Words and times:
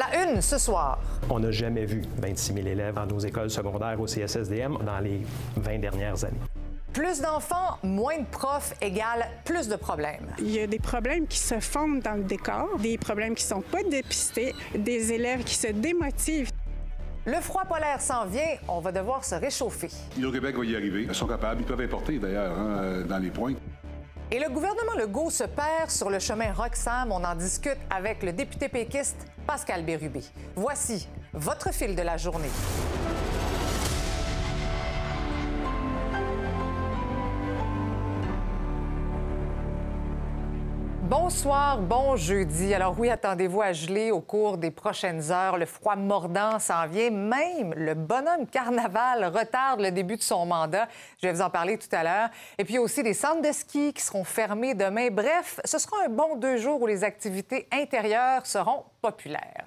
la 0.00 0.24
une 0.24 0.40
ce 0.40 0.56
soir. 0.56 0.98
On 1.28 1.40
n'a 1.40 1.50
jamais 1.50 1.84
vu 1.84 2.02
26 2.18 2.54
000 2.54 2.66
élèves 2.66 2.94
dans 2.94 3.06
nos 3.06 3.18
écoles 3.18 3.50
secondaires 3.50 4.00
au 4.00 4.06
CSSDM 4.06 4.78
dans 4.84 4.98
les 5.00 5.20
20 5.56 5.78
dernières 5.78 6.24
années. 6.24 6.40
Plus 6.94 7.20
d'enfants, 7.20 7.78
moins 7.82 8.18
de 8.18 8.24
profs 8.24 8.74
égale 8.80 9.28
plus 9.44 9.68
de 9.68 9.76
problèmes. 9.76 10.26
Il 10.38 10.50
y 10.50 10.60
a 10.60 10.66
des 10.66 10.78
problèmes 10.78 11.26
qui 11.26 11.38
se 11.38 11.60
fondent 11.60 12.00
dans 12.00 12.14
le 12.14 12.24
décor, 12.24 12.78
des 12.78 12.98
problèmes 12.98 13.34
qui 13.34 13.44
sont 13.44 13.60
pas 13.60 13.82
dépistés, 13.82 14.54
des 14.74 15.12
élèves 15.12 15.44
qui 15.44 15.54
se 15.54 15.68
démotivent. 15.68 16.50
Le 17.26 17.40
froid 17.40 17.64
polaire 17.64 18.00
s'en 18.00 18.24
vient, 18.24 18.56
on 18.66 18.80
va 18.80 18.92
devoir 18.92 19.24
se 19.24 19.34
réchauffer. 19.34 19.90
Hydro-Québec 20.16 20.56
va 20.56 20.64
y 20.64 20.74
arriver. 20.74 21.02
Ils 21.08 21.14
sont 21.14 21.26
capables, 21.26 21.60
ils 21.60 21.66
peuvent 21.66 21.80
importer 21.80 22.18
d'ailleurs 22.18 22.58
hein, 22.58 23.02
dans 23.06 23.18
les 23.18 23.30
points. 23.30 23.52
Et 24.32 24.38
le 24.38 24.48
gouvernement 24.48 24.94
Legault 24.96 25.30
se 25.30 25.42
perd 25.42 25.90
sur 25.90 26.08
le 26.08 26.20
chemin 26.20 26.52
Roxham. 26.52 27.10
On 27.10 27.24
en 27.24 27.34
discute 27.34 27.78
avec 27.90 28.22
le 28.22 28.32
député 28.32 28.68
péquiste 28.68 29.26
Pascal 29.50 29.82
Bérubé. 29.82 30.22
Voici 30.54 31.08
votre 31.32 31.74
fil 31.74 31.96
de 31.96 32.02
la 32.02 32.16
journée. 32.16 32.46
Bonsoir, 41.10 41.78
bon 41.78 42.14
jeudi. 42.14 42.72
Alors 42.72 42.94
oui, 42.96 43.10
attendez-vous 43.10 43.60
à 43.60 43.72
geler 43.72 44.12
au 44.12 44.20
cours 44.20 44.58
des 44.58 44.70
prochaines 44.70 45.32
heures. 45.32 45.58
Le 45.58 45.66
froid 45.66 45.96
mordant 45.96 46.60
s'en 46.60 46.86
vient. 46.86 47.10
Même 47.10 47.74
le 47.74 47.94
bonhomme 47.94 48.46
carnaval 48.46 49.24
retarde 49.24 49.80
le 49.80 49.90
début 49.90 50.16
de 50.16 50.22
son 50.22 50.46
mandat. 50.46 50.86
Je 51.20 51.26
vais 51.26 51.32
vous 51.32 51.40
en 51.40 51.50
parler 51.50 51.78
tout 51.78 51.88
à 51.90 52.04
l'heure. 52.04 52.28
Et 52.58 52.64
puis 52.64 52.78
aussi 52.78 53.02
des 53.02 53.12
centres 53.12 53.42
de 53.42 53.50
ski 53.50 53.92
qui 53.92 54.00
seront 54.00 54.22
fermés 54.22 54.74
demain. 54.74 55.08
Bref, 55.10 55.58
ce 55.64 55.78
sera 55.78 55.96
un 56.06 56.10
bon 56.10 56.36
deux 56.36 56.58
jours 56.58 56.80
où 56.80 56.86
les 56.86 57.02
activités 57.02 57.66
intérieures 57.72 58.46
seront 58.46 58.84
populaires. 59.02 59.66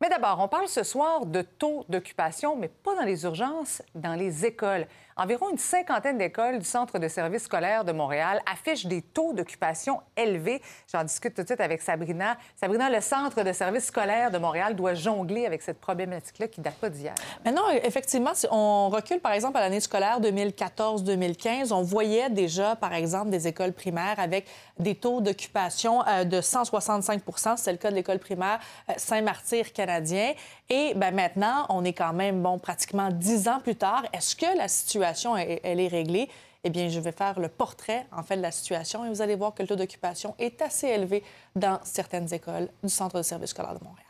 Mais 0.00 0.08
d'abord, 0.08 0.38
on 0.38 0.46
parle 0.46 0.68
ce 0.68 0.84
soir 0.84 1.26
de 1.26 1.42
taux 1.42 1.84
d'occupation, 1.88 2.54
mais 2.54 2.68
pas 2.68 2.94
dans 2.94 3.04
les 3.04 3.24
urgences, 3.24 3.82
dans 3.96 4.14
les 4.14 4.46
écoles. 4.46 4.86
Environ 5.16 5.50
une 5.50 5.58
cinquantaine 5.58 6.18
d'écoles 6.18 6.58
du 6.58 6.64
Centre 6.64 6.98
de 6.98 7.06
services 7.06 7.44
scolaires 7.44 7.84
de 7.84 7.92
Montréal 7.92 8.42
affichent 8.52 8.86
des 8.86 9.00
taux 9.00 9.32
d'occupation 9.32 10.00
élevés. 10.16 10.60
J'en 10.92 11.04
discute 11.04 11.34
tout 11.34 11.42
de 11.42 11.46
suite 11.46 11.60
avec 11.60 11.82
Sabrina. 11.82 12.36
Sabrina, 12.56 12.90
le 12.90 13.00
Centre 13.00 13.44
de 13.44 13.52
services 13.52 13.84
scolaires 13.84 14.32
de 14.32 14.38
Montréal 14.38 14.74
doit 14.74 14.94
jongler 14.94 15.46
avec 15.46 15.62
cette 15.62 15.80
problématique-là 15.80 16.48
qui 16.48 16.60
date 16.60 16.74
pas 16.74 16.90
d'hier. 16.90 17.14
Maintenant, 17.44 17.62
effectivement, 17.84 18.34
si 18.34 18.48
on 18.50 18.88
recule, 18.88 19.20
par 19.20 19.30
exemple, 19.30 19.56
à 19.58 19.60
l'année 19.60 19.78
scolaire 19.78 20.20
2014-2015, 20.20 21.72
on 21.72 21.82
voyait 21.82 22.28
déjà, 22.28 22.74
par 22.74 22.92
exemple, 22.92 23.30
des 23.30 23.46
écoles 23.46 23.72
primaires 23.72 24.18
avec 24.18 24.46
des 24.80 24.96
taux 24.96 25.20
d'occupation 25.20 26.04
euh, 26.08 26.24
de 26.24 26.40
165% 26.40 27.56
C'est 27.56 27.70
le 27.70 27.78
cas 27.78 27.90
de 27.90 27.94
l'école 27.94 28.18
primaire 28.18 28.58
euh, 28.90 28.94
Saint-Martyr 28.96 29.72
canadien. 29.72 30.32
Et 30.70 30.94
ben, 30.94 31.14
maintenant, 31.14 31.66
on 31.68 31.84
est 31.84 31.92
quand 31.92 32.12
même, 32.12 32.42
bon, 32.42 32.58
pratiquement 32.58 33.10
dix 33.12 33.46
ans 33.46 33.60
plus 33.62 33.76
tard. 33.76 34.02
Est-ce 34.12 34.34
que 34.34 34.58
la 34.58 34.66
situation 34.66 35.03
elle 35.36 35.80
est 35.80 35.88
réglée, 35.88 36.28
eh 36.64 36.70
bien, 36.70 36.88
je 36.88 36.98
vais 36.98 37.12
faire 37.12 37.38
le 37.38 37.48
portrait, 37.48 38.06
en 38.10 38.22
fait, 38.22 38.36
de 38.36 38.42
la 38.42 38.50
situation 38.50 39.04
et 39.04 39.08
vous 39.10 39.20
allez 39.20 39.34
voir 39.34 39.54
que 39.54 39.62
le 39.62 39.68
taux 39.68 39.76
d'occupation 39.76 40.34
est 40.38 40.62
assez 40.62 40.88
élevé 40.88 41.22
dans 41.54 41.78
certaines 41.82 42.32
écoles 42.32 42.68
du 42.82 42.88
Centre 42.88 43.18
de 43.18 43.22
services 43.22 43.50
scolaires 43.50 43.78
de 43.78 43.84
Montréal. 43.84 44.06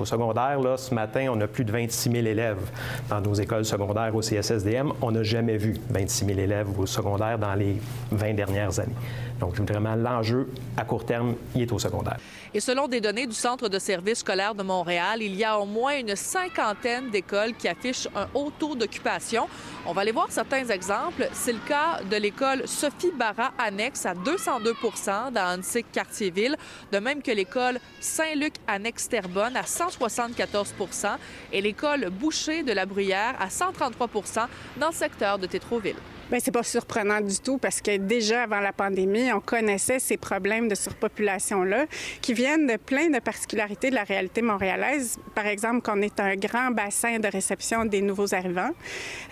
Au 0.00 0.04
secondaire, 0.04 0.60
là, 0.60 0.76
ce 0.76 0.94
matin, 0.94 1.26
on 1.30 1.40
a 1.40 1.48
plus 1.48 1.64
de 1.64 1.72
26 1.72 2.10
000 2.12 2.26
élèves 2.26 2.70
dans 3.08 3.20
nos 3.20 3.34
écoles 3.34 3.64
secondaires 3.64 4.14
au 4.14 4.20
CSSDM. 4.20 4.92
On 5.02 5.10
n'a 5.10 5.24
jamais 5.24 5.56
vu 5.56 5.76
26 5.90 6.24
000 6.24 6.38
élèves 6.38 6.78
au 6.78 6.86
secondaire 6.86 7.38
dans 7.38 7.54
les 7.54 7.76
20 8.12 8.34
dernières 8.34 8.78
années. 8.78 8.94
Donc, 9.38 9.58
vraiment, 9.60 9.94
l'enjeu 9.94 10.48
à 10.76 10.84
court 10.84 11.04
terme, 11.04 11.36
il 11.54 11.62
est 11.62 11.72
au 11.72 11.78
secondaire. 11.78 12.18
Et 12.52 12.60
selon 12.60 12.88
des 12.88 13.00
données 13.00 13.26
du 13.26 13.34
Centre 13.34 13.68
de 13.68 13.78
services 13.78 14.18
scolaires 14.18 14.54
de 14.54 14.62
Montréal, 14.62 15.22
il 15.22 15.34
y 15.36 15.44
a 15.44 15.58
au 15.58 15.66
moins 15.66 15.98
une 15.98 16.16
cinquantaine 16.16 17.10
d'écoles 17.10 17.54
qui 17.54 17.68
affichent 17.68 18.08
un 18.16 18.26
haut 18.34 18.50
taux 18.58 18.74
d'occupation. 18.74 19.46
On 19.86 19.92
va 19.92 20.00
aller 20.00 20.12
voir 20.12 20.30
certains 20.30 20.66
exemples. 20.68 21.28
C'est 21.32 21.52
le 21.52 21.60
cas 21.60 22.00
de 22.10 22.16
l'école 22.16 22.66
Sophie 22.66 23.12
Barra 23.16 23.52
Annexe 23.58 24.06
à 24.06 24.14
202% 24.14 25.32
dans 25.32 25.58
Antique 25.58 25.86
Quartier-Ville, 25.92 26.56
de 26.90 26.98
même 26.98 27.22
que 27.22 27.30
l'école 27.30 27.78
Saint-Luc 28.00 28.54
Annexe 28.66 29.08
Terrebonne 29.08 29.56
à 29.56 29.62
174% 29.62 31.16
et 31.52 31.60
l'école 31.60 32.10
Boucher 32.10 32.62
de 32.62 32.72
la 32.72 32.86
Bruyère 32.86 33.34
à 33.38 33.48
133% 33.48 34.46
dans 34.78 34.88
le 34.88 34.92
secteur 34.92 35.38
de 35.38 35.46
Tétroville. 35.46 35.96
Bien, 36.30 36.40
c'est 36.40 36.50
pas 36.50 36.62
surprenant 36.62 37.22
du 37.22 37.38
tout 37.38 37.56
parce 37.56 37.80
que 37.80 37.96
déjà 37.96 38.42
avant 38.42 38.60
la 38.60 38.74
pandémie, 38.74 39.32
on 39.32 39.40
connaissait 39.40 39.98
ces 39.98 40.18
problèmes 40.18 40.68
de 40.68 40.74
surpopulation-là 40.74 41.86
qui 42.20 42.34
viennent 42.34 42.66
de 42.66 42.76
plein 42.76 43.08
de 43.08 43.18
particularités 43.18 43.88
de 43.88 43.94
la 43.94 44.04
réalité 44.04 44.42
montréalaise. 44.42 45.16
Par 45.34 45.46
exemple, 45.46 45.80
qu'on 45.80 46.02
est 46.02 46.20
un 46.20 46.36
grand 46.36 46.70
bassin 46.70 47.18
de 47.18 47.28
réception 47.28 47.86
des 47.86 48.02
nouveaux 48.02 48.34
arrivants, 48.34 48.72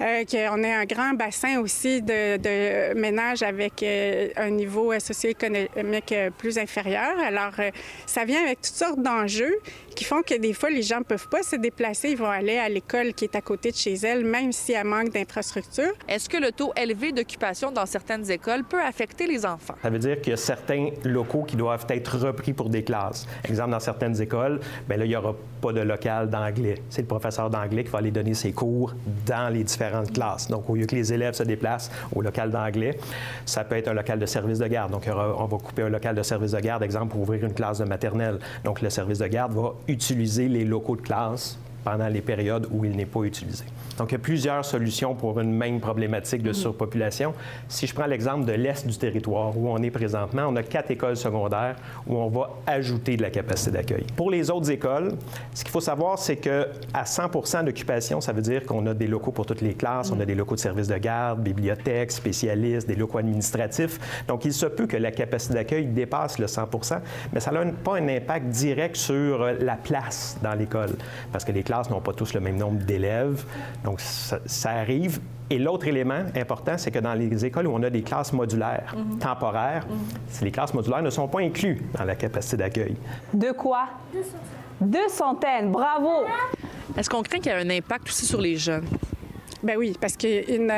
euh, 0.00 0.24
qu'on 0.24 0.62
est 0.62 0.72
un 0.72 0.86
grand 0.86 1.12
bassin 1.12 1.60
aussi 1.60 2.00
de, 2.00 2.94
ménages 2.94 3.42
avec 3.42 3.82
euh, 3.82 4.30
un 4.36 4.48
niveau 4.48 4.98
socio-économique 4.98 6.12
euh, 6.12 6.30
plus 6.30 6.56
inférieur. 6.56 7.12
Alors, 7.22 7.52
ça 8.06 8.24
vient 8.24 8.42
avec 8.42 8.62
toutes 8.62 8.74
sortes 8.74 9.02
d'enjeux 9.02 9.58
qui 9.96 10.04
font 10.04 10.22
que 10.22 10.38
des 10.38 10.52
fois, 10.52 10.70
les 10.70 10.82
gens 10.82 10.98
ne 10.98 11.04
peuvent 11.04 11.28
pas 11.28 11.42
se 11.42 11.56
déplacer. 11.56 12.10
Ils 12.10 12.18
vont 12.18 12.30
aller 12.30 12.58
à 12.58 12.68
l'école 12.68 13.14
qui 13.14 13.24
est 13.24 13.34
à 13.34 13.40
côté 13.40 13.72
de 13.72 13.76
chez 13.76 13.94
elles, 13.94 14.24
même 14.24 14.52
s'il 14.52 14.74
y 14.74 14.78
a 14.78 14.84
manque 14.84 15.10
d'infrastructures. 15.10 15.94
Est-ce 16.06 16.28
que 16.28 16.36
le 16.36 16.52
taux 16.52 16.72
élevé 16.76 17.12
d'occupation 17.12 17.72
dans 17.72 17.86
certaines 17.86 18.30
écoles 18.30 18.62
peut 18.62 18.80
affecter 18.80 19.26
les 19.26 19.44
enfants? 19.46 19.74
Ça 19.82 19.90
veut 19.90 19.98
dire 19.98 20.20
qu'il 20.20 20.30
y 20.30 20.34
a 20.34 20.36
certains 20.36 20.90
locaux 21.04 21.42
qui 21.44 21.56
doivent 21.56 21.86
être 21.88 22.18
repris 22.18 22.52
pour 22.52 22.68
des 22.68 22.84
classes. 22.84 23.26
Exemple, 23.48 23.70
dans 23.70 23.80
certaines 23.80 24.20
écoles, 24.20 24.60
bien 24.86 24.98
là, 24.98 25.04
il 25.06 25.08
n'y 25.08 25.16
aura 25.16 25.34
pas 25.62 25.72
de 25.72 25.80
local 25.80 26.28
d'anglais. 26.28 26.76
C'est 26.90 27.02
le 27.02 27.08
professeur 27.08 27.48
d'anglais 27.48 27.82
qui 27.82 27.90
va 27.90 27.98
aller 27.98 28.10
donner 28.10 28.34
ses 28.34 28.52
cours 28.52 28.94
dans 29.26 29.52
les 29.52 29.64
différentes 29.64 30.12
classes. 30.12 30.48
Donc, 30.48 30.68
au 30.68 30.74
lieu 30.74 30.84
que 30.84 30.94
les 30.94 31.12
élèves 31.12 31.34
se 31.34 31.42
déplacent 31.42 31.90
au 32.14 32.20
local 32.20 32.50
d'anglais, 32.50 32.98
ça 33.46 33.64
peut 33.64 33.76
être 33.76 33.88
un 33.88 33.94
local 33.94 34.18
de 34.18 34.26
service 34.26 34.58
de 34.58 34.66
garde. 34.66 34.92
Donc, 34.92 35.08
on 35.08 35.46
va 35.46 35.56
couper 35.56 35.82
un 35.82 35.88
local 35.88 36.14
de 36.14 36.22
service 36.22 36.52
de 36.52 36.60
garde, 36.60 36.82
exemple, 36.82 37.12
pour 37.12 37.22
ouvrir 37.22 37.44
une 37.44 37.54
classe 37.54 37.78
de 37.78 37.84
maternelle. 37.84 38.38
Donc, 38.62 38.82
le 38.82 38.90
service 38.90 39.18
de 39.18 39.26
garde 39.26 39.52
va 39.52 39.74
utiliser 39.88 40.48
les 40.48 40.64
locaux 40.64 40.96
de 40.96 41.02
classe 41.02 41.58
pendant 41.86 42.08
les 42.08 42.20
périodes 42.20 42.66
où 42.72 42.84
il 42.84 42.96
n'est 42.96 43.06
pas 43.06 43.22
utilisé. 43.22 43.64
Donc, 43.96 44.10
il 44.10 44.14
y 44.14 44.16
a 44.16 44.18
plusieurs 44.18 44.64
solutions 44.64 45.14
pour 45.14 45.38
une 45.38 45.52
même 45.52 45.78
problématique 45.78 46.42
de 46.42 46.52
surpopulation. 46.52 47.32
Si 47.68 47.86
je 47.86 47.94
prends 47.94 48.06
l'exemple 48.06 48.44
de 48.44 48.52
l'Est 48.52 48.88
du 48.88 48.98
territoire 48.98 49.56
où 49.56 49.70
on 49.70 49.78
est 49.78 49.92
présentement, 49.92 50.46
on 50.48 50.56
a 50.56 50.64
quatre 50.64 50.90
écoles 50.90 51.16
secondaires 51.16 51.76
où 52.08 52.16
on 52.16 52.28
va 52.28 52.50
ajouter 52.66 53.16
de 53.16 53.22
la 53.22 53.30
capacité 53.30 53.70
d'accueil. 53.70 54.04
Pour 54.16 54.32
les 54.32 54.50
autres 54.50 54.68
écoles, 54.68 55.12
ce 55.54 55.62
qu'il 55.62 55.70
faut 55.70 55.80
savoir, 55.80 56.18
c'est 56.18 56.36
que 56.36 56.66
à 56.92 57.04
100% 57.04 57.64
d'occupation, 57.64 58.20
ça 58.20 58.32
veut 58.32 58.42
dire 58.42 58.66
qu'on 58.66 58.84
a 58.86 58.92
des 58.92 59.06
locaux 59.06 59.30
pour 59.30 59.46
toutes 59.46 59.62
les 59.62 59.74
classes, 59.74 60.10
on 60.10 60.18
a 60.18 60.24
des 60.24 60.34
locaux 60.34 60.56
de 60.56 60.60
services 60.60 60.88
de 60.88 60.98
garde, 60.98 61.40
bibliothèques, 61.40 62.10
spécialistes, 62.10 62.88
des 62.88 62.96
locaux 62.96 63.18
administratifs. 63.18 64.24
Donc, 64.26 64.44
il 64.44 64.52
se 64.52 64.66
peut 64.66 64.88
que 64.88 64.96
la 64.96 65.12
capacité 65.12 65.54
d'accueil 65.54 65.86
dépasse 65.86 66.40
le 66.40 66.46
100% 66.46 67.00
mais 67.32 67.40
ça 67.40 67.52
n'a 67.52 67.64
pas 67.84 67.96
un 67.96 68.08
impact 68.08 68.48
direct 68.48 68.96
sur 68.96 69.38
la 69.38 69.76
place 69.76 70.36
dans 70.42 70.54
l'école 70.54 70.96
parce 71.32 71.44
que 71.44 71.52
les 71.52 71.62
classes 71.62 71.75
n'ont 71.90 72.00
pas 72.00 72.12
tous 72.12 72.34
le 72.34 72.40
même 72.40 72.56
nombre 72.56 72.84
d'élèves. 72.84 73.44
Donc, 73.84 74.00
ça, 74.00 74.70
arrive. 74.70 75.20
Et 75.48 75.58
l'autre 75.58 75.86
élément 75.86 76.24
important, 76.34 76.76
c'est 76.76 76.90
que 76.90 76.98
dans 76.98 77.14
les 77.14 77.44
écoles 77.44 77.68
où 77.68 77.72
on 77.72 77.82
a 77.82 77.90
des 77.90 78.02
classes 78.02 78.32
modulaires, 78.32 78.94
mhm. 78.96 79.18
temporaires, 79.18 79.86
mhm. 79.88 80.44
les 80.44 80.50
classes 80.50 80.74
modulaires 80.74 81.02
ne 81.02 81.10
sont 81.10 81.28
pas 81.28 81.40
incluses 81.40 81.80
dans 81.96 82.04
la 82.04 82.16
capacité 82.16 82.56
d'accueil. 82.56 82.96
De 83.32 83.52
quoi? 83.52 83.86
Deux 84.80 85.08
centaines. 85.08 85.70
Bravo! 85.70 86.24
Est-ce 86.96 87.08
qu'on 87.08 87.22
craint 87.22 87.38
qu'il 87.38 87.52
y 87.52 87.54
ait 87.54 87.60
un 87.60 87.70
impact 87.70 88.08
aussi 88.08 88.26
sur 88.26 88.40
les 88.40 88.56
jeunes? 88.56 88.86
Ben 89.62 89.76
oui, 89.76 89.96
parce 90.00 90.16
qu'une 90.16 90.70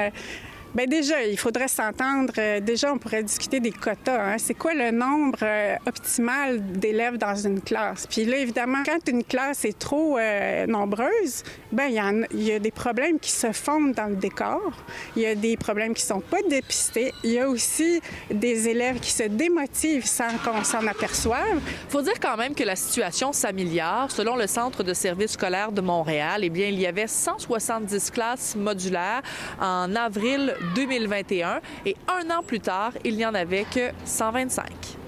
Bien 0.75 0.87
déjà, 0.87 1.25
il 1.25 1.39
faudrait 1.39 1.67
s'entendre. 1.67 2.35
Euh, 2.37 2.61
déjà, 2.61 2.93
on 2.93 2.99
pourrait 2.99 3.23
discuter 3.23 3.59
des 3.59 3.71
quotas. 3.71 4.35
Hein. 4.35 4.37
C'est 4.39 4.55
quoi 4.55 4.75
le 4.75 4.91
nombre 4.91 5.39
euh, 5.43 5.77
optimal 5.87 6.61
d'élèves 6.73 7.17
dans 7.17 7.35
une 7.35 7.63
classe? 7.63 8.07
Puis 8.07 8.27
là, 8.27 8.37
évidemment, 8.37 8.83
quand 8.85 9.09
une 9.09 9.25
classe 9.25 9.65
est 9.65 9.79
trop 9.79 10.19
euh, 10.19 10.67
nombreuse, 10.67 11.43
ben 11.73 11.87
il 11.87 11.95
y, 12.35 12.45
y, 12.45 12.53
a 12.53 12.59
des 12.59 12.71
problèmes 12.71 13.19
qui 13.19 13.31
se 13.31 13.51
fondent 13.53 13.95
dans 13.95 14.09
le 14.09 14.17
décor. 14.17 14.73
Il 15.17 15.23
y 15.23 15.27
a 15.27 15.35
des 15.35 15.57
problèmes 15.57 15.95
qui 15.95 16.03
sont 16.03 16.21
pas 16.21 16.43
dépistés. 16.49 17.15
Il 17.25 17.31
y 17.31 17.39
a 17.39 17.49
aussi 17.49 18.03
des 18.31 18.69
élèves 18.69 19.01
qui 19.01 19.11
se 19.11 19.23
démotivent 19.23 20.07
sans 20.07 20.37
qu'on 20.45 20.65
s'en 20.65 20.87
aperçoive. 20.87 21.61
faut 21.89 22.03
dire 22.03 22.21
quand 22.21 22.37
même 22.37 22.55
que 22.55 22.65
la 22.65 22.77
situation 22.77 23.33
s'améliore. 23.33 24.11
Selon 24.11 24.37
le 24.37 24.47
Centre 24.47 24.83
de 24.83 24.93
services 24.93 25.33
scolaires 25.33 25.73
de 25.73 25.81
Montréal, 25.81 26.43
eh 26.45 26.51
bien, 26.51 26.67
il 26.67 26.79
y 26.79 26.87
avait 26.87 27.07
170 27.07 28.11
classes 28.11 28.55
modulaires 28.55 29.23
en 29.61 29.97
avril 29.97 30.55
2021 30.75 31.61
et 31.87 31.97
un 32.09 32.31
an 32.31 32.43
plus 32.43 32.61
tard, 32.61 32.93
il 33.05 33.17
n'y 33.17 33.27
en 33.27 33.35
avait 33.35 33.65
que 33.65 33.91
125. 34.05 34.99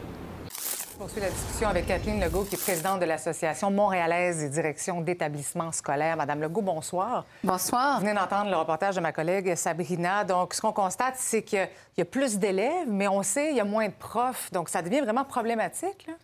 On 0.94 1.04
poursuit 1.04 1.22
la 1.22 1.30
discussion 1.30 1.68
avec 1.68 1.86
Kathleen 1.86 2.20
Legault, 2.20 2.44
qui 2.44 2.56
est 2.56 2.62
présidente 2.62 3.00
de 3.00 3.06
l'Association 3.06 3.70
montréalaise 3.70 4.40
des 4.40 4.50
directions 4.50 5.00
d'établissements 5.00 5.72
scolaires. 5.72 6.16
Madame 6.16 6.42
Legault, 6.42 6.60
bonsoir. 6.60 7.24
Bonsoir. 7.42 7.94
Vous 7.94 8.06
venez 8.06 8.14
d'entendre 8.14 8.50
le 8.50 8.56
reportage 8.56 8.96
de 8.96 9.00
ma 9.00 9.10
collègue 9.10 9.54
Sabrina. 9.54 10.24
Donc, 10.24 10.52
ce 10.52 10.60
qu'on 10.60 10.72
constate, 10.72 11.14
c'est 11.16 11.42
qu'il 11.42 11.68
y 11.96 12.02
a 12.02 12.04
plus 12.04 12.38
d'élèves, 12.38 12.86
mais 12.88 13.08
on 13.08 13.22
sait 13.22 13.48
qu'il 13.48 13.56
y 13.56 13.60
a 13.60 13.64
moins 13.64 13.88
de 13.88 13.94
profs. 13.98 14.50
Donc, 14.52 14.68
ça 14.68 14.82
devient 14.82 15.00
vraiment 15.00 15.24
problématique. 15.24 16.06
Là? 16.06 16.14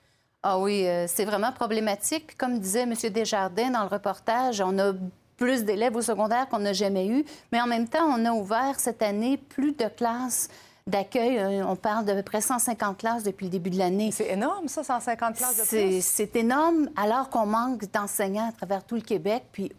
Ah 0.43 0.59
oui, 0.59 0.87
euh, 0.87 1.07
c'est 1.09 1.25
vraiment 1.25 1.53
problématique. 1.53 2.29
Puis 2.29 2.37
comme 2.37 2.61
disait 2.61 2.83
M. 2.83 2.95
Desjardins 3.11 3.71
dans 3.71 3.83
le 3.83 3.89
reportage, 3.89 4.61
on 4.61 4.79
a 4.79 4.93
plus 5.37 5.65
d'élèves 5.65 5.95
au 5.97 6.03
secondaire 6.03 6.49
qu'on 6.49 6.59
n'a 6.61 6.73
jamais 6.73 7.07
eu, 7.07 7.25
mais 7.53 7.61
en 7.61 7.67
même 7.67 7.89
temps, 7.89 8.05
on 8.09 8.25
a 8.25 8.33
ouvert 8.33 8.79
cette 8.81 9.03
année 9.03 9.37
plus 9.37 9.73
de 9.73 9.87
classes 9.89 10.49
d'accueil. 10.87 11.39
Euh, 11.39 11.67
On 11.67 11.77
parle 11.77 12.05
d'à 12.05 12.15
peu 12.15 12.23
près 12.23 12.41
150 12.41 12.99
classes 12.99 13.23
depuis 13.25 13.45
le 13.47 13.51
début 13.51 13.71
de 13.71 13.79
l'année. 13.79 14.11
C'est 14.13 14.29
énorme, 14.31 14.69
ça, 14.69 14.83
150 14.85 15.37
classes 15.37 15.59
de 15.59 15.63
C'est 15.65 15.83
plus? 15.89 16.05
c'est 16.05 16.37
énorme, 16.37 16.89
alors 16.97 17.29
qu'on 17.29 17.45
manque 17.47 17.91
d'enseignants 17.93 18.49
à 18.49 18.53
travers 18.53 18.85
tout 18.85 18.95
le 18.95 19.01
Québec, 19.03 19.43
puis 19.53 19.73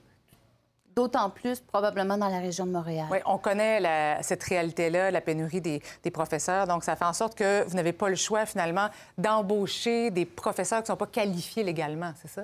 d'autant 0.95 1.29
plus 1.29 1.59
probablement 1.59 2.17
dans 2.17 2.27
la 2.27 2.39
région 2.39 2.65
de 2.65 2.71
Montréal. 2.71 3.05
Oui, 3.11 3.19
on 3.27 3.37
connaît 3.37 3.79
la- 3.79 4.21
cette 4.23 4.41
réalité-là, 4.43 5.11
la 5.11 5.21
pénurie 5.21 5.61
des, 5.61 5.81
des 6.03 6.09
professeurs. 6.11 6.65
Donc, 6.67 6.83
ça 6.83 6.95
fait 6.95 7.05
en 7.05 7.13
sorte 7.13 7.35
que 7.37 7.63
vous 7.67 7.75
n'avez 7.75 7.93
pas 7.93 8.09
le 8.09 8.15
choix, 8.15 8.45
finalement, 8.47 8.87
d'embaucher 9.17 10.09
des 10.09 10.25
professeurs 10.25 10.79
qui 10.79 10.83
ne 10.91 10.93
sont 10.93 10.97
pas 10.97 11.05
qualifiés 11.07 11.63
légalement, 11.63 12.11
c'est 12.21 12.29
ça? 12.29 12.41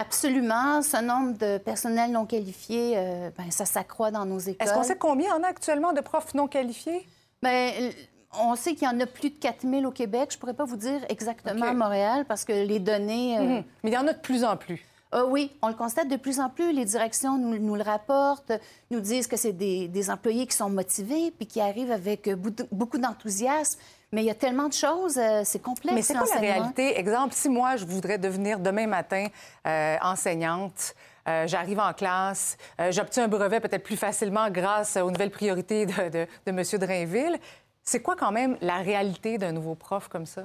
Absolument. 0.00 0.82
Ce 0.82 1.02
nombre 1.02 1.36
de 1.38 1.58
personnels 1.58 2.10
non 2.12 2.24
qualifiés, 2.26 2.94
euh, 2.96 3.30
ben, 3.36 3.50
ça 3.50 3.64
s'accroît 3.64 4.10
dans 4.10 4.24
nos 4.24 4.38
écoles. 4.38 4.56
Est-ce 4.66 4.74
qu'on 4.74 4.82
sait 4.84 4.96
combien 4.96 5.26
il 5.28 5.30
y 5.30 5.40
en 5.40 5.42
a 5.42 5.48
actuellement 5.48 5.92
de 5.92 6.00
profs 6.00 6.34
non 6.34 6.46
qualifiés? 6.46 7.06
L- 7.42 7.92
on 8.40 8.54
sait 8.56 8.74
qu'il 8.74 8.86
y 8.86 8.90
en 8.90 9.00
a 9.00 9.06
plus 9.06 9.30
de 9.30 9.38
4000 9.38 9.86
au 9.86 9.90
Québec. 9.90 10.28
Je 10.30 10.36
ne 10.36 10.40
pourrais 10.40 10.54
pas 10.54 10.64
vous 10.64 10.76
dire 10.76 11.00
exactement 11.08 11.64
à 11.66 11.72
Montréal 11.72 12.24
parce 12.28 12.44
que 12.44 12.52
les 12.52 12.78
données... 12.78 13.38
euh, 13.38 13.42
Mhm. 13.42 13.64
Mais 13.82 13.90
il 13.90 13.94
y 13.94 13.98
en 13.98 14.06
a 14.06 14.12
de 14.12 14.20
plus 14.20 14.44
en 14.44 14.56
plus. 14.56 14.84
euh, 15.14 15.24
oui, 15.26 15.50
on 15.62 15.68
le 15.68 15.74
constate 15.74 16.08
de 16.08 16.16
plus 16.16 16.38
en 16.38 16.50
plus. 16.50 16.72
Les 16.72 16.84
directions 16.84 17.38
nous, 17.38 17.58
nous 17.58 17.74
le 17.74 17.82
rapportent, 17.82 18.52
nous 18.90 19.00
disent 19.00 19.26
que 19.26 19.36
c'est 19.38 19.52
des, 19.54 19.88
des 19.88 20.10
employés 20.10 20.46
qui 20.46 20.54
sont 20.56 20.68
motivés 20.68 21.30
puis 21.30 21.46
qui 21.46 21.60
arrivent 21.62 21.90
avec 21.92 22.28
euh, 22.28 22.36
beaucoup 22.70 22.98
d'enthousiasme. 22.98 23.80
Mais 24.10 24.22
il 24.22 24.26
y 24.26 24.30
a 24.30 24.34
tellement 24.34 24.68
de 24.68 24.72
choses, 24.72 25.18
euh, 25.18 25.42
c'est 25.44 25.60
complexe. 25.60 25.94
Mais 25.94 26.02
c'est 26.02 26.14
quoi 26.14 26.26
la 26.34 26.40
réalité? 26.40 26.98
Exemple, 26.98 27.34
si 27.34 27.48
moi, 27.48 27.76
je 27.76 27.84
voudrais 27.84 28.16
devenir 28.16 28.58
demain 28.58 28.86
matin 28.86 29.26
euh, 29.66 29.96
enseignante, 30.02 30.94
euh, 31.28 31.46
j'arrive 31.46 31.78
en 31.78 31.92
classe, 31.92 32.56
euh, 32.80 32.90
j'obtiens 32.90 33.24
un 33.24 33.28
brevet 33.28 33.60
peut-être 33.60 33.82
plus 33.82 33.98
facilement 33.98 34.48
grâce 34.50 34.96
aux 34.96 35.10
nouvelles 35.10 35.30
priorités 35.30 35.84
de, 35.84 36.08
de, 36.08 36.26
de 36.26 36.26
M. 36.46 36.62
Drainville. 36.80 37.38
C'est 37.82 38.00
quoi 38.00 38.16
quand 38.16 38.32
même 38.32 38.56
la 38.62 38.78
réalité 38.78 39.36
d'un 39.36 39.52
nouveau 39.52 39.74
prof 39.74 40.08
comme 40.08 40.26
ça? 40.26 40.44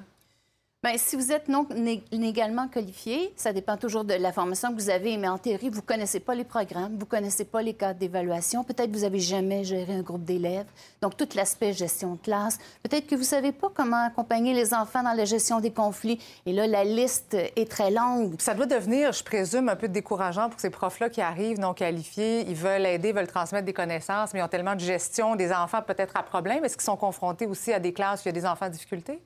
Bien, 0.83 0.97
si 0.97 1.15
vous 1.15 1.31
êtes 1.31 1.47
non 1.47 1.65
légalement 2.11 2.67
qualifié, 2.67 3.31
ça 3.37 3.53
dépend 3.53 3.77
toujours 3.77 4.03
de 4.03 4.15
la 4.15 4.33
formation 4.33 4.67
que 4.67 4.81
vous 4.81 4.89
avez, 4.89 5.15
mais 5.15 5.29
en 5.29 5.37
théorie, 5.37 5.69
vous 5.69 5.77
ne 5.77 5.81
connaissez 5.81 6.19
pas 6.19 6.35
les 6.35 6.43
programmes, 6.43 6.91
vous 6.95 7.05
ne 7.05 7.09
connaissez 7.09 7.45
pas 7.45 7.61
les 7.61 7.73
cadres 7.73 7.97
d'évaluation, 7.97 8.65
peut-être 8.65 8.91
que 8.91 8.97
vous 8.97 9.03
n'avez 9.03 9.21
jamais 9.21 9.63
géré 9.63 9.93
un 9.93 10.01
groupe 10.01 10.25
d'élèves, 10.25 10.65
donc 11.01 11.15
tout 11.15 11.29
l'aspect 11.35 11.71
gestion 11.71 12.15
de 12.15 12.19
classe, 12.19 12.57
peut-être 12.83 13.07
que 13.07 13.15
vous 13.15 13.21
ne 13.21 13.27
savez 13.27 13.53
pas 13.53 13.71
comment 13.73 14.07
accompagner 14.07 14.53
les 14.53 14.73
enfants 14.73 15.03
dans 15.03 15.13
la 15.13 15.23
gestion 15.23 15.61
des 15.61 15.71
conflits, 15.71 16.19
et 16.45 16.51
là, 16.51 16.67
la 16.67 16.83
liste 16.83 17.33
est 17.33 17.71
très 17.71 17.89
longue. 17.89 18.35
Ça 18.39 18.53
doit 18.53 18.65
devenir, 18.65 19.13
je 19.13 19.23
présume, 19.23 19.69
un 19.69 19.77
peu 19.77 19.87
décourageant 19.87 20.49
pour 20.49 20.59
ces 20.59 20.69
profs-là 20.69 21.09
qui 21.09 21.21
arrivent 21.21 21.61
non 21.61 21.73
qualifiés. 21.73 22.41
Ils 22.41 22.55
veulent 22.55 22.85
aider, 22.85 23.13
veulent 23.13 23.27
transmettre 23.27 23.65
des 23.65 23.71
connaissances, 23.71 24.33
mais 24.33 24.41
ils 24.41 24.43
ont 24.43 24.49
tellement 24.49 24.75
de 24.75 24.81
gestion 24.81 25.37
des 25.37 25.53
enfants 25.53 25.81
peut-être 25.81 26.17
à 26.17 26.23
problème. 26.23 26.65
Est-ce 26.65 26.75
qu'ils 26.75 26.83
sont 26.83 26.97
confrontés 26.97 27.45
aussi 27.45 27.71
à 27.71 27.79
des 27.79 27.93
classes 27.93 28.19
où 28.19 28.23
il 28.25 28.35
y 28.35 28.37
a 28.37 28.41
des 28.41 28.45
enfants 28.45 28.65
en 28.65 28.69
difficulté? 28.69 29.21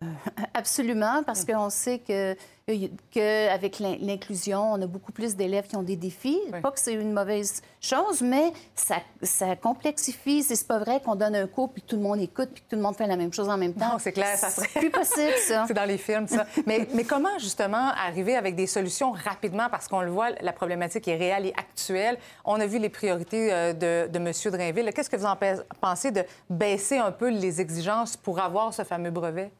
Absolument, 0.54 1.22
parce 1.24 1.44
qu'on 1.44 1.68
sait 1.70 1.98
que, 1.98 2.34
que 2.66 3.48
avec 3.50 3.78
l'in- 3.78 3.96
l'inclusion, 4.00 4.72
on 4.72 4.80
a 4.80 4.86
beaucoup 4.86 5.12
plus 5.12 5.36
d'élèves 5.36 5.66
qui 5.66 5.76
ont 5.76 5.82
des 5.82 5.96
défis. 5.96 6.38
Oui. 6.52 6.60
Pas 6.60 6.70
que 6.70 6.80
c'est 6.80 6.94
une 6.94 7.12
mauvaise 7.12 7.60
chose, 7.80 8.22
mais 8.22 8.52
ça, 8.74 8.96
ça 9.22 9.56
complexifie. 9.56 10.42
C'est 10.42 10.66
pas 10.66 10.78
vrai 10.78 11.00
qu'on 11.04 11.16
donne 11.16 11.36
un 11.36 11.46
cours 11.46 11.70
puis 11.70 11.82
que 11.82 11.86
tout 11.88 11.96
le 11.96 12.02
monde 12.02 12.18
écoute 12.20 12.48
puis 12.52 12.62
que 12.62 12.70
tout 12.70 12.76
le 12.76 12.82
monde 12.82 12.96
fait 12.96 13.06
la 13.06 13.16
même 13.16 13.32
chose 13.32 13.48
en 13.50 13.58
même 13.58 13.74
temps. 13.74 13.92
Non, 13.92 13.98
c'est 13.98 14.12
clair, 14.12 14.36
ça 14.38 14.48
serait- 14.50 14.68
plus 14.68 14.90
possible, 14.90 15.34
ça. 15.46 15.64
C'est 15.68 15.74
dans 15.74 15.84
les 15.84 15.98
films, 15.98 16.26
ça. 16.28 16.46
mais, 16.66 16.88
mais 16.94 17.04
comment, 17.04 17.38
justement, 17.38 17.90
arriver 18.06 18.36
avec 18.36 18.56
des 18.56 18.66
solutions 18.66 19.10
rapidement? 19.12 19.68
Parce 19.70 19.86
qu'on 19.86 20.00
le 20.00 20.10
voit, 20.10 20.30
la 20.40 20.52
problématique 20.52 21.06
est 21.08 21.16
réelle 21.16 21.46
et 21.46 21.52
actuelle. 21.56 22.16
On 22.44 22.58
a 22.58 22.66
vu 22.66 22.78
les 22.78 22.88
priorités 22.88 23.52
euh, 23.52 23.72
de, 23.74 24.10
de 24.10 24.18
M. 24.18 24.32
Drainville. 24.52 24.92
Qu'est-ce 24.94 25.10
que 25.10 25.16
vous 25.16 25.26
en 25.26 25.36
pe- 25.36 25.62
pensez 25.80 26.10
de 26.10 26.22
baisser 26.48 26.96
un 26.98 27.12
peu 27.12 27.28
les 27.28 27.60
exigences 27.60 28.16
pour 28.16 28.40
avoir 28.40 28.72
ce 28.72 28.82
fameux 28.84 29.10
brevet? 29.10 29.50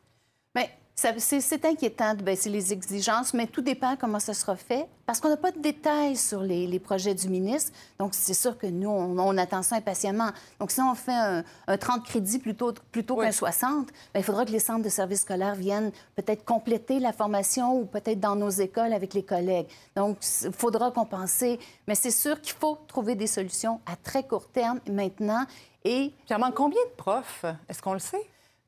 Bien, 0.54 0.66
ça- 0.96 1.14
c'est 1.18 1.64
inquiétant 1.64 2.14
de 2.14 2.22
baisser 2.22 2.50
les 2.50 2.72
exigences, 2.72 3.32
mais 3.34 3.46
tout 3.46 3.60
dépend 3.62 3.94
comment 3.96 4.18
ça 4.18 4.34
sera 4.34 4.56
fait, 4.56 4.86
parce 5.06 5.20
qu'on 5.20 5.28
n'a 5.28 5.36
pas 5.36 5.52
de 5.52 5.60
détails 5.60 6.16
sur 6.16 6.40
les, 6.42 6.66
les 6.66 6.80
projets 6.80 7.14
du 7.14 7.28
ministre. 7.28 7.70
Donc, 8.00 8.14
c'est 8.14 8.34
sûr 8.34 8.58
que 8.58 8.66
nous, 8.66 8.88
on, 8.88 9.16
on 9.18 9.38
attend 9.38 9.62
ça 9.62 9.76
impatiemment. 9.76 10.30
Donc, 10.58 10.72
si 10.72 10.80
on 10.80 10.94
fait 10.96 11.12
un, 11.14 11.44
un 11.68 11.78
30 11.78 12.04
crédits 12.04 12.40
plutôt, 12.40 12.72
plutôt 12.90 13.16
Oui. 13.18 13.26
qu'un 13.26 13.32
60, 13.32 13.86
bien, 13.86 13.92
il 14.16 14.24
faudra 14.24 14.44
que 14.44 14.50
les 14.50 14.58
centres 14.58 14.82
de 14.82 14.88
services 14.88 15.20
scolaires 15.20 15.54
viennent 15.54 15.92
peut-être 16.16 16.44
compléter 16.44 16.98
la 16.98 17.12
formation 17.12 17.76
ou 17.78 17.86
peut-être 17.86 18.18
dans 18.20 18.34
nos 18.36 18.50
écoles 18.50 18.92
avec 18.92 19.14
les 19.14 19.22
collègues. 19.24 19.68
Donc, 19.94 20.18
il 20.42 20.52
faudra 20.52 20.90
compenser. 20.90 21.60
Mais 21.86 21.94
c'est 21.94 22.10
sûr 22.10 22.40
qu'il 22.40 22.54
faut 22.54 22.76
trouver 22.88 23.14
des 23.14 23.28
solutions 23.28 23.80
à 23.86 23.94
très 23.96 24.24
court 24.24 24.48
terme 24.48 24.80
maintenant. 24.90 25.44
Et 25.84 26.12
manque 26.28 26.54
combien 26.56 26.82
de 26.84 26.96
profs? 26.96 27.44
Est-ce 27.68 27.80
qu'on 27.80 27.94
le 27.94 28.00
sait? 28.00 28.20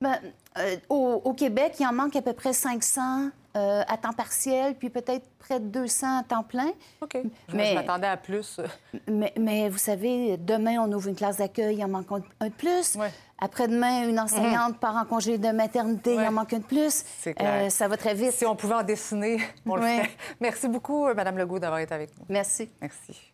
Ben, 0.02 0.18
euh, 0.58 0.76
au, 0.88 1.22
au 1.24 1.32
Québec, 1.32 1.74
il 1.80 1.86
en 1.86 1.92
manque 1.92 2.14
à 2.16 2.22
peu 2.22 2.32
près 2.34 2.52
500 2.52 3.28
euh, 3.54 3.82
à 3.86 3.96
temps 3.98 4.12
partiel, 4.12 4.74
puis 4.74 4.88
peut-être 4.90 5.26
près 5.38 5.60
de 5.60 5.66
200 5.66 6.18
à 6.20 6.22
temps 6.22 6.42
plein. 6.42 6.70
OK. 7.02 7.18
Je, 7.48 7.56
Mais- 7.56 7.70
je 7.70 7.74
m'attendais 7.74 8.06
à 8.06 8.16
plus. 8.16 8.60
Mais, 9.08 9.32
mais 9.38 9.68
vous 9.68 9.78
savez, 9.78 10.36
demain, 10.38 10.78
on 10.80 10.90
ouvre 10.92 11.08
une 11.08 11.14
classe 11.16 11.36
d'accueil, 11.36 11.76
il 11.76 11.84
en 11.84 11.88
manque 11.88 12.06
un 12.40 12.46
de 12.48 12.52
plus. 12.52 12.96
Ouais. 12.96 13.10
Après-demain, 13.40 14.08
une 14.08 14.20
enseignante 14.20 14.78
part 14.78 14.96
en 14.96 15.04
congé 15.04 15.36
de 15.36 15.48
maternité, 15.48 16.14
il 16.14 16.20
en 16.20 16.32
manque 16.32 16.52
un 16.52 16.58
de 16.60 16.64
plus. 16.64 17.04
C'est 17.20 17.34
clair. 17.34 17.64
Euh, 17.66 17.70
ça 17.70 17.88
va 17.88 17.96
très 17.96 18.14
vite. 18.14 18.32
Si 18.32 18.46
on 18.46 18.54
pouvait 18.56 18.74
en 18.76 18.84
dessiner, 18.84 19.38
on 19.66 19.76
le 19.76 19.82
ferait. 19.82 20.10
Merci 20.40 20.68
beaucoup, 20.68 21.06
euh, 21.06 21.14
Mme 21.14 21.38
Legault, 21.38 21.58
d'avoir 21.58 21.80
été 21.80 21.92
avec 21.94 22.10
nous. 22.18 22.24
Merci. 22.28 22.70
Merci. 22.80 23.31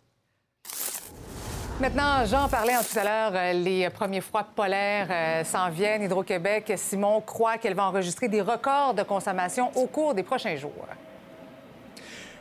Maintenant, 1.81 2.25
Jean 2.27 2.49
parlait 2.49 2.75
tout 2.79 2.99
à 2.99 3.05
l'heure, 3.05 3.33
euh, 3.37 3.53
les 3.53 3.89
premiers 3.89 4.21
froids 4.21 4.43
polaires 4.43 5.07
euh, 5.13 5.45
s'en 5.45 5.71
viennent. 5.71 6.03
Hydro-Québec, 6.03 6.73
Simon 6.77 7.21
croit 7.21 7.57
qu'elle 7.57 7.75
va 7.75 7.85
enregistrer 7.85 8.27
des 8.27 8.41
records 8.41 8.95
de 8.95 9.05
consommation 9.05 9.71
au 9.77 9.87
cours 9.87 10.13
des 10.13 10.25
prochains 10.25 10.57
jours. 10.57 10.89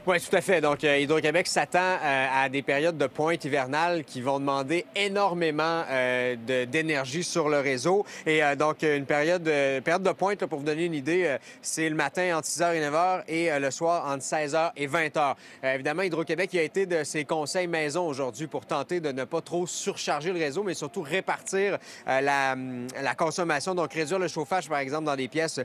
Oui, 0.09 0.21
tout 0.21 0.37
à 0.37 0.39
fait. 0.39 0.61
Donc, 0.61 0.85
euh, 0.85 0.99
Hydro-Québec 0.99 1.47
s'attend 1.47 1.97
euh, 2.01 2.27
à 2.33 2.47
des 2.47 2.61
périodes 2.61 2.97
de 2.97 3.07
pointe 3.07 3.43
hivernale 3.43 4.05
qui 4.05 4.21
vont 4.21 4.39
demander 4.39 4.85
énormément 4.95 5.83
euh, 5.89 6.37
d'énergie 6.65 7.25
sur 7.25 7.49
le 7.49 7.59
réseau. 7.59 8.05
Et 8.25 8.39
donc, 8.57 8.83
une 8.83 9.05
période, 9.05 9.43
période 9.43 10.03
de 10.03 10.11
pointe, 10.13 10.39
là, 10.39 10.47
pour 10.47 10.59
vous 10.59 10.65
donner 10.65 10.85
une 10.85 10.93
idée, 10.93 11.35
c'est 11.61 11.89
le 11.89 11.95
matin 11.95 12.37
entre 12.37 12.47
6h 12.47 12.73
et 12.75 12.81
9h 12.89 13.23
et 13.27 13.59
le 13.59 13.69
soir 13.69 14.09
entre 14.09 14.23
16h 14.23 14.71
et 14.77 14.87
20h. 14.87 15.35
Euh, 15.65 15.73
évidemment, 15.73 16.03
Hydro-Québec 16.03 16.55
a 16.55 16.61
été 16.61 16.85
de 16.85 17.03
ses 17.03 17.25
conseils 17.25 17.67
maison 17.67 18.07
aujourd'hui 18.07 18.47
pour 18.47 18.65
tenter 18.65 19.01
de 19.01 19.11
ne 19.11 19.25
pas 19.25 19.41
trop 19.41 19.67
surcharger 19.67 20.31
le 20.31 20.39
réseau, 20.39 20.63
mais 20.63 20.73
surtout 20.73 21.01
répartir 21.01 21.79
la, 22.05 22.53
hum, 22.53 22.87
la 23.01 23.13
consommation. 23.13 23.75
Donc, 23.75 23.91
réduire 23.91 24.19
le 24.19 24.29
chauffage, 24.29 24.69
par 24.69 24.79
exemple, 24.79 25.03
dans 25.03 25.17
des 25.17 25.27
pièces 25.27 25.59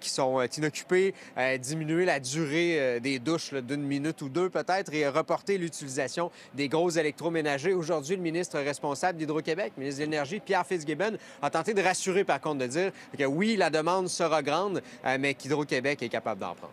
qui 0.00 0.10
sont 0.10 0.42
inoccupées, 0.56 1.14
diminuer 1.60 2.04
la 2.04 2.18
durée 2.18 2.98
des 3.00 3.20
douches 3.20 3.43
d'une 3.52 3.82
minute 3.82 4.22
ou 4.22 4.28
deux 4.28 4.48
peut-être 4.48 4.92
et 4.94 5.08
reporter 5.08 5.58
l'utilisation 5.58 6.30
des 6.54 6.68
gros 6.68 6.90
électroménagers. 6.90 7.74
Aujourd'hui, 7.74 8.16
le 8.16 8.22
ministre 8.22 8.58
responsable 8.58 9.18
d'Hydro-Québec, 9.18 9.72
ministre 9.76 10.00
de 10.00 10.04
l'Énergie, 10.04 10.40
Pierre 10.40 10.66
Fitzgibbon, 10.66 11.16
a 11.42 11.50
tenté 11.50 11.74
de 11.74 11.82
rassurer, 11.82 12.24
par 12.24 12.40
contre, 12.40 12.58
de 12.58 12.66
dire 12.66 12.92
que 13.18 13.24
oui, 13.24 13.56
la 13.56 13.70
demande 13.70 14.08
sera 14.08 14.42
grande, 14.42 14.82
euh, 15.04 15.16
mais 15.20 15.34
qu'Hydro-Québec 15.34 16.02
est 16.02 16.08
capable 16.08 16.40
d'en 16.40 16.54
prendre. 16.54 16.72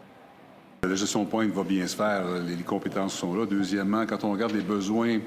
La 0.83 0.95
gestion 0.95 1.23
de 1.23 1.29
pointe 1.29 1.51
va 1.51 1.63
bien 1.63 1.85
se 1.85 1.95
faire. 1.95 2.23
Les, 2.47 2.55
compétences 2.63 3.13
sont 3.13 3.35
là. 3.35 3.45
Deuxièmement, 3.45 4.07
quand 4.07 4.23
on 4.23 4.31
regarde 4.31 4.53
les 4.53 4.61
besoins 4.61 5.19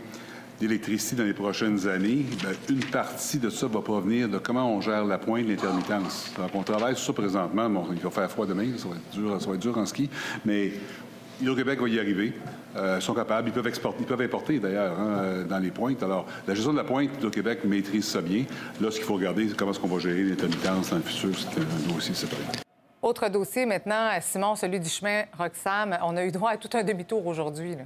d'électricité 0.58 1.14
dans 1.14 1.24
les 1.24 1.32
prochaines 1.32 1.86
années, 1.86 2.24
bien, 2.40 2.50
une 2.68 2.84
partie 2.84 3.38
de 3.38 3.50
ça 3.50 3.68
va 3.68 3.80
provenir 3.80 4.28
de 4.28 4.38
comment 4.38 4.68
on 4.68 4.80
gère 4.80 5.04
la 5.04 5.16
pointe, 5.16 5.46
l'intermittence. 5.46 6.32
Donc, 6.36 6.50
on 6.54 6.64
travaille 6.64 6.96
sur 6.96 7.06
ça 7.06 7.12
présentement. 7.12 7.70
Bon, 7.70 7.86
il 7.92 8.00
va 8.00 8.10
faire 8.10 8.28
froid 8.28 8.46
demain, 8.46 8.66
ça 8.76 8.88
va 8.88 8.96
être 8.96 9.10
dur, 9.12 9.40
ça 9.40 9.46
va 9.48 9.54
être 9.54 9.62
dur 9.62 9.78
en 9.78 9.86
ski, 9.86 10.10
mais 10.44 10.72
Hydro-Québec 11.40 11.80
va 11.80 11.88
y 11.88 11.98
arriver. 11.98 12.32
Euh, 12.76 12.98
sont 13.00 13.14
capables. 13.14 13.48
Ils 13.48 13.52
peuvent 13.52 13.66
exporter, 13.68 13.98
ils 14.00 14.06
peuvent 14.06 14.20
importer 14.20 14.58
d'ailleurs 14.58 14.98
hein, 14.98 15.18
euh, 15.18 15.44
dans 15.44 15.58
les 15.58 15.70
pointes. 15.70 16.02
Alors, 16.02 16.26
la 16.46 16.54
gestion 16.54 16.72
de 16.72 16.78
la 16.78 16.84
pointe, 16.84 17.10
Hydro-Québec 17.18 17.60
maîtrise 17.64 18.04
ça 18.04 18.20
bien. 18.20 18.44
Là, 18.80 18.90
ce 18.90 18.96
qu'il 18.96 19.04
faut 19.04 19.14
regarder, 19.14 19.48
c'est 19.48 19.56
comment 19.56 19.70
est-ce 19.70 19.78
qu'on 19.78 19.86
va 19.86 20.00
gérer 20.00 20.24
l'intermittence 20.24 20.90
dans 20.90 20.96
le 20.96 21.02
futur. 21.02 21.30
C'est 21.38 21.60
un 21.60 21.92
dossier 21.92 22.14
séparé. 22.14 22.42
Autre 23.00 23.28
dossier 23.28 23.66
maintenant, 23.66 24.08
Simon, 24.20 24.56
celui 24.56 24.80
du 24.80 24.88
chemin 24.88 25.24
Roxham. 25.38 25.96
On 26.02 26.16
a 26.16 26.24
eu 26.24 26.32
droit 26.32 26.50
à 26.50 26.56
tout 26.56 26.70
un 26.76 26.82
demi-tour 26.82 27.24
aujourd'hui. 27.26 27.76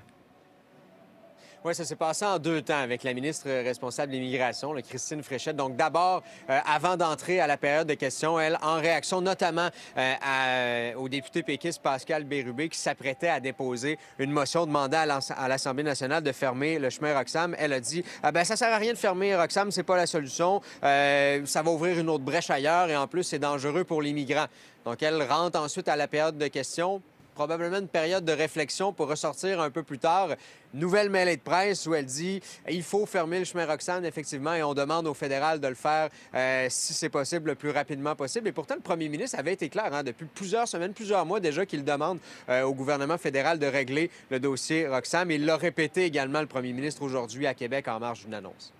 Oui, 1.65 1.75
ça 1.75 1.85
s'est 1.85 1.97
passé 1.97 2.25
en 2.25 2.38
deux 2.38 2.62
temps 2.62 2.79
avec 2.79 3.03
la 3.03 3.12
ministre 3.12 3.49
responsable 3.49 4.12
de 4.12 4.17
l'immigration, 4.17 4.73
Christine 4.88 5.25
Fréchette. 5.25 5.57
Donc, 5.57 5.75
d'abord, 5.75 6.23
euh, 6.49 6.61
avant 6.65 6.97
d'entrer 6.97 7.41
à 7.41 7.49
la 7.49 7.57
période 7.57 7.88
de 7.88 7.95
questions, 7.95 8.38
elle, 8.38 8.57
en 8.62 8.77
réaction 8.77 9.21
notamment 9.21 9.69
euh, 9.97 10.95
au 10.95 11.09
député 11.09 11.43
péquiste 11.43 11.83
Pascal 11.83 12.23
Bérubé, 12.23 12.69
qui 12.69 12.79
s'apprêtait 12.79 13.29
à 13.29 13.41
déposer 13.41 13.99
une 14.21 14.31
motion 14.31 14.67
demandant 14.67 14.99
à 15.00 15.49
l'Assemblée 15.49 15.83
nationale 15.83 16.23
de 16.23 16.31
fermer 16.31 16.79
le 16.79 16.91
chemin 16.91 17.12
Roxham, 17.19 17.57
elle 17.59 17.73
a 17.73 17.81
dit 17.81 18.05
ah 18.23 18.31
ben 18.31 18.45
ça 18.45 18.55
sert 18.55 18.73
à 18.73 18.79
rien 18.79 18.93
de 18.93 18.99
fermer 18.99 19.35
Roxham, 19.35 19.73
c'est 19.73 19.83
pas 19.83 19.97
la 19.97 20.07
solution. 20.07 20.62
Euh, 20.85 21.45
ça 21.45 21.62
va 21.62 21.73
ouvrir 21.73 21.99
une 21.99 22.09
autre 22.09 22.25
brèche 22.25 22.50
ailleurs 22.50 22.88
et 22.88 22.97
en 22.97 23.09
plus, 23.09 23.25
c'est 23.25 23.41
dangereux 23.41 23.83
pour 23.83 24.00
les 24.00 24.12
migrants. 24.12 24.47
Donc, 24.85 25.03
elle 25.03 25.21
rentre 25.25 25.59
ensuite 25.59 25.88
à 25.88 25.97
la 25.97 26.07
période 26.07 26.38
de 26.38 26.47
questions 26.47 27.03
probablement 27.38 27.78
une 27.78 27.87
période 27.87 28.25
de 28.25 28.33
réflexion 28.33 28.92
pour 28.92 29.07
ressortir 29.07 29.61
un 29.61 29.71
peu 29.71 29.85
plus 29.85 30.00
tard. 30.00 30.30
Nouvelle 30.75 31.09
mêlée 31.09 31.37
de 31.37 31.40
presse 31.40 31.87
où 31.87 31.95
elle 31.95 32.04
dit 32.04 32.40
il 32.68 32.83
faut 32.83 33.07
fermer 33.07 33.38
le 33.38 33.45
chemin 33.45 33.64
Roxane, 33.64 34.04
effectivement, 34.04 34.54
et 34.54 34.62
on 34.64 34.75
demande 34.75 35.07
au 35.07 35.14
fédéral 35.14 35.61
de 35.61 35.68
le 35.68 35.76
faire 35.76 36.09
euh, 36.35 36.66
si 36.68 36.95
c'est 36.95 37.09
possible 37.09 37.50
le 37.50 37.54
plus 37.54 37.71
rapidement 37.71 38.16
possible. 38.16 38.49
Et 38.49 38.52
pourtant, 38.52 38.75
le 38.75 38.80
premier 38.80 39.09
ministre 39.09 39.38
avait 39.38 39.52
été 39.52 39.68
clair 39.68 39.95
hein, 39.95 40.02
depuis 40.02 40.26
plusieurs 40.26 40.66
semaines, 40.66 40.92
plusieurs 40.92 41.25
mois 41.25 41.38
déjà 41.38 41.64
qu'il 41.64 41.85
demande 41.85 42.18
euh, 42.49 42.64
au 42.64 42.75
gouvernement 42.75 43.18
fédéral 43.18 43.61
de 43.61 43.66
régler 43.66 44.11
le 44.30 44.40
dossier 44.40 44.88
Roxane. 44.88 45.30
Il 45.30 45.47
l'a 45.47 45.57
répété 45.57 46.07
également, 46.07 46.40
le 46.40 46.49
premier 46.49 46.73
ministre, 46.73 47.02
aujourd'hui 47.02 47.47
à 47.47 47.54
Québec 47.54 47.87
en 47.87 48.00
marge 48.00 48.25
d'une 48.25 48.35
annonce 48.35 48.73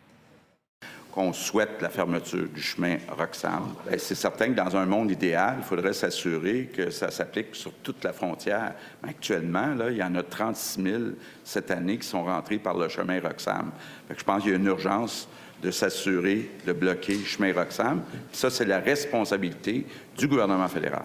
qu'on 1.19 1.33
souhaite 1.33 1.83
la 1.83 1.89
fermeture 1.89 2.49
du 2.49 2.63
chemin 2.63 2.99
Roxham. 3.09 3.75
Ben, 3.85 3.99
c'est 3.99 4.15
certain 4.15 4.51
que 4.51 4.53
dans 4.53 4.77
un 4.77 4.87
monde 4.87 5.11
idéal, 5.11 5.57
il 5.59 5.65
faudrait 5.65 5.93
s'assurer 5.93 6.71
que 6.73 6.91
ça 6.91 7.11
s'applique 7.11 7.57
sur 7.57 7.73
toute 7.83 8.05
la 8.05 8.13
frontière. 8.13 8.75
actuellement, 9.03 9.75
là, 9.75 9.91
il 9.91 9.97
y 9.97 10.03
en 10.05 10.15
a 10.15 10.23
36 10.23 10.81
000 10.81 11.03
cette 11.43 11.73
année 11.73 11.99
qui 11.99 12.07
sont 12.07 12.23
rentrés 12.23 12.59
par 12.59 12.79
le 12.79 12.89
chemin 12.89 13.19
Roxham. 13.21 13.73
je 14.09 14.23
pense 14.23 14.43
qu'il 14.43 14.53
y 14.53 14.55
a 14.55 14.59
une 14.59 14.67
urgence 14.67 15.29
de 15.61 15.73
s'assurer 15.73 16.53
de 16.65 16.73
bloquer 16.73 17.15
le 17.15 17.25
chemin 17.25 17.53
Roxham. 17.53 18.01
Ça, 18.31 18.49
c'est 18.49 18.67
la 18.67 18.79
responsabilité 18.79 19.87
du 20.17 20.29
gouvernement 20.29 20.69
fédéral. 20.69 21.03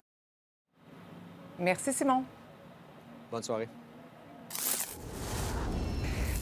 Merci, 1.58 1.92
Simon. 1.92 2.22
Bonne 3.32 3.42
soirée. 3.42 3.68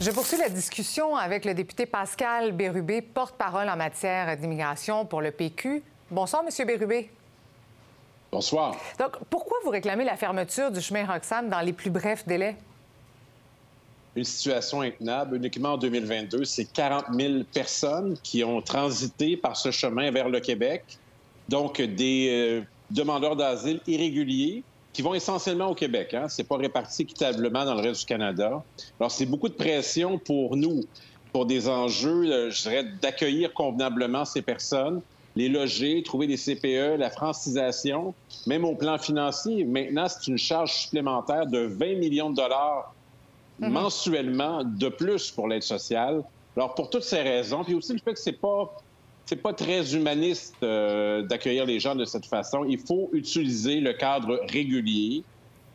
Je 0.03 0.11
poursuis 0.11 0.35
la 0.35 0.49
discussion 0.49 1.15
avec 1.15 1.45
le 1.45 1.53
député 1.53 1.85
Pascal 1.85 2.51
Bérubé, 2.51 3.01
porte-parole 3.01 3.69
en 3.69 3.77
matière 3.77 4.35
d'immigration 4.35 5.05
pour 5.05 5.21
le 5.21 5.31
PQ. 5.31 5.81
Bonsoir, 6.11 6.43
Monsieur 6.43 6.65
Bérubé. 6.65 7.09
Bonsoir. 8.29 8.75
Donc, 8.99 9.13
pourquoi 9.29 9.59
vous 9.63 9.69
réclamez 9.69 10.03
la 10.03 10.17
fermeture 10.17 10.71
du 10.71 10.81
chemin 10.81 11.05
Roxham 11.05 11.47
dans 11.49 11.61
les 11.61 11.71
plus 11.71 11.89
brefs 11.89 12.27
délais? 12.27 12.57
Une 14.17 14.25
situation 14.25 14.81
intenable. 14.81 15.37
Uniquement 15.37 15.75
en 15.75 15.77
2022, 15.77 16.43
c'est 16.43 16.65
40 16.65 17.05
000 17.17 17.43
personnes 17.53 18.17
qui 18.21 18.43
ont 18.43 18.61
transité 18.61 19.37
par 19.37 19.55
ce 19.55 19.71
chemin 19.71 20.11
vers 20.11 20.27
le 20.27 20.41
Québec. 20.41 20.83
Donc, 21.47 21.79
des 21.79 22.27
euh, 22.29 22.61
demandeurs 22.91 23.37
d'asile 23.37 23.79
irréguliers 23.87 24.65
qui 24.93 25.01
vont 25.01 25.15
essentiellement 25.15 25.69
au 25.69 25.75
Québec. 25.75 26.13
Hein? 26.13 26.29
Ce 26.29 26.41
n'est 26.41 26.47
pas 26.47 26.57
réparti 26.57 27.01
équitablement 27.01 27.65
dans 27.65 27.73
le 27.73 27.81
reste 27.81 28.01
du 28.01 28.05
Canada. 28.05 28.63
Alors, 28.99 29.11
c'est 29.11 29.25
beaucoup 29.25 29.49
de 29.49 29.55
pression 29.55 30.19
pour 30.19 30.55
nous, 30.55 30.81
pour 31.33 31.47
des 31.47 31.67
enjeux, 31.67 32.31
euh, 32.31 32.49
je 32.51 32.61
dirais, 32.61 32.85
d'accueillir 33.01 33.53
convenablement 33.53 34.23
ces 34.23 34.43
personnes, 34.43 35.01
les 35.35 35.49
loger, 35.49 36.03
trouver 36.03 36.27
des 36.27 36.37
CPE, 36.37 36.99
la 36.99 37.09
francisation, 37.09 38.13
même 38.45 38.63
au 38.63 38.75
plan 38.75 38.99
financier. 38.99 39.65
Maintenant, 39.65 40.05
c'est 40.07 40.27
une 40.29 40.37
charge 40.37 40.71
supplémentaire 40.73 41.47
de 41.47 41.59
20 41.59 41.95
millions 41.95 42.29
de 42.29 42.35
dollars 42.35 42.93
mhm. 43.59 43.71
mensuellement 43.71 44.63
de 44.63 44.89
plus 44.89 45.31
pour 45.31 45.47
l'aide 45.47 45.63
sociale. 45.63 46.23
Alors, 46.55 46.75
pour 46.75 46.91
toutes 46.91 47.03
ces 47.03 47.21
raisons, 47.21 47.63
puis 47.63 47.73
aussi 47.73 47.93
le 47.93 47.99
fait 47.99 48.13
que 48.13 48.19
c'est 48.19 48.39
pas 48.39 48.71
c'est 49.25 49.41
pas 49.41 49.53
très 49.53 49.95
humaniste 49.95 50.55
euh, 50.63 51.21
d'accueillir 51.23 51.65
les 51.65 51.79
gens 51.79 51.95
de 51.95 52.05
cette 52.05 52.25
façon. 52.25 52.65
Il 52.65 52.79
faut 52.79 53.09
utiliser 53.13 53.79
le 53.79 53.93
cadre 53.93 54.39
régulier 54.49 55.23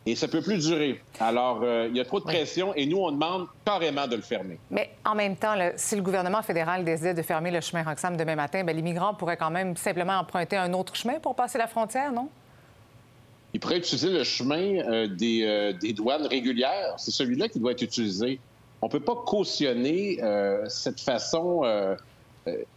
et 0.05 0.15
ça 0.15 0.27
peut 0.27 0.41
plus 0.41 0.59
durer. 0.59 1.01
Alors, 1.19 1.61
euh, 1.63 1.87
il 1.89 1.97
y 1.97 1.99
a 1.99 2.05
trop 2.05 2.19
de 2.19 2.25
pression 2.25 2.73
et 2.75 2.85
nous, 2.85 2.97
on 2.97 3.11
demande 3.11 3.47
carrément 3.65 4.07
de 4.07 4.15
le 4.15 4.21
fermer. 4.21 4.59
Mais 4.69 4.91
en 5.05 5.15
même 5.15 5.35
temps, 5.35 5.55
si 5.75 5.95
le 5.95 6.01
gouvernement 6.01 6.41
fédéral 6.41 6.85
décidait 6.85 7.13
de 7.13 7.21
fermer 7.21 7.51
le 7.51 7.61
chemin 7.61 7.83
Roxham 7.83 8.15
demain 8.15 8.35
matin, 8.35 8.63
bien, 8.63 8.73
les 8.73 8.81
migrants 8.81 9.13
pourraient 9.13 9.37
quand 9.37 9.51
même 9.51 9.75
simplement 9.75 10.19
emprunter 10.19 10.55
un 10.55 10.73
autre 10.73 10.95
chemin 10.95 11.19
pour 11.19 11.35
passer 11.35 11.57
la 11.57 11.67
frontière, 11.67 12.11
non? 12.11 12.29
Ils 13.53 13.59
pourraient 13.59 13.79
utiliser 13.79 14.09
le 14.09 14.23
chemin 14.23 14.77
euh, 14.77 15.07
des, 15.07 15.73
des, 15.81 15.91
douanes 15.93 16.27
régulières. 16.27 16.93
C'est 16.97 17.11
celui-là 17.11 17.49
qui 17.49 17.59
doit 17.59 17.71
être 17.71 17.81
utilisé. 17.81 18.39
On 18.81 18.85
ne 18.85 18.91
peut 18.91 18.99
pas 18.99 19.15
cautionner 19.25 20.19
cette 20.69 21.01
façon 21.01 21.63
euh, 21.65 21.95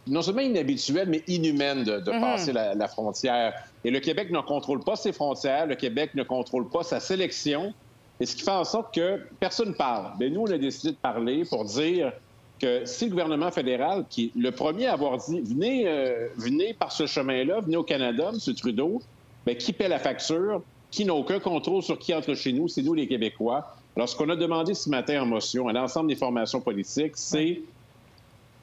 non 0.07 0.21
seulement 0.21 0.41
inhabituelle, 0.41 1.09
mais 1.09 1.23
inhumaine 1.27 1.83
de, 1.83 1.97
mhm. 1.97 2.21
passer 2.21 2.53
la, 2.53 2.87
frontière. 2.87 3.53
Et 3.83 3.91
le 3.91 3.99
Québec 3.99 4.29
ne 4.31 4.39
contrôle 4.41 4.81
pas 4.81 4.95
ses 4.95 5.13
frontières, 5.13 5.65
le 5.65 5.75
Québec 5.75 6.11
ne 6.15 6.23
contrôle 6.23 6.69
pas 6.69 6.83
sa 6.83 6.99
sélection, 6.99 7.73
et 8.19 8.25
ce 8.25 8.35
qui 8.35 8.43
fait 8.43 8.51
en 8.51 8.63
sorte 8.63 8.93
que 8.93 9.21
personne 9.39 9.69
ne 9.69 9.73
parle. 9.73 10.13
Mais 10.19 10.29
nous, 10.29 10.41
on 10.41 10.51
a 10.51 10.57
décidé 10.57 10.91
de 10.91 10.97
parler 10.97 11.45
pour 11.45 11.65
dire 11.65 12.13
que 12.59 12.85
si 12.85 13.05
le 13.05 13.11
gouvernement 13.11 13.51
fédéral, 13.51 14.05
qui 14.09 14.25
est 14.25 14.39
le 14.39 14.51
premier 14.51 14.85
à 14.85 14.93
avoir 14.93 15.17
dit 15.17 15.41
venez, 15.41 15.87
euh, 15.87 16.27
venez 16.37 16.73
par 16.73 16.91
ce 16.91 17.07
chemin-là, 17.07 17.61
venez 17.61 17.77
au 17.77 17.83
Canada, 17.83 18.31
M. 18.31 18.55
Trudeau, 18.55 19.01
bien, 19.45 19.55
qui 19.55 19.73
paie 19.73 19.87
la 19.87 19.99
facture, 19.99 20.61
qui 20.91 21.05
n'a 21.05 21.13
aucun 21.13 21.39
contrôle 21.39 21.81
sur 21.81 21.97
qui 21.97 22.13
entre 22.13 22.35
chez 22.35 22.53
nous, 22.53 22.67
c'est 22.67 22.83
nous 22.83 22.93
les 22.93 23.07
Québécois. 23.07 23.75
Alors, 23.95 24.07
ce 24.07 24.15
qu'on 24.15 24.29
a 24.29 24.35
demandé 24.35 24.73
ce 24.73 24.89
matin 24.89 25.23
en 25.23 25.25
motion 25.25 25.67
à 25.67 25.73
l'ensemble 25.73 26.07
des 26.09 26.15
formations 26.15 26.61
politiques, 26.61 27.13
c'est 27.15 27.61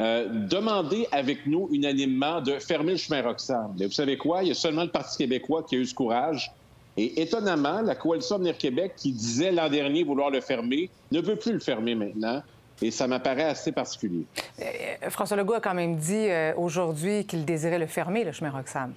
euh, 0.00 0.28
demandez 0.30 1.06
avec 1.12 1.46
nous 1.46 1.68
unanimement 1.70 2.40
de 2.40 2.58
fermer 2.58 2.92
le 2.92 2.98
chemin 2.98 3.22
Roxham. 3.22 3.74
Mais 3.78 3.86
vous 3.86 3.92
savez 3.92 4.16
quoi? 4.16 4.42
Il 4.42 4.48
y 4.48 4.50
a 4.50 4.54
seulement 4.54 4.84
le 4.84 4.90
Parti 4.90 5.18
québécois 5.18 5.62
qui 5.62 5.76
a 5.76 5.78
eu 5.78 5.86
ce 5.86 5.94
courage. 5.94 6.50
Et 6.96 7.20
étonnamment, 7.20 7.82
la 7.82 7.94
coalition 7.94 8.36
Avenir 8.36 8.56
Québec, 8.56 8.94
qui 8.96 9.12
disait 9.12 9.52
l'an 9.52 9.68
dernier 9.68 10.02
vouloir 10.02 10.30
le 10.30 10.40
fermer, 10.40 10.90
ne 11.12 11.20
veut 11.20 11.36
plus 11.36 11.52
le 11.52 11.60
fermer 11.60 11.94
maintenant. 11.94 12.42
Et 12.82 12.90
ça 12.90 13.06
m'apparaît 13.06 13.44
assez 13.44 13.72
particulier. 13.72 14.24
Euh, 14.60 15.10
François 15.10 15.36
Legault 15.36 15.54
a 15.54 15.60
quand 15.60 15.74
même 15.74 15.96
dit 15.96 16.28
euh, 16.28 16.54
aujourd'hui 16.56 17.26
qu'il 17.26 17.44
désirait 17.44 17.78
le 17.78 17.86
fermer, 17.86 18.24
le 18.24 18.32
chemin 18.32 18.50
Roxham. 18.50 18.94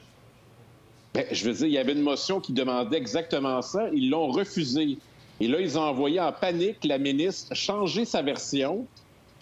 Bien, 1.14 1.24
je 1.32 1.46
veux 1.46 1.54
dire, 1.54 1.68
il 1.68 1.74
y 1.74 1.78
avait 1.78 1.92
une 1.92 2.02
motion 2.02 2.40
qui 2.40 2.54
demandait 2.54 2.98
exactement 2.98 3.62
ça. 3.62 3.90
Ils 3.94 4.10
l'ont 4.10 4.28
refusé. 4.28 4.98
Et 5.42 5.48
là, 5.48 5.60
ils 5.60 5.78
ont 5.78 5.82
envoyé 5.84 6.20
en 6.20 6.32
panique 6.32 6.84
la 6.86 6.98
ministre 6.98 7.54
changer 7.54 8.06
sa 8.06 8.22
version 8.22 8.88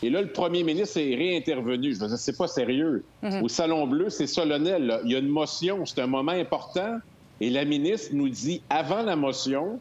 et 0.03 0.09
là, 0.09 0.21
le 0.21 0.31
premier 0.31 0.63
ministre 0.63 0.97
est 0.99 1.15
réintervenu. 1.15 1.93
Je 1.93 1.99
veux 1.99 2.07
dire, 2.07 2.17
c'est 2.17 2.37
pas 2.37 2.47
sérieux. 2.47 3.03
Mhm. 3.21 3.43
Au 3.43 3.47
Salon 3.47 3.85
Bleu, 3.87 4.09
c'est 4.09 4.27
solennel. 4.27 4.99
Il 5.05 5.11
y 5.11 5.15
a 5.15 5.19
une 5.19 5.27
motion, 5.27 5.85
c'est 5.85 6.01
un 6.01 6.07
moment 6.07 6.31
important. 6.31 6.97
Et 7.39 7.49
la 7.49 7.65
ministre 7.65 8.09
nous 8.13 8.29
dit, 8.29 8.61
avant 8.69 9.03
la 9.03 9.15
motion, 9.15 9.79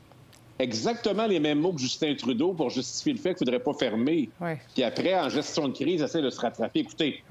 exactement 0.59 1.27
les 1.27 1.41
mêmes 1.41 1.61
mots 1.61 1.73
que 1.73 1.81
Justin 1.81 2.15
Trudeau 2.15 2.53
pour 2.53 2.71
justifier 2.71 3.13
le 3.15 3.19
fait 3.19 3.35
qu'il 3.35 3.47
ne 3.47 3.53
faudrait 3.53 3.65
pas 3.65 3.73
fermer. 3.75 4.29
Puis 4.75 4.83
après, 4.83 5.19
en 5.19 5.29
gestion 5.29 5.69
de 5.69 5.75
crise, 5.75 6.03
essaie 6.03 6.23
de 6.23 6.31
se 6.31 6.41
rattraper. 6.41 6.81
Écoutez, 6.81 7.23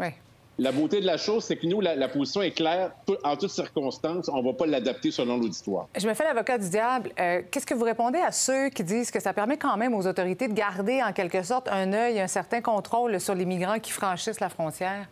la 0.59 0.71
beauté 0.73 0.99
de 0.99 1.05
la 1.05 1.17
chose, 1.17 1.45
c'est 1.45 1.55
que 1.55 1.65
nous, 1.65 1.79
la, 1.79 2.07
position 2.09 2.41
est 2.41 2.51
claire. 2.51 2.91
En 3.23 3.35
toutes 3.37 3.49
circonstances, 3.49 4.29
on 4.29 4.41
ne 4.41 4.45
va 4.45 4.53
pas 4.53 4.65
l'adapter 4.65 5.09
selon 5.09 5.37
l'auditoire. 5.37 5.87
Je 5.97 6.07
me 6.07 6.13
fais 6.13 6.25
l'avocat 6.25 6.57
du 6.57 6.69
diable. 6.69 7.11
Euh, 7.19 7.41
qu'est-ce 7.49 7.65
que 7.65 7.73
vous 7.73 7.85
répondez 7.85 8.19
à 8.19 8.31
ceux 8.31 8.69
qui 8.69 8.83
disent 8.83 9.09
que 9.09 9.21
ça 9.21 9.33
permet 9.33 9.57
quand 9.57 9.77
même 9.77 9.93
aux 9.93 10.05
autorités 10.05 10.47
de 10.47 10.53
garder 10.53 11.01
en 11.01 11.13
quelque 11.13 11.41
sorte 11.43 11.69
un 11.69 11.93
œil, 11.93 12.19
un 12.19 12.27
certain 12.27 12.61
contrôle 12.61 13.19
sur 13.21 13.35
les 13.35 13.45
migrants 13.45 13.79
qui 13.79 13.91
franchissent 13.91 14.41
la 14.41 14.49
frontière? 14.49 15.07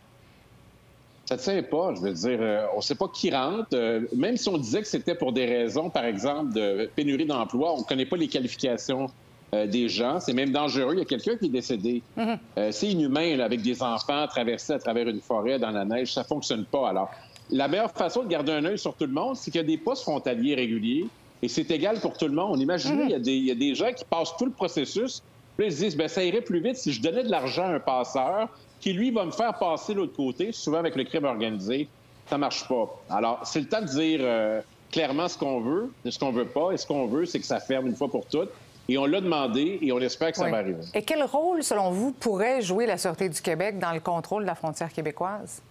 Ça 1.25 1.35
ne 1.35 1.39
tient 1.39 1.63
pas. 1.63 1.93
Je 1.95 2.01
veux 2.01 2.13
dire, 2.13 2.39
euh, 2.41 2.65
on 2.73 2.77
ne 2.77 2.81
sait 2.81 2.95
pas 2.95 3.07
qui 3.07 3.33
rentre. 3.33 3.69
Euh, 3.73 4.01
même 4.15 4.35
si 4.35 4.49
on 4.49 4.57
disait 4.57 4.81
que 4.81 4.87
c'était 4.87 5.15
pour 5.15 5.31
des 5.31 5.45
raisons, 5.45 5.89
par 5.89 6.05
exemple, 6.05 6.53
de 6.53 6.89
pénurie 6.93 7.25
d'emploi, 7.25 7.73
on 7.73 7.79
ne 7.79 7.83
connaît 7.83 8.05
pas 8.05 8.17
les 8.17 8.27
qualifications 8.27 9.09
des 9.53 9.87
gens. 9.87 10.19
C'est 10.19 10.33
même 10.33 10.51
dangereux. 10.51 10.93
Il 10.93 10.99
y 10.99 11.01
a 11.01 11.05
quelqu'un 11.05 11.37
qui 11.37 11.45
est 11.45 11.49
décédé. 11.49 12.01
Mhm. 12.15 12.37
Euh, 12.57 12.71
c'est 12.71 12.87
inhumain, 12.87 13.39
avec 13.39 13.61
des 13.61 13.81
enfants 13.81 14.27
traversés 14.27 14.73
à 14.73 14.79
travers 14.79 15.07
une 15.07 15.21
forêt 15.21 15.57
dans 15.59 15.71
la 15.71 15.85
neige. 15.85 16.13
Ça 16.13 16.23
fonctionne 16.23 16.65
pas. 16.65 16.89
Alors, 16.89 17.09
la 17.49 17.67
meilleure 17.67 17.91
façon 17.91 18.23
de 18.23 18.27
garder 18.27 18.51
un 18.51 18.65
œil 18.65 18.77
sur 18.77 18.93
tout 18.93 19.05
le 19.05 19.13
monde, 19.13 19.35
c'est 19.35 19.51
qu'il 19.51 19.61
y 19.61 19.63
a 19.63 19.67
des 19.67 19.77
postes 19.77 20.03
frontaliers 20.03 20.55
réguliers 20.55 21.07
et 21.41 21.47
c'est 21.47 21.69
égal 21.71 21.99
pour 21.99 22.17
tout 22.17 22.27
le 22.27 22.33
monde. 22.33 22.59
Imaginez, 22.59 23.03
mhm. 23.03 23.21
il, 23.25 23.45
y 23.45 23.51
a 23.51 23.55
des, 23.55 23.75
gens 23.75 23.91
qui 23.93 24.03
passent 24.05 24.35
tout 24.37 24.45
le 24.45 24.51
processus. 24.51 25.21
Puis 25.55 25.67
ils 25.67 25.71
se 25.71 25.77
disent, 25.77 25.97
ben, 25.97 26.07
ça 26.07 26.23
irait 26.23 26.41
plus 26.41 26.61
vite 26.61 26.75
si 26.75 26.91
je 26.91 27.01
donnais 27.01 27.23
de 27.23 27.31
l'argent 27.31 27.63
à 27.63 27.75
un 27.75 27.79
passeur 27.79 28.49
qui, 28.79 28.93
lui, 28.93 29.11
va 29.11 29.25
me 29.25 29.31
faire 29.31 29.57
passer 29.57 29.93
l'autre 29.93 30.15
côté, 30.15 30.51
souvent 30.51 30.77
avec 30.77 30.95
le 30.95 31.03
crime 31.03 31.25
organisé. 31.25 31.87
Ça 32.29 32.37
marche 32.37 32.67
pas. 32.67 33.01
Alors, 33.09 33.39
c'est 33.43 33.61
le 33.61 33.67
temps 33.67 33.81
de 33.81 33.87
dire 33.87 34.19
euh, 34.21 34.61
clairement 34.91 35.27
ce 35.27 35.37
qu'on 35.37 35.61
veut, 35.61 35.91
ce 36.07 36.19
qu'on 36.19 36.31
veut 36.31 36.45
pas. 36.45 36.71
Et 36.71 36.77
ce 36.77 36.85
qu'on 36.85 37.07
veut, 37.07 37.25
c'est 37.25 37.39
que 37.39 37.45
ça 37.45 37.59
ferme 37.59 37.87
une 37.87 37.95
fois 37.95 38.09
pour 38.09 38.25
toutes. 38.25 38.49
Et 38.89 38.97
on 38.97 39.05
l'a 39.05 39.19
demandé 39.19 39.79
et 39.81 39.91
on 39.91 39.99
espère 39.99 40.31
que 40.31 40.37
ça 40.37 40.49
va 40.49 40.57
arriver. 40.57 40.79
Et 40.93 41.01
quel 41.01 41.23
rôle, 41.23 41.61
selon 41.63 41.91
vous, 41.91 42.11
pourrait 42.11 42.61
jouer 42.61 42.85
la 42.85 42.97
Sûreté 42.97 43.27
du 43.27 43.41
Québec 43.41 43.79
dans 43.79 43.91
le 43.91 43.99
contrôle 43.99 44.43
de 44.43 44.47
la 44.47 44.55
frontière 44.55 44.91
québécoise? 44.91 45.61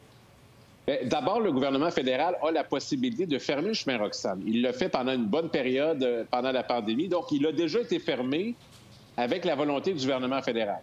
D'abord, 1.04 1.40
le 1.40 1.50
gouvernement 1.50 1.90
fédéral 1.90 2.36
a 2.46 2.50
la 2.52 2.62
possibilité 2.62 3.26
de 3.26 3.38
fermer 3.38 3.68
le 3.68 3.74
chemin 3.74 3.98
Roxham. 3.98 4.40
Il 4.46 4.62
l'a 4.62 4.72
fait 4.72 4.88
pendant 4.88 5.12
une 5.12 5.24
bonne 5.24 5.48
période 5.48 6.00
euh, 6.02 6.24
pendant 6.30 6.52
la 6.52 6.62
pandémie. 6.62 7.08
Donc, 7.08 7.32
il 7.32 7.44
a 7.44 7.50
déjà 7.50 7.80
été 7.80 7.98
fermé 7.98 8.54
avec 9.16 9.44
la 9.44 9.56
volonté 9.56 9.92
du 9.92 10.00
gouvernement 10.00 10.40
fédéral. 10.42 10.80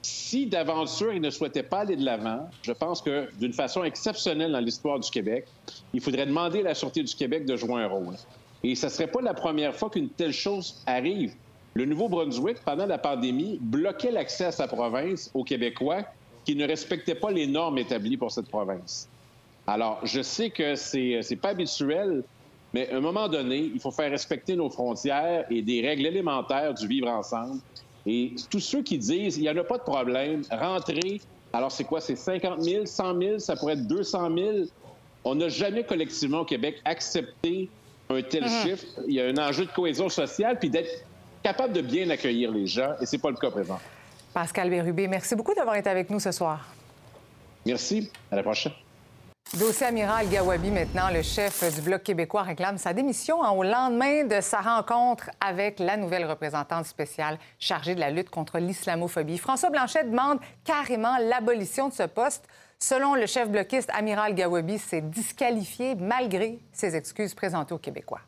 si 0.00 0.46
d'aventure 0.46 1.12
il 1.12 1.20
ne 1.20 1.28
souhaitait 1.30 1.62
pas 1.62 1.80
aller 1.80 1.96
de 1.96 2.04
l'avant, 2.04 2.48
je 2.62 2.72
pense 2.72 3.02
que 3.02 3.28
d'une 3.38 3.52
façon 3.52 3.84
exceptionnelle 3.84 4.52
dans 4.52 4.60
l'histoire 4.60 4.98
du 4.98 5.10
Québec, 5.10 5.46
il 5.92 6.00
faudrait 6.00 6.26
demander 6.26 6.60
à 6.60 6.62
la 6.62 6.74
Sûreté 6.74 7.02
du 7.02 7.14
Québec 7.14 7.44
de 7.44 7.56
jouer 7.56 7.82
un 7.82 7.88
rôle. 7.88 8.14
Et 8.64 8.74
ce 8.74 8.86
ne 8.86 8.90
serait 8.90 9.08
pas 9.08 9.20
la 9.20 9.34
première 9.34 9.74
fois 9.74 9.90
qu'une 9.90 10.08
telle 10.08 10.32
chose 10.32 10.82
arrive. 10.86 11.34
Le 11.74 11.84
Nouveau-Brunswick, 11.84 12.58
pendant 12.64 12.86
la 12.86 12.98
pandémie, 12.98 13.58
bloquait 13.60 14.12
l'accès 14.12 14.46
à 14.46 14.52
sa 14.52 14.68
province 14.68 15.30
aux 15.34 15.42
Québécois 15.42 16.02
qui 16.44 16.54
ne 16.54 16.66
respectaient 16.66 17.14
pas 17.14 17.30
les 17.30 17.46
normes 17.46 17.78
établies 17.78 18.16
pour 18.16 18.30
cette 18.30 18.48
province. 18.48 19.08
Alors, 19.66 20.00
je 20.04 20.22
sais 20.22 20.50
que 20.50 20.74
c'est 20.74 21.20
n'est 21.28 21.36
pas 21.36 21.50
habituel, 21.50 22.24
mais 22.74 22.90
à 22.90 22.96
un 22.96 23.00
moment 23.00 23.28
donné, 23.28 23.70
il 23.74 23.80
faut 23.80 23.90
faire 23.90 24.10
respecter 24.10 24.56
nos 24.56 24.68
frontières 24.68 25.46
et 25.50 25.62
des 25.62 25.80
règles 25.80 26.06
élémentaires 26.06 26.74
du 26.74 26.86
vivre 26.86 27.08
ensemble. 27.08 27.60
Et 28.06 28.34
tous 28.50 28.60
ceux 28.60 28.82
qui 28.82 28.98
disent 28.98 29.36
il 29.36 29.42
n'y 29.42 29.50
en 29.50 29.56
a 29.56 29.64
pas 29.64 29.78
de 29.78 29.84
problème, 29.84 30.42
rentrez. 30.50 31.20
Alors, 31.52 31.70
c'est 31.70 31.84
quoi? 31.84 32.00
C'est 32.00 32.16
50 32.16 32.60
000, 32.62 32.86
100 32.86 33.18
000, 33.18 33.38
ça 33.38 33.56
pourrait 33.56 33.74
être 33.74 33.86
200 33.86 34.36
000. 34.36 34.50
On 35.24 35.36
n'a 35.36 35.48
jamais 35.48 35.84
collectivement 35.84 36.40
au 36.40 36.44
Québec 36.44 36.80
accepté 36.84 37.68
un 38.16 38.22
tel 38.22 38.44
Mhm. 38.44 38.48
chiffre. 38.62 38.84
Il 39.06 39.14
y 39.14 39.20
a 39.20 39.26
un 39.26 39.36
enjeu 39.48 39.66
de 39.66 39.70
cohésion 39.72 40.08
sociale 40.08 40.58
puis 40.58 40.70
d'être 40.70 41.04
capable 41.42 41.72
de 41.72 41.80
bien 41.80 42.08
accueillir 42.10 42.50
les 42.50 42.66
gens, 42.66 42.92
et 43.00 43.06
c'est 43.06 43.18
pas 43.18 43.30
le 43.30 43.36
cas 43.36 43.50
présent. 43.50 43.80
Pascal 44.32 44.70
Bérubé, 44.70 45.08
merci 45.08 45.34
beaucoup 45.34 45.54
d'avoir 45.54 45.76
été 45.76 45.90
avec 45.90 46.08
nous 46.08 46.20
ce 46.20 46.32
soir. 46.32 46.66
Merci. 47.66 48.10
À 48.30 48.36
la 48.36 48.42
prochaine. 48.42 48.72
Dossier 49.58 49.86
amiral 49.88 50.28
Gawabi, 50.30 50.70
maintenant, 50.70 51.10
le 51.12 51.20
chef 51.20 51.74
du 51.74 51.82
Bloc 51.82 52.02
québécois 52.02 52.42
réclame 52.42 52.78
sa 52.78 52.94
démission 52.94 53.44
hein, 53.44 53.50
au 53.50 53.62
lendemain 53.62 54.24
de 54.24 54.40
sa 54.40 54.60
rencontre 54.62 55.28
avec 55.40 55.78
la 55.78 55.98
nouvelle 55.98 56.24
représentante 56.24 56.86
spéciale 56.86 57.38
chargée 57.58 57.94
de 57.94 58.00
la 58.00 58.08
lutte 58.10 58.30
contre 58.30 58.58
l'islamophobie. 58.58 59.36
François 59.36 59.68
Blanchet 59.68 60.04
demande 60.04 60.38
carrément 60.64 61.18
l'abolition 61.18 61.88
de 61.88 61.92
ce 61.92 62.04
poste. 62.04 62.46
Selon 62.82 63.14
le 63.14 63.26
chef 63.26 63.48
bloquiste 63.48 63.90
amiral 63.94 64.34
Gawabi, 64.34 64.76
c'est 64.76 65.08
disqualifié 65.08 65.94
malgré 65.94 66.58
ses 66.72 66.96
excuses 66.96 67.32
présentées 67.32 67.72
aux 67.72 67.78
Québécois. 67.78 68.22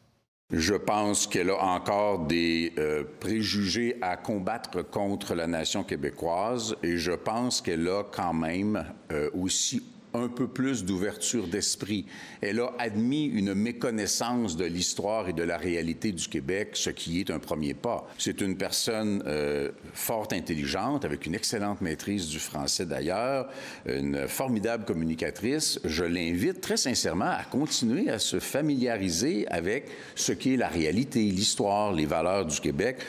Je 0.53 0.75
pense 0.75 1.27
qu'elle 1.27 1.51
a 1.51 1.61
encore 1.61 2.21
des 2.21 2.73
euh, 2.79 3.03
préjugés 3.19 3.97
à 4.01 4.17
combattre 4.17 4.83
contre 4.83 5.35
la 5.35 5.49
nation 5.49 5.83
québécoise 5.83 6.77
et 6.85 6.99
je 6.99 7.11
pense 7.11 7.61
qu'elle 7.61 7.89
a 7.89 8.05
quand 8.05 8.33
même 8.33 8.85
euh, 9.11 9.29
aussi 9.35 9.83
un 10.15 10.29
peu 10.29 10.47
plus 10.47 10.85
d'ouverture 10.85 11.47
d'esprit. 11.49 12.07
Elle 12.41 12.61
a 12.61 12.73
admis 12.79 13.27
une 13.27 13.55
méconnaissance 13.55 14.57
de 14.57 14.65
l'histoire 14.65 15.29
et 15.29 15.33
de 15.33 15.43
la 15.43 15.57
réalité 15.57 16.13
du 16.13 16.29
Québec, 16.29 16.71
ce 16.75 16.91
qui 16.91 17.21
est 17.21 17.31
un 17.31 17.39
premier 17.39 17.75
pas. 17.75 18.09
C'est 18.19 18.41
une 18.41 18.57
personne 18.57 19.23
euh, 19.27 19.73
fort 19.93 20.29
intelligente, 20.33 21.05
avec 21.05 21.27
une 21.27 21.35
excellente 21.35 21.81
maîtrise 21.81 22.29
du 22.29 22.39
français 22.39 22.87
d'ailleurs, 22.87 23.49
une 23.87 24.29
formidable 24.29 24.85
communicatrice. 24.85 25.81
Je 25.85 26.05
l'invite 26.05 26.61
très 26.61 26.77
sincèrement 26.77 27.31
à 27.31 27.45
continuer 27.45 28.09
à 28.09 28.19
se 28.19 28.39
familiariser 28.39 29.47
avec 29.49 29.89
ce 30.15 30.33
qu'est 30.33 30.57
la 30.57 30.69
réalité, 30.69 31.21
l'histoire, 31.21 31.93
les 31.93 32.07
valeurs 32.07 32.47
du 32.47 32.61
Québec. 32.61 33.07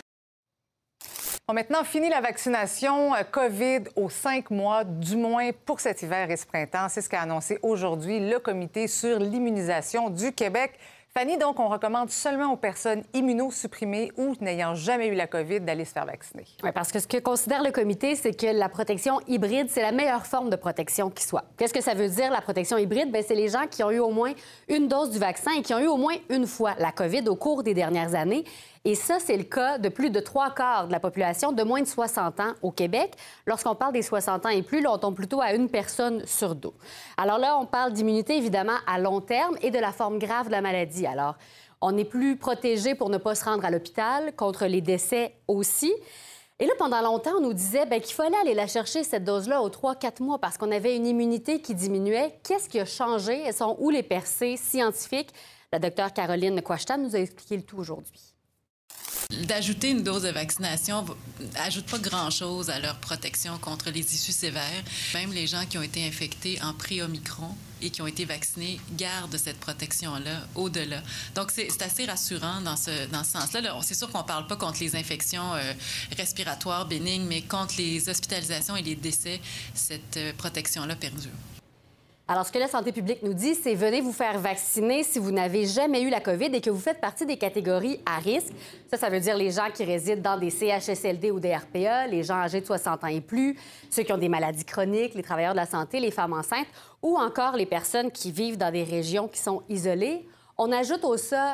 Bon, 1.47 1.53
maintenant, 1.53 1.83
fini 1.83 2.09
la 2.09 2.21
vaccination 2.21 3.13
euh, 3.13 3.21
COVID 3.29 3.81
aux 3.95 4.09
cinq 4.09 4.49
mois, 4.49 4.83
du 4.83 5.15
moins 5.15 5.51
pour 5.67 5.79
cet 5.79 6.01
hiver 6.01 6.31
et 6.31 6.37
ce 6.37 6.47
printemps. 6.47 6.87
C'est 6.89 7.01
ce 7.01 7.09
qu'a 7.09 7.21
annoncé 7.21 7.59
aujourd'hui 7.61 8.19
le 8.19 8.39
Comité 8.39 8.87
sur 8.87 9.19
l'immunisation 9.19 10.09
du 10.09 10.31
Québec. 10.33 10.73
Fanny, 11.13 11.37
donc, 11.37 11.59
on 11.59 11.69
recommande 11.69 12.09
seulement 12.09 12.51
aux 12.51 12.57
personnes 12.57 13.03
immunosupprimées 13.13 14.11
ou 14.17 14.33
n'ayant 14.41 14.73
jamais 14.73 15.07
eu 15.07 15.13
la 15.13 15.27
COVID 15.27 15.61
d'aller 15.61 15.85
se 15.85 15.93
faire 15.93 16.07
vacciner. 16.07 16.45
Oui, 16.63 16.71
parce 16.73 16.91
que 16.91 16.99
ce 16.99 17.07
que 17.07 17.17
considère 17.17 17.61
le 17.61 17.71
comité, 17.71 18.15
c'est 18.15 18.33
que 18.33 18.47
la 18.47 18.67
protection 18.67 19.21
hybride, 19.27 19.67
c'est 19.69 19.83
la 19.83 19.91
meilleure 19.91 20.25
forme 20.25 20.49
de 20.49 20.55
protection 20.55 21.11
qui 21.11 21.23
soit. 21.23 21.45
Qu'est-ce 21.57 21.73
que 21.73 21.81
ça 21.81 21.93
veut 21.93 22.09
dire, 22.09 22.31
la 22.31 22.41
protection 22.41 22.77
hybride? 22.77 23.11
Bien, 23.11 23.21
c'est 23.25 23.35
les 23.35 23.49
gens 23.49 23.67
qui 23.69 23.83
ont 23.83 23.91
eu 23.91 23.99
au 23.99 24.09
moins 24.09 24.33
une 24.67 24.87
dose 24.87 25.11
du 25.11 25.19
vaccin 25.19 25.51
et 25.57 25.61
qui 25.61 25.75
ont 25.75 25.79
eu 25.79 25.87
au 25.87 25.97
moins 25.97 26.15
une 26.29 26.47
fois 26.47 26.73
la 26.79 26.91
COVID 26.91 27.29
au 27.29 27.35
cours 27.35 27.61
des 27.61 27.75
dernières 27.75 28.15
années. 28.15 28.43
Et 28.87 28.93
ça, 28.93 29.17
c'est 29.19 29.35
le 29.35 29.43
cas 29.43 29.79
de 29.79 29.89
plus 29.89 30.11
de 30.11 30.19
trois 30.19 30.51
quarts 30.51 30.85
de 30.85 30.91
la 30.91 30.99
population 30.99 31.51
de 31.51 31.63
moins 31.63 31.81
de 31.81 31.87
60 31.87 32.39
ans 32.39 32.53
au 32.61 32.69
Québec. 32.71 33.15
Lorsqu'on 33.47 33.73
parle 33.73 33.93
des 33.93 34.03
60 34.03 34.45
ans 34.45 34.49
et 34.49 34.61
plus, 34.61 34.79
là, 34.79 34.91
on 34.93 34.99
tombe 34.99 35.15
plutôt 35.15 35.41
à 35.41 35.53
une 35.53 35.69
personne 35.69 36.23
sur 36.27 36.53
deux. 36.53 36.73
Alors 37.17 37.39
là, 37.39 37.57
on 37.57 37.65
parle 37.65 37.93
d'immunité, 37.93 38.37
évidemment, 38.37 38.77
à 38.85 38.99
long 38.99 39.21
terme 39.21 39.57
et 39.63 39.71
de 39.71 39.79
la 39.79 39.91
forme 39.91 40.19
grave 40.19 40.47
de 40.47 40.51
la 40.51 40.61
maladie. 40.61 41.07
Alors, 41.07 41.33
on 41.81 41.97
est 41.97 42.05
plus 42.05 42.37
protégé 42.37 42.93
pour 42.93 43.09
ne 43.09 43.17
pas 43.17 43.33
se 43.33 43.43
rendre 43.43 43.65
à 43.65 43.71
l'hôpital, 43.71 44.35
contre 44.35 44.67
les 44.67 44.81
décès 44.81 45.33
aussi. 45.47 45.91
Et 46.59 46.67
là, 46.67 46.73
pendant 46.77 47.01
longtemps, 47.01 47.37
on 47.39 47.41
nous 47.41 47.53
disait 47.53 47.87
ben, 47.87 47.99
qu'il 47.99 48.13
fallait 48.13 48.37
aller 48.37 48.53
la 48.53 48.67
chercher, 48.67 49.03
cette 49.03 49.23
dose-là, 49.23 49.63
aux 49.63 49.69
3-4 49.69 50.21
mois, 50.21 50.37
parce 50.37 50.59
qu'on 50.59 50.71
avait 50.71 50.95
une 50.95 51.07
immunité 51.07 51.59
qui 51.59 51.73
diminuait. 51.73 52.37
Qu'est-ce 52.43 52.69
qui 52.69 52.79
a 52.79 52.85
changé? 52.85 53.41
Elles 53.47 53.55
sont 53.55 53.77
où 53.79 53.89
les 53.89 54.03
percées 54.03 54.57
scientifiques? 54.57 55.33
La 55.73 55.79
docteure 55.79 56.13
Caroline 56.13 56.61
Quashtan 56.61 56.99
nous 56.99 57.15
a 57.15 57.19
expliqué 57.19 57.57
le 57.57 57.63
tout 57.63 57.79
aujourd'hui. 57.79 58.34
D'ajouter 59.47 59.89
une 59.89 60.03
dose 60.03 60.23
de 60.23 60.29
vaccination 60.29 61.05
ajoute 61.55 61.85
pas 61.85 61.99
grand-chose 61.99 62.69
à 62.69 62.79
leur 62.79 62.97
protection 62.97 63.57
contre 63.57 63.89
les 63.89 64.15
issues 64.15 64.31
sévères. 64.31 64.83
Même 65.13 65.33
les 65.33 65.47
gens 65.47 65.65
qui 65.65 65.77
ont 65.77 65.81
été 65.81 66.05
infectés 66.07 66.59
en 66.61 66.73
pré-omicron 66.73 67.49
et 67.81 67.89
qui 67.89 68.01
ont 68.01 68.07
été 68.07 68.25
vaccinés 68.25 68.79
gardent 68.93 69.37
cette 69.37 69.59
protection-là 69.59 70.47
au-delà. 70.55 71.01
Donc, 71.35 71.51
c'est 71.51 71.81
assez 71.81 72.05
rassurant 72.05 72.61
dans 72.61 72.77
ce, 72.77 73.07
dans 73.07 73.23
ce 73.23 73.31
sens-là. 73.31 73.61
Là, 73.61 73.77
C'est 73.81 73.95
sûr 73.95 74.09
qu'on 74.09 74.23
ne 74.23 74.27
parle 74.27 74.47
pas 74.47 74.55
contre 74.55 74.79
les 74.79 74.95
infections 74.95 75.53
euh, 75.55 75.73
respiratoires 76.17 76.85
bénignes, 76.85 77.25
mais 77.25 77.41
contre 77.41 77.75
les 77.77 78.07
hospitalisations 78.07 78.75
et 78.75 78.81
les 78.81 78.95
décès, 78.95 79.41
cette 79.73 80.17
euh, 80.17 80.33
protection-là 80.37 80.95
perdure. 80.95 81.31
Alors, 82.27 82.43
ce 82.43 82.51
que 82.51 82.57
la 82.57 82.67
santé 82.67 82.91
publique 82.91 83.21
nous 83.21 83.35
dit, 83.35 83.53
c'est 83.53 83.75
venez 83.75 84.01
vous 84.01 84.11
faire 84.11 84.39
vacciner 84.39 85.03
si 85.03 85.19
vous 85.19 85.29
n'avez 85.29 85.67
jamais 85.67 86.01
eu 86.01 86.09
la 86.09 86.19
COVID 86.19 86.45
et 86.45 86.59
que 86.59 86.71
vous 86.71 86.79
faites 86.79 86.99
partie 86.99 87.27
des 87.27 87.37
catégories 87.37 87.99
à 88.03 88.17
risque. 88.17 88.51
Ça, 88.89 88.97
ça 88.97 89.11
veut 89.11 89.19
dire 89.19 89.37
les 89.37 89.51
gens 89.51 89.67
qui 89.71 89.83
résident 89.83 90.23
dans 90.23 90.35
des 90.35 90.49
CHSLD 90.49 91.29
ou 91.29 91.39
des 91.39 91.55
RPA, 91.55 92.07
les 92.07 92.23
gens 92.23 92.37
âgés 92.37 92.61
de 92.61 92.65
60 92.65 93.03
ans 93.03 93.07
et 93.07 93.21
plus, 93.21 93.55
ceux 93.91 94.01
qui 94.01 94.11
ont 94.11 94.17
des 94.17 94.27
maladies 94.27 94.65
chroniques, 94.65 95.13
les 95.13 95.21
travailleurs 95.21 95.51
de 95.51 95.57
la 95.57 95.67
santé, 95.67 95.99
les 95.99 96.09
femmes 96.09 96.33
enceintes 96.33 96.65
ou 97.03 97.15
encore 97.15 97.55
les 97.55 97.67
personnes 97.67 98.09
qui 98.09 98.31
vivent 98.31 98.57
dans 98.57 98.71
des 98.71 98.83
régions 98.83 99.27
qui 99.27 99.39
sont 99.39 99.61
isolées. 99.69 100.27
On 100.57 100.71
ajoute 100.71 101.05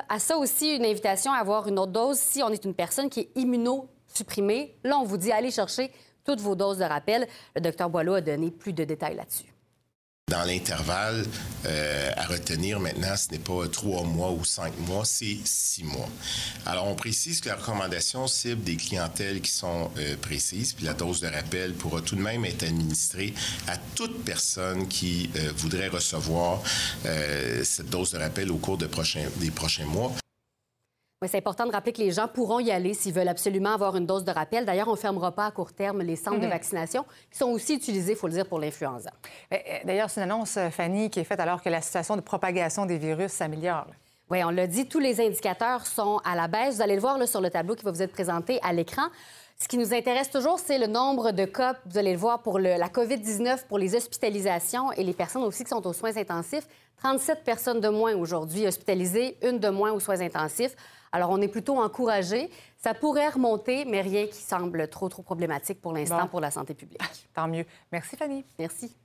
à 0.07 0.19
ça 0.19 0.37
aussi 0.37 0.77
une 0.77 0.85
invitation 0.85 1.33
à 1.33 1.39
avoir 1.39 1.67
une 1.67 1.79
autre 1.79 1.91
dose 1.91 2.17
si 2.17 2.41
on 2.43 2.49
est 2.49 2.63
une 2.63 2.75
personne 2.75 3.09
qui 3.09 3.19
est 3.19 3.29
immunosupprimée. 3.35 4.77
Là, 4.85 4.97
on 4.99 5.03
vous 5.03 5.17
dit 5.17 5.33
allez 5.33 5.51
chercher 5.51 5.91
toutes 6.23 6.39
vos 6.39 6.55
doses 6.55 6.77
de 6.77 6.85
rappel. 6.85 7.27
Le 7.57 7.59
docteur 7.59 7.89
Boileau 7.89 8.13
a 8.13 8.21
donné 8.21 8.51
plus 8.51 8.71
de 8.71 8.85
détails 8.85 9.17
là-dessus. 9.17 9.50
Dans 10.31 10.45
l'intervalle 10.45 11.25
euh, 11.65 12.09
à 12.15 12.25
retenir 12.25 12.79
maintenant, 12.79 13.17
ce 13.17 13.29
n'est 13.33 13.43
pas 13.43 13.67
trois 13.67 14.03
mois 14.03 14.31
ou 14.31 14.45
cinq 14.45 14.71
mois, 14.87 15.03
c'est 15.03 15.37
six 15.43 15.83
mois. 15.83 16.07
Alors, 16.65 16.87
on 16.87 16.95
précise 16.95 17.41
que 17.41 17.49
la 17.49 17.55
recommandation 17.55 18.27
cible 18.27 18.63
des 18.63 18.77
clientèles 18.77 19.41
qui 19.41 19.51
sont 19.51 19.91
euh, 19.97 20.15
précises, 20.21 20.71
puis 20.71 20.85
la 20.85 20.93
dose 20.93 21.19
de 21.19 21.27
rappel 21.27 21.73
pourra 21.73 21.99
tout 21.99 22.15
de 22.15 22.21
même 22.21 22.45
être 22.45 22.63
administrée 22.63 23.33
à 23.67 23.75
toute 23.75 24.23
personne 24.23 24.87
qui 24.87 25.29
euh, 25.35 25.51
voudrait 25.57 25.89
recevoir 25.89 26.61
cette 27.63 27.89
dose 27.89 28.11
de 28.11 28.17
rappel 28.17 28.51
au 28.51 28.57
cours 28.57 28.77
de 28.77 28.85
prochains, 28.85 29.25
des 29.41 29.51
prochains 29.51 29.85
mois. 29.85 30.13
Oui, 31.23 31.27
c'est 31.29 31.37
important 31.37 31.67
de 31.67 31.71
rappeler 31.71 31.93
que 31.93 31.99
les 32.01 32.09
gens 32.09 32.27
pourront 32.27 32.59
y 32.59 32.71
aller 32.71 32.95
s'ils 32.95 33.13
veulent 33.13 33.27
absolument 33.27 33.73
avoir 33.75 33.95
une 33.95 34.07
dose 34.07 34.23
de 34.25 34.31
rappel. 34.31 34.65
D'ailleurs, 34.65 34.87
on 34.87 34.93
ne 34.93 34.97
fermera 34.97 35.31
pas 35.31 35.45
à 35.45 35.51
court 35.51 35.71
terme 35.71 36.01
les 36.01 36.15
centres 36.15 36.39
de 36.39 36.45
Mhm. 36.45 36.49
vaccination 36.51 37.05
qui 37.29 37.37
sont 37.37 37.49
aussi 37.49 37.75
utilisés, 37.75 38.13
il 38.13 38.17
faut 38.17 38.25
le 38.25 38.33
dire, 38.33 38.47
pour 38.47 38.57
l'influenza. 38.59 39.11
Euh, 39.53 39.57
D'ailleurs, 39.85 40.09
c'est 40.09 40.19
une 40.23 40.31
annonce, 40.31 40.57
euh, 40.57 40.71
Fanny, 40.71 41.11
qui 41.11 41.19
est 41.19 41.23
faite 41.23 41.39
alors 41.39 41.61
que 41.61 41.69
la 41.69 41.79
situation 41.81 42.15
de 42.15 42.21
propagation 42.21 42.87
des 42.87 42.97
virus 42.97 43.33
s'améliore. 43.33 43.85
Oui, 44.31 44.43
on 44.43 44.49
l'a 44.49 44.65
dit, 44.65 44.87
tous 44.87 44.97
les 44.97 45.21
indicateurs 45.23 45.85
sont 45.85 46.19
à 46.25 46.35
la 46.35 46.47
baisse. 46.47 46.77
Vous 46.77 46.81
allez 46.81 46.95
le 46.95 47.01
voir 47.01 47.19
là, 47.19 47.27
sur 47.27 47.39
le 47.39 47.51
tableau 47.51 47.75
qui 47.75 47.85
va 47.85 47.91
vous 47.91 48.01
être 48.01 48.13
présenté 48.13 48.59
à 48.63 48.73
l'écran. 48.73 49.03
Ce 49.59 49.67
qui 49.67 49.77
nous 49.77 49.93
intéresse 49.93 50.31
toujours, 50.31 50.57
c'est 50.57 50.79
le 50.79 50.87
nombre 50.87 51.29
de 51.33 51.45
cas, 51.45 51.75
vous 51.85 51.99
allez 51.99 52.13
le 52.13 52.17
voir, 52.17 52.41
pour 52.41 52.57
le- 52.57 52.77
la 52.79 52.89
COVID-19, 52.89 53.67
pour 53.67 53.77
les 53.77 53.93
hospitalisations 53.93 54.91
et 54.93 55.03
les 55.03 55.13
personnes 55.13 55.43
aussi 55.43 55.65
qui 55.65 55.69
sont 55.69 55.85
aux 55.85 55.93
soins 55.93 56.17
intensifs. 56.17 56.67
37 56.97 57.43
personnes 57.43 57.79
de 57.79 57.89
moins 57.89 58.15
aujourd'hui 58.15 58.65
hospitalisées, 58.65 59.37
une 59.43 59.59
de 59.59 59.69
moins 59.69 59.91
aux 59.91 59.99
soins 59.99 60.19
intensifs. 60.21 60.75
Alors, 61.11 61.29
on 61.31 61.41
est 61.41 61.47
plutôt 61.47 61.81
encouragé. 61.81 62.49
Ça 62.77 62.93
pourrait 62.93 63.29
remonter, 63.29 63.85
mais 63.85 64.01
rien 64.01 64.27
qui 64.27 64.41
semble 64.41 64.87
trop, 64.87 65.09
trop 65.09 65.21
problématique 65.21 65.81
pour 65.81 65.93
l'instant 65.93 66.21
Bon. 66.21 66.27
pour 66.27 66.39
la 66.41 66.51
santé 66.51 66.73
publique. 66.73 67.01
Tant 67.33 67.47
mieux. 67.47 67.65
Merci, 67.91 68.15
Fanny. 68.15 68.45
Merci. 68.57 68.95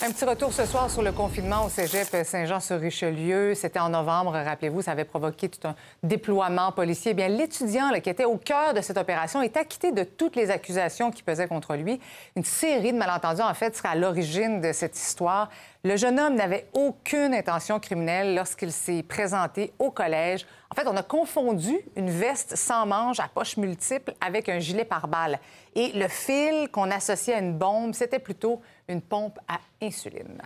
Un 0.00 0.12
petit 0.12 0.24
retour 0.24 0.52
ce 0.52 0.64
soir 0.64 0.88
sur 0.90 1.02
le 1.02 1.10
confinement 1.10 1.64
au 1.64 1.68
cégep 1.68 2.06
Saint-Jean-sur-Richelieu. 2.24 3.54
C'était 3.54 3.80
en 3.80 3.88
novembre, 3.88 4.32
rappelez-vous, 4.32 4.82
ça 4.82 4.92
avait 4.92 5.04
provoqué 5.04 5.48
tout 5.48 5.66
un 5.66 5.74
déploiement 6.04 6.70
policier. 6.70 7.10
Eh 7.12 7.14
bien, 7.14 7.26
l'étudiant 7.28 7.90
qui 8.00 8.08
était 8.10 8.24
au 8.24 8.36
cœur 8.36 8.74
de 8.74 8.80
cette 8.80 8.96
opération 8.98 9.42
est 9.42 9.56
acquitté 9.56 9.90
de 9.90 10.04
toutes 10.04 10.36
les 10.36 10.50
accusations 10.50 11.10
qui 11.10 11.22
pesaient 11.24 11.48
contre 11.48 11.74
lui. 11.74 12.00
Une 12.36 12.44
série 12.44 12.92
de 12.92 12.98
malentendus, 12.98 13.42
en 13.42 13.54
fait, 13.54 13.76
serait 13.76 13.88
à 13.88 13.94
l'origine 13.96 14.60
de 14.60 14.72
cette 14.72 14.96
histoire. 14.96 15.50
Le 15.84 15.96
jeune 15.96 16.18
homme 16.18 16.34
n'avait 16.34 16.68
aucune 16.72 17.32
intention 17.32 17.78
criminelle 17.78 18.34
lorsqu'il 18.34 18.72
s'est 18.72 19.04
présenté 19.04 19.72
au 19.78 19.92
collège. 19.92 20.44
En 20.70 20.74
fait, 20.74 20.88
on 20.88 20.96
a 20.96 21.04
confondu 21.04 21.78
une 21.94 22.10
veste 22.10 22.56
sans 22.56 22.84
manches 22.84 23.20
à 23.20 23.28
poches 23.32 23.56
multiples 23.56 24.12
avec 24.20 24.48
un 24.48 24.58
gilet 24.58 24.84
pare-balles. 24.84 25.38
Et 25.76 25.92
le 25.92 26.08
fil 26.08 26.68
qu'on 26.72 26.90
associait 26.90 27.34
à 27.34 27.38
une 27.38 27.56
bombe, 27.56 27.94
c'était 27.94 28.18
plutôt 28.18 28.60
une 28.88 29.00
pompe 29.00 29.38
à 29.46 29.58
insuline. 29.80 30.42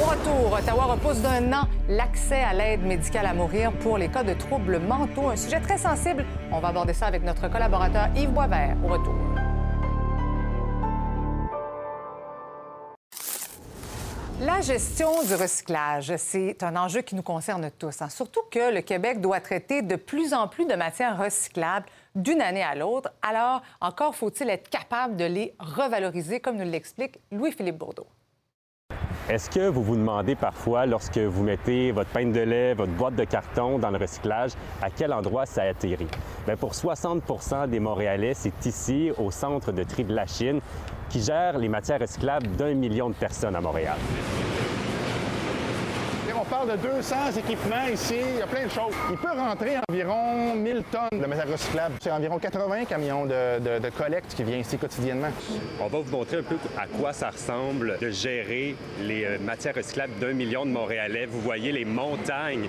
Au 0.00 0.04
retour, 0.04 0.58
Ottawa 0.58 0.84
repousse 0.84 1.20
d'un 1.20 1.52
an 1.52 1.68
l'accès 1.88 2.40
à 2.40 2.54
l'aide 2.54 2.82
médicale 2.82 3.26
à 3.26 3.34
mourir 3.34 3.72
pour 3.80 3.98
les 3.98 4.08
cas 4.08 4.24
de 4.24 4.32
troubles 4.32 4.78
mentaux, 4.78 5.28
un 5.28 5.36
sujet 5.36 5.60
très 5.60 5.76
sensible. 5.76 6.24
On 6.52 6.60
va 6.60 6.68
aborder 6.68 6.94
ça 6.94 7.06
avec 7.06 7.22
notre 7.22 7.48
collaborateur 7.48 8.08
Yves 8.16 8.30
Boisvert. 8.30 8.76
Au 8.82 8.88
retour. 8.88 9.14
La 14.40 14.60
gestion 14.60 15.24
du 15.24 15.34
recyclage, 15.34 16.14
c'est 16.16 16.62
un 16.62 16.76
enjeu 16.76 17.00
qui 17.00 17.16
nous 17.16 17.24
concerne 17.24 17.72
tous, 17.76 18.00
hein. 18.00 18.08
surtout 18.08 18.42
que 18.52 18.72
le 18.72 18.82
Québec 18.82 19.20
doit 19.20 19.40
traiter 19.40 19.82
de 19.82 19.96
plus 19.96 20.32
en 20.32 20.46
plus 20.46 20.64
de 20.64 20.74
matières 20.74 21.18
recyclables 21.18 21.86
d'une 22.14 22.40
année 22.40 22.62
à 22.62 22.76
l'autre. 22.76 23.10
Alors, 23.20 23.62
encore 23.80 24.14
faut-il 24.14 24.48
être 24.48 24.70
capable 24.70 25.16
de 25.16 25.24
les 25.24 25.56
revaloriser, 25.58 26.38
comme 26.38 26.56
nous 26.56 26.70
l'explique 26.70 27.18
Louis-Philippe 27.32 27.78
Bourdeau. 27.78 28.06
Est-ce 29.28 29.50
que 29.50 29.68
vous 29.68 29.82
vous 29.82 29.96
demandez 29.96 30.36
parfois, 30.36 30.86
lorsque 30.86 31.18
vous 31.18 31.42
mettez 31.42 31.90
votre 31.90 32.10
peine 32.10 32.30
de 32.30 32.40
lait, 32.40 32.74
votre 32.74 32.92
boîte 32.92 33.16
de 33.16 33.24
carton 33.24 33.80
dans 33.80 33.90
le 33.90 33.98
recyclage, 33.98 34.52
à 34.80 34.88
quel 34.88 35.12
endroit 35.12 35.46
ça 35.46 35.62
atterrit? 35.62 36.06
Bien, 36.46 36.56
pour 36.56 36.74
60% 36.74 37.68
des 37.68 37.80
Montréalais, 37.80 38.34
c'est 38.34 38.64
ici, 38.64 39.10
au 39.18 39.32
centre 39.32 39.72
de 39.72 39.82
tri 39.82 40.04
de 40.04 40.14
la 40.14 40.26
Chine, 40.26 40.60
qui 41.08 41.20
gère 41.20 41.58
les 41.58 41.68
matières 41.68 42.00
recyclables 42.00 42.48
d'un 42.56 42.74
million 42.74 43.08
de 43.08 43.14
personnes 43.14 43.56
à 43.56 43.60
Montréal. 43.60 43.96
On 46.48 46.50
parle 46.50 46.78
de 46.78 46.88
200 46.88 47.16
équipements 47.36 47.86
ici, 47.92 48.14
il 48.16 48.38
y 48.38 48.42
a 48.42 48.46
plein 48.46 48.64
de 48.64 48.70
choses. 48.70 48.94
Il 49.10 49.18
peut 49.18 49.36
rentrer 49.36 49.76
environ 49.86 50.54
1000 50.54 50.82
tonnes 50.90 51.20
de 51.20 51.26
matières 51.26 51.52
recyclables. 51.52 51.96
C'est 52.00 52.10
environ 52.10 52.38
80 52.38 52.86
camions 52.86 53.26
de, 53.26 53.78
de, 53.78 53.90
collecte 53.90 54.32
qui 54.34 54.44
viennent 54.44 54.60
ici 54.60 54.78
quotidiennement. 54.78 55.28
On 55.78 55.88
va 55.88 55.98
vous 55.98 56.10
montrer 56.10 56.38
un 56.38 56.42
peu 56.42 56.56
à 56.78 56.86
quoi 56.86 57.12
ça 57.12 57.28
ressemble 57.28 57.98
de 58.00 58.10
gérer 58.10 58.76
les 59.02 59.24
euh, 59.24 59.38
matières 59.40 59.74
recyclables 59.74 60.18
d'un 60.20 60.32
million 60.32 60.64
de 60.64 60.70
Montréalais. 60.70 61.26
Vous 61.26 61.42
voyez 61.42 61.70
les 61.70 61.84
montagnes 61.84 62.68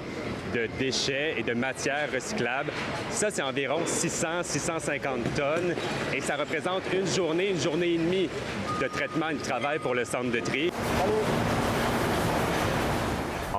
de 0.53 0.67
déchets 0.77 1.35
et 1.37 1.43
de 1.43 1.53
matières 1.53 2.11
recyclables. 2.13 2.71
Ça, 3.11 3.31
c'est 3.31 3.43
environ 3.43 3.79
600-650 3.85 4.99
tonnes 5.37 5.73
et 6.13 6.19
ça 6.19 6.35
représente 6.35 6.83
une 6.93 7.07
journée, 7.07 7.51
une 7.51 7.61
journée 7.61 7.93
et 7.93 7.97
demie 7.97 8.29
de 8.81 8.87
traitement 8.87 9.29
et 9.29 9.35
de 9.35 9.39
travail 9.39 9.79
pour 9.79 9.95
le 9.95 10.03
centre 10.03 10.31
de 10.31 10.39
tri. 10.41 10.69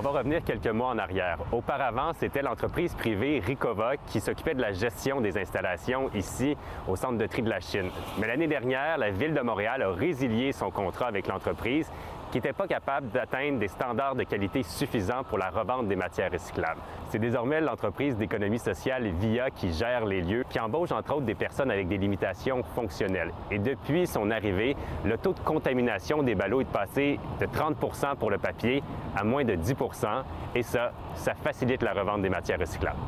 On 0.00 0.02
va 0.02 0.18
revenir 0.20 0.42
quelques 0.42 0.66
mois 0.66 0.88
en 0.88 0.98
arrière. 0.98 1.36
Auparavant, 1.52 2.12
c'était 2.14 2.40
l'entreprise 2.40 2.94
privée 2.94 3.38
Ricova 3.38 3.98
qui 3.98 4.18
s'occupait 4.18 4.54
de 4.54 4.62
la 4.62 4.72
gestion 4.72 5.20
des 5.20 5.36
installations 5.36 6.08
ici 6.14 6.56
au 6.88 6.96
centre 6.96 7.18
de 7.18 7.26
tri 7.26 7.42
de 7.42 7.50
la 7.50 7.60
Chine. 7.60 7.90
Mais 8.18 8.26
l'année 8.26 8.46
dernière, 8.46 8.96
la 8.96 9.10
ville 9.10 9.34
de 9.34 9.42
Montréal 9.42 9.82
a 9.82 9.90
résilié 9.90 10.52
son 10.52 10.70
contrat 10.70 11.08
avec 11.08 11.26
l'entreprise 11.26 11.92
qui 12.31 12.38
n'était 12.38 12.53
pas 12.53 12.66
capable 12.66 13.11
d'atteindre 13.11 13.59
des 13.59 13.69
standards 13.69 14.14
de 14.14 14.25
qualité 14.25 14.62
suffisants 14.62 15.25
pour 15.29 15.38
la 15.38 15.51
revente 15.51 15.88
des 15.88 15.97
matières 15.97 16.31
recyclables. 16.31 16.81
C'est 17.09 17.19
désormais 17.19 17.61
l'entreprise 17.61 18.16
d'économie 18.16 18.59
sociale 18.59 19.09
VIA 19.19 19.51
qui 19.51 19.73
gère 19.73 20.05
les 20.05 20.21
lieux, 20.21 20.45
qui 20.49 20.61
embauche 20.61 20.93
entre 20.93 21.14
autres 21.14 21.27
des 21.27 21.35
personnes 21.35 21.71
avec 21.71 21.88
des 21.88 21.99
limitations 21.99 22.62
fonctionnelles. 22.75 23.33
Et 23.51 23.59
depuis 23.59 24.07
son 24.07 24.31
arrivée, 24.31 24.77
le 25.05 25.19
taux 25.19 25.33
de 25.33 25.40
contamination 25.40 26.23
des 26.23 26.35
ballots 26.35 26.61
est 26.61 26.73
passé 26.73 27.19
de 27.40 27.47
30% 27.47 28.16
pour 28.16 28.31
le 28.31 28.38
papier 28.38 28.83
à 29.16 29.25
moins 29.25 29.45
de 29.45 29.55
10% 29.55 30.07
et 30.55 30.62
ça, 30.62 30.93
ça 31.14 31.35
facilite 31.35 31.83
la 31.83 31.93
revente 31.93 32.23
des 32.23 32.31
matières 32.31 32.59
recyclables 32.59 32.99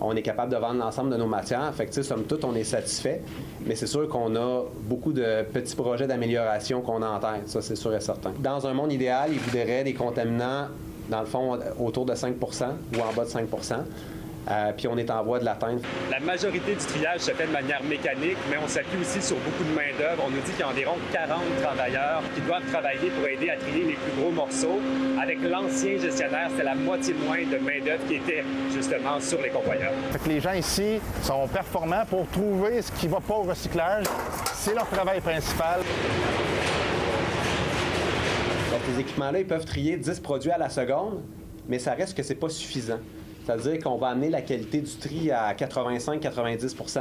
on 0.00 0.14
est 0.14 0.22
capable 0.22 0.52
de 0.52 0.56
vendre 0.56 0.78
l'ensemble 0.78 1.10
de 1.10 1.16
nos 1.16 1.26
matières. 1.26 1.72
Fait 1.74 1.86
que, 1.86 2.02
somme 2.02 2.24
toute, 2.24 2.44
on 2.44 2.54
est 2.54 2.64
satisfait. 2.64 3.22
Mais 3.66 3.74
c'est 3.74 3.86
sûr 3.86 4.08
qu'on 4.08 4.34
a 4.36 4.64
beaucoup 4.82 5.12
de 5.12 5.42
petits 5.52 5.76
projets 5.76 6.06
d'amélioration 6.06 6.80
qu'on 6.80 7.02
a 7.02 7.08
en 7.08 7.18
tête. 7.18 7.48
Ça, 7.48 7.62
c'est 7.62 7.76
sûr 7.76 7.94
et 7.94 8.00
certain. 8.00 8.32
Dans 8.38 8.66
un 8.66 8.74
monde 8.74 8.92
idéal, 8.92 9.30
il 9.32 9.38
voudrait 9.38 9.84
des 9.84 9.94
contaminants, 9.94 10.68
dans 11.10 11.20
le 11.20 11.26
fond, 11.26 11.58
autour 11.80 12.04
de 12.06 12.14
5% 12.14 12.34
ou 12.96 13.00
en 13.00 13.12
bas 13.14 13.24
de 13.24 13.30
5 13.30 13.48
euh, 14.50 14.72
puis 14.76 14.88
on 14.88 14.96
est 14.96 15.10
en 15.10 15.22
voie 15.22 15.38
de 15.38 15.44
l'atteindre. 15.44 15.80
La 16.10 16.20
majorité 16.20 16.72
du 16.74 16.84
triage 16.84 17.20
se 17.20 17.32
fait 17.32 17.46
de 17.46 17.52
manière 17.52 17.82
mécanique, 17.82 18.38
mais 18.50 18.56
on 18.62 18.68
s'appuie 18.68 19.00
aussi 19.00 19.20
sur 19.20 19.36
beaucoup 19.36 19.64
de 19.64 19.74
main-d'œuvre. 19.74 20.24
On 20.26 20.30
nous 20.30 20.40
dit 20.40 20.52
qu'il 20.52 20.60
y 20.60 20.62
a 20.62 20.68
environ 20.68 20.94
40 21.12 21.38
travailleurs 21.62 22.22
qui 22.34 22.40
doivent 22.42 22.64
travailler 22.70 23.10
pour 23.10 23.28
aider 23.28 23.50
à 23.50 23.56
trier 23.56 23.84
les 23.84 23.94
plus 23.94 24.20
gros 24.20 24.30
morceaux. 24.30 24.80
Avec 25.20 25.42
l'ancien 25.42 25.98
gestionnaire, 25.98 26.48
c'est 26.56 26.64
la 26.64 26.74
moitié 26.74 27.14
moins 27.26 27.42
de 27.42 27.58
main-d'œuvre 27.58 28.06
qui 28.06 28.14
était 28.14 28.44
justement 28.72 29.20
sur 29.20 29.40
les 29.42 29.50
convoyeurs. 29.50 29.92
les 30.26 30.40
gens 30.40 30.52
ici 30.52 31.00
sont 31.22 31.46
performants 31.48 32.04
pour 32.08 32.26
trouver 32.28 32.80
ce 32.82 32.92
qui 32.92 33.06
ne 33.06 33.12
va 33.12 33.20
pas 33.20 33.34
au 33.34 33.42
recyclage. 33.42 34.06
C'est 34.54 34.74
leur 34.74 34.88
travail 34.88 35.20
principal. 35.20 35.80
Donc, 38.70 38.80
les 38.94 39.00
équipements-là, 39.00 39.40
ils 39.40 39.46
peuvent 39.46 39.64
trier 39.64 39.96
10 39.96 40.20
produits 40.20 40.50
à 40.50 40.58
la 40.58 40.68
seconde, 40.68 41.20
mais 41.68 41.78
ça 41.78 41.92
reste 41.94 42.16
que 42.16 42.22
c'est 42.22 42.34
pas 42.34 42.48
suffisant. 42.48 42.98
C'est-à-dire 43.48 43.82
qu'on 43.82 43.96
va 43.96 44.08
amener 44.08 44.28
la 44.28 44.42
qualité 44.42 44.82
du 44.82 44.94
tri 44.98 45.30
à 45.30 45.54
85-90% 45.54 47.00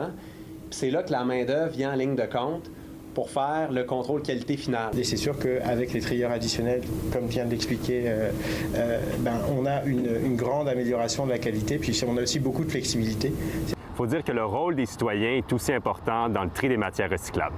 C'est 0.69 0.89
là 0.89 1.03
que 1.03 1.11
la 1.11 1.25
main-d'œuvre 1.25 1.73
vient 1.73 1.91
en 1.91 1.95
ligne 1.95 2.15
de 2.15 2.23
compte 2.23 2.71
pour 3.13 3.29
faire 3.29 3.69
le 3.69 3.83
contrôle 3.83 4.21
qualité 4.21 4.55
finale. 4.55 4.97
Et 4.97 5.03
c'est 5.03 5.17
sûr 5.17 5.37
qu'avec 5.37 5.91
les 5.91 5.99
trieurs 5.99 6.31
additionnels, 6.31 6.83
comme 7.11 7.25
vient 7.25 7.43
de 7.43 7.51
l'expliquer, 7.51 8.03
euh, 8.05 8.29
euh, 8.75 8.99
ben, 9.19 9.41
on 9.59 9.65
a 9.65 9.83
une, 9.83 10.07
une, 10.23 10.37
grande 10.37 10.69
amélioration 10.69 11.25
de 11.25 11.31
la 11.31 11.39
qualité, 11.39 11.79
puis 11.79 11.99
on 12.07 12.15
a 12.15 12.21
aussi 12.21 12.39
beaucoup 12.39 12.63
de 12.63 12.69
flexibilité. 12.69 13.33
Il 13.67 13.97
faut 13.97 14.05
dire 14.05 14.23
que 14.23 14.31
le 14.31 14.45
rôle 14.45 14.75
des 14.75 14.85
citoyens 14.85 15.31
est 15.31 15.51
aussi 15.51 15.73
important 15.73 16.29
dans 16.29 16.43
le 16.43 16.49
tri 16.51 16.69
des 16.69 16.77
matières 16.77 17.09
recyclables. 17.09 17.55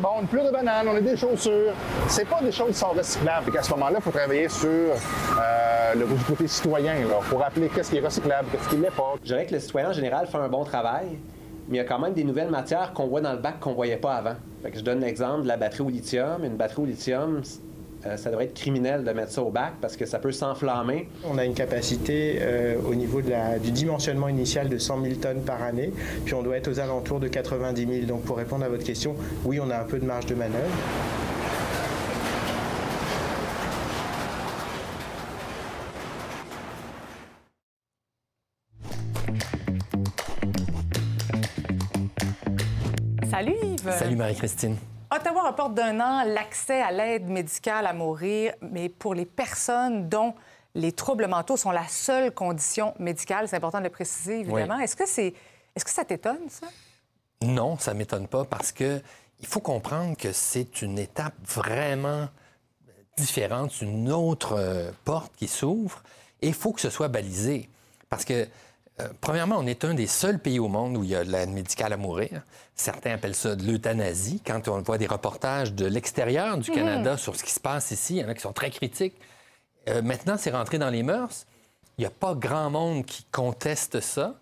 Bon, 0.00 0.08
on 0.16 0.24
a 0.24 0.26
plus 0.26 0.42
de 0.42 0.50
bananes, 0.50 0.86
on 0.88 0.96
a 0.96 1.00
des 1.00 1.16
chaussures. 1.16 1.72
C'est 2.06 2.28
pas 2.28 2.40
des 2.40 2.52
choses 2.52 2.68
qui 2.68 2.74
sont 2.74 2.90
recyclables. 2.90 3.56
À 3.58 3.62
ce 3.62 3.70
moment-là, 3.72 3.96
il 3.98 4.02
faut 4.02 4.10
travailler 4.10 4.48
sur 4.48 4.68
euh, 4.68 5.79
le 5.94 6.06
côté 6.28 6.46
citoyen, 6.46 6.94
pour 7.28 7.40
rappeler 7.40 7.68
qu'est-ce 7.68 7.90
qui 7.90 7.96
est 7.96 8.04
recyclable, 8.04 8.48
qu'est-ce 8.50 8.68
qui 8.68 8.76
l'est 8.76 8.90
pas. 8.90 9.14
Je 9.22 9.28
dirais 9.28 9.46
que 9.46 9.54
le 9.54 9.60
citoyen 9.60 9.90
en 9.90 9.92
général 9.92 10.26
fait 10.26 10.38
un 10.38 10.48
bon 10.48 10.64
travail, 10.64 11.18
mais 11.68 11.76
il 11.76 11.78
y 11.78 11.80
a 11.80 11.84
quand 11.84 11.98
même 11.98 12.14
des 12.14 12.24
nouvelles 12.24 12.50
matières 12.50 12.92
qu'on 12.92 13.06
voit 13.06 13.20
dans 13.20 13.32
le 13.32 13.38
bac 13.38 13.60
qu'on 13.60 13.74
voyait 13.74 13.96
pas 13.96 14.14
avant. 14.14 14.34
je 14.72 14.80
donne 14.80 15.00
l'exemple 15.00 15.42
de 15.42 15.48
la 15.48 15.56
batterie 15.56 15.82
au 15.82 15.88
lithium. 15.88 16.44
Une 16.44 16.56
batterie 16.56 16.82
au 16.82 16.86
lithium, 16.86 17.42
euh, 18.06 18.16
ça 18.16 18.30
devrait 18.30 18.46
être 18.46 18.54
criminel 18.54 19.04
de 19.04 19.10
mettre 19.12 19.30
ça 19.30 19.42
au 19.42 19.50
bac 19.50 19.74
parce 19.80 19.96
que 19.96 20.06
ça 20.06 20.18
peut 20.18 20.32
s'enflammer. 20.32 21.08
On 21.24 21.38
a 21.38 21.44
une 21.44 21.54
capacité 21.54 22.38
euh, 22.40 22.76
au 22.88 22.94
niveau 22.94 23.20
du 23.20 23.70
dimensionnement 23.70 24.28
initial 24.28 24.68
de 24.68 24.78
100 24.78 25.02
000 25.02 25.14
tonnes 25.16 25.42
par 25.42 25.62
année, 25.62 25.92
puis 26.24 26.34
on 26.34 26.42
doit 26.42 26.56
être 26.56 26.68
aux 26.68 26.80
alentours 26.80 27.20
de 27.20 27.28
90 27.28 27.86
000. 27.86 28.06
Donc 28.06 28.22
pour 28.22 28.36
répondre 28.36 28.64
à 28.64 28.68
votre 28.68 28.84
question, 28.84 29.14
oui, 29.44 29.60
on 29.60 29.70
a 29.70 29.78
un 29.78 29.84
peu 29.84 29.98
de 29.98 30.06
marge 30.06 30.26
de 30.26 30.34
manœuvre. 30.34 30.64
Salut 44.00 44.16
Marie-Christine. 44.16 44.78
Ottawa 45.14 45.48
reporte 45.48 45.74
d'un 45.74 46.00
an 46.00 46.24
l'accès 46.24 46.80
à 46.80 46.90
l'aide 46.90 47.28
médicale 47.28 47.84
à 47.84 47.92
mourir, 47.92 48.54
mais 48.62 48.88
pour 48.88 49.12
les 49.12 49.26
personnes 49.26 50.08
dont 50.08 50.32
les 50.74 50.92
troubles 50.92 51.26
mentaux 51.26 51.58
sont 51.58 51.70
la 51.70 51.86
seule 51.86 52.32
condition 52.32 52.94
médicale. 52.98 53.46
C'est 53.46 53.56
important 53.56 53.76
de 53.76 53.84
le 53.84 53.90
préciser, 53.90 54.40
évidemment. 54.40 54.78
Est-ce 54.78 54.96
que, 54.96 55.06
c'est... 55.06 55.34
Est-ce 55.76 55.84
que 55.84 55.90
ça 55.90 56.06
t'étonne, 56.06 56.48
ça? 56.48 56.68
Non, 57.42 57.76
ça 57.76 57.92
m'étonne 57.92 58.26
pas 58.26 58.46
parce 58.46 58.72
que 58.72 59.02
il 59.38 59.46
faut 59.46 59.60
comprendre 59.60 60.16
que 60.16 60.32
c'est 60.32 60.80
une 60.80 60.98
étape 60.98 61.34
vraiment 61.44 62.26
différente, 63.18 63.82
une 63.82 64.10
autre 64.10 64.54
euh, 64.56 64.92
porte 65.04 65.36
qui 65.36 65.46
s'ouvre 65.46 66.02
et 66.40 66.48
il 66.48 66.54
faut 66.54 66.72
que 66.72 66.80
ce 66.80 66.88
soit 66.88 67.08
balisé. 67.08 67.68
Parce 68.08 68.24
que 68.24 68.48
euh, 69.00 69.08
premièrement, 69.20 69.56
on 69.58 69.66
est 69.66 69.84
un 69.84 69.94
des 69.94 70.06
seuls 70.06 70.38
pays 70.38 70.58
au 70.58 70.68
monde 70.68 70.96
où 70.96 71.04
il 71.04 71.10
y 71.10 71.14
a 71.14 71.24
de 71.24 71.30
l'aide 71.30 71.50
médicale 71.50 71.92
à 71.92 71.96
mourir. 71.96 72.42
Certains 72.74 73.14
appellent 73.14 73.34
ça 73.34 73.56
de 73.56 73.64
l'euthanasie. 73.64 74.40
Quand 74.44 74.68
on 74.68 74.80
voit 74.82 74.98
des 74.98 75.06
reportages 75.06 75.72
de 75.72 75.86
l'extérieur 75.86 76.58
du 76.58 76.70
Canada 76.70 77.12
mhm. 77.12 77.18
sur 77.18 77.36
ce 77.36 77.44
qui 77.44 77.52
se 77.52 77.60
passe 77.60 77.90
ici, 77.90 78.16
il 78.16 78.22
y 78.22 78.24
en 78.24 78.28
a 78.28 78.34
qui 78.34 78.40
sont 78.40 78.52
très 78.52 78.70
critiques. 78.70 79.14
Euh, 79.88 80.02
maintenant, 80.02 80.36
c'est 80.38 80.50
rentré 80.50 80.78
dans 80.78 80.90
les 80.90 81.02
mœurs. 81.02 81.46
Il 81.98 82.02
n'y 82.02 82.06
a 82.06 82.10
pas 82.10 82.34
grand 82.34 82.70
monde 82.70 83.04
qui 83.04 83.24
conteste 83.30 84.00
ça, 84.00 84.34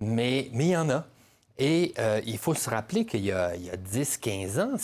mais, 0.00 0.50
mais 0.52 0.66
il 0.66 0.70
y 0.70 0.76
en 0.76 0.90
a. 0.90 1.04
Et 1.58 1.94
euh, 1.98 2.20
il 2.26 2.38
faut 2.38 2.54
se 2.54 2.68
rappeler 2.68 3.04
qu'il 3.04 3.24
y 3.24 3.32
a, 3.32 3.46
a 3.48 3.76
10-15 3.76 4.60
ans, 4.60 4.76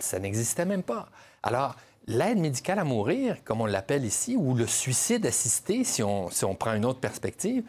ça 0.00 0.18
n'existait 0.18 0.64
même 0.64 0.82
pas. 0.82 1.08
Alors, 1.42 1.76
l'aide 2.06 2.38
médicale 2.38 2.78
à 2.78 2.84
mourir, 2.84 3.36
comme 3.44 3.60
on 3.60 3.66
l'appelle 3.66 4.04
ici, 4.04 4.36
ou 4.36 4.54
le 4.54 4.66
suicide 4.66 5.26
assisté, 5.26 5.84
si 5.84 6.02
on, 6.02 6.30
si 6.30 6.44
on 6.44 6.54
prend 6.54 6.74
une 6.74 6.84
autre 6.84 7.00
perspective, 7.00 7.64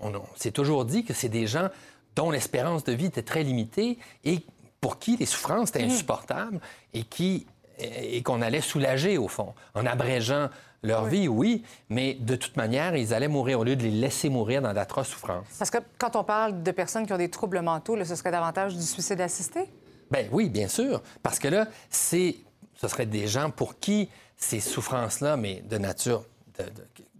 on, 0.00 0.12
s'est 0.36 0.52
toujours 0.52 0.84
dit 0.84 1.04
que 1.04 1.14
c'est 1.14 1.28
des 1.28 1.46
gens 1.46 1.68
dont 2.14 2.30
l'espérance 2.30 2.84
de 2.84 2.92
vie 2.92 3.06
était 3.06 3.22
très 3.22 3.42
limitée 3.42 3.98
et 4.24 4.40
pour 4.80 4.98
qui 4.98 5.16
les 5.16 5.26
souffrances 5.26 5.70
étaient 5.70 5.84
mm. 5.86 5.90
insupportables 5.90 6.60
et 6.94 7.02
qui 7.02 7.46
et, 7.78 8.22
qu'on 8.22 8.42
allait 8.42 8.60
soulager, 8.60 9.18
au 9.18 9.28
fond, 9.28 9.54
en 9.74 9.84
abrégeant 9.86 10.48
leur 10.82 11.06
vie, 11.06 11.28
oui, 11.28 11.64
mais 11.88 12.14
de 12.14 12.36
toute 12.36 12.56
manière, 12.56 12.94
ils 12.96 13.12
allaient 13.12 13.28
mourir 13.28 13.60
au 13.60 13.64
lieu 13.64 13.76
de 13.76 13.82
les 13.82 13.90
laisser 13.90 14.28
mourir 14.28 14.62
dans 14.62 14.72
d'atroces 14.72 15.08
souffrances. 15.08 15.46
Parce 15.58 15.70
que 15.70 15.78
quand 15.98 16.16
on 16.16 16.24
parle 16.24 16.62
de 16.62 16.70
personnes 16.70 17.06
qui 17.06 17.12
ont 17.12 17.18
des 17.18 17.30
troubles 17.30 17.60
mentaux, 17.60 17.96
là, 17.96 18.04
ce 18.04 18.14
serait 18.14 18.30
davantage 18.30 18.74
du 18.74 18.82
suicide 18.82 19.20
assisté? 19.20 19.68
Ben 20.10 20.28
oui, 20.30 20.48
bien 20.48 20.68
sûr, 20.68 21.02
parce 21.22 21.38
que 21.38 21.48
là, 21.48 21.66
c'est, 21.90 22.36
ce 22.76 22.88
serait 22.88 23.06
des 23.06 23.26
gens 23.26 23.50
pour 23.50 23.78
qui 23.78 24.08
ces 24.36 24.60
souffrances-là, 24.60 25.36
mais 25.36 25.62
de 25.68 25.78
nature 25.78 26.24
de, 26.58 26.64
de- 26.64 26.70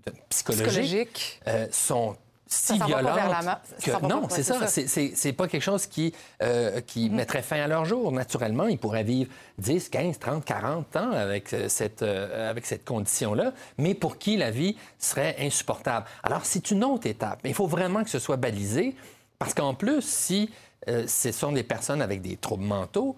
de- 0.06 0.16
psychologique, 0.28 0.68
Psychologique. 0.68 1.40
euh, 1.48 1.66
sont 1.72 2.16
si 2.46 2.78
que 2.78 3.90
va 3.90 4.00
non, 4.08 4.28
c'est 4.28 4.42
ça. 4.44 4.66
c'est 4.66 5.32
pas 5.32 5.48
quelque 5.48 5.62
chose 5.62 5.86
qui, 5.86 6.12
euh, 6.42 6.80
qui 6.80 7.10
mettrait 7.10 7.42
fin 7.42 7.60
à 7.60 7.66
leur 7.66 7.84
jour. 7.84 8.12
Naturellement, 8.12 8.66
ils 8.66 8.78
pourraient 8.78 9.02
vivre 9.02 9.30
10, 9.58 9.88
15, 9.88 10.18
30, 10.18 10.44
40 10.44 10.96
ans 10.96 11.10
avec 11.10 11.52
euh, 11.52 11.68
cette, 11.68 12.02
euh, 12.02 12.50
avec 12.50 12.66
cette 12.66 12.84
condition-là, 12.84 13.52
mais 13.78 13.94
pour 13.94 14.18
qui 14.18 14.36
la 14.36 14.52
vie 14.52 14.76
serait 14.98 15.36
insupportable. 15.40 16.06
Alors, 16.22 16.44
c'est 16.44 16.70
une 16.70 16.84
autre 16.84 17.06
étape. 17.06 17.40
Mais 17.42 17.50
il 17.50 17.54
faut 17.54 17.66
vraiment 17.66 18.04
que 18.04 18.10
ce 18.10 18.20
soit 18.20 18.36
balisé, 18.36 18.94
parce 19.38 19.52
qu'en 19.52 19.74
plus, 19.74 20.02
si 20.02 20.50
euh, 20.88 21.04
ce 21.08 21.32
sont 21.32 21.52
des 21.52 21.64
personnes 21.64 22.00
avec 22.00 22.22
des 22.22 22.36
troubles 22.36 22.64
mentaux, 22.64 23.16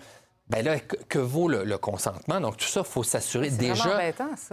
ben 0.50 0.64
là, 0.64 0.78
que, 0.80 0.96
que 0.96 1.18
vaut 1.18 1.48
le, 1.48 1.64
le 1.64 1.78
consentement? 1.78 2.40
Donc, 2.40 2.56
tout 2.56 2.66
ça, 2.66 2.80
il 2.80 2.86
faut 2.90 3.02
s'assurer 3.02 3.48
déjà. 3.58 3.84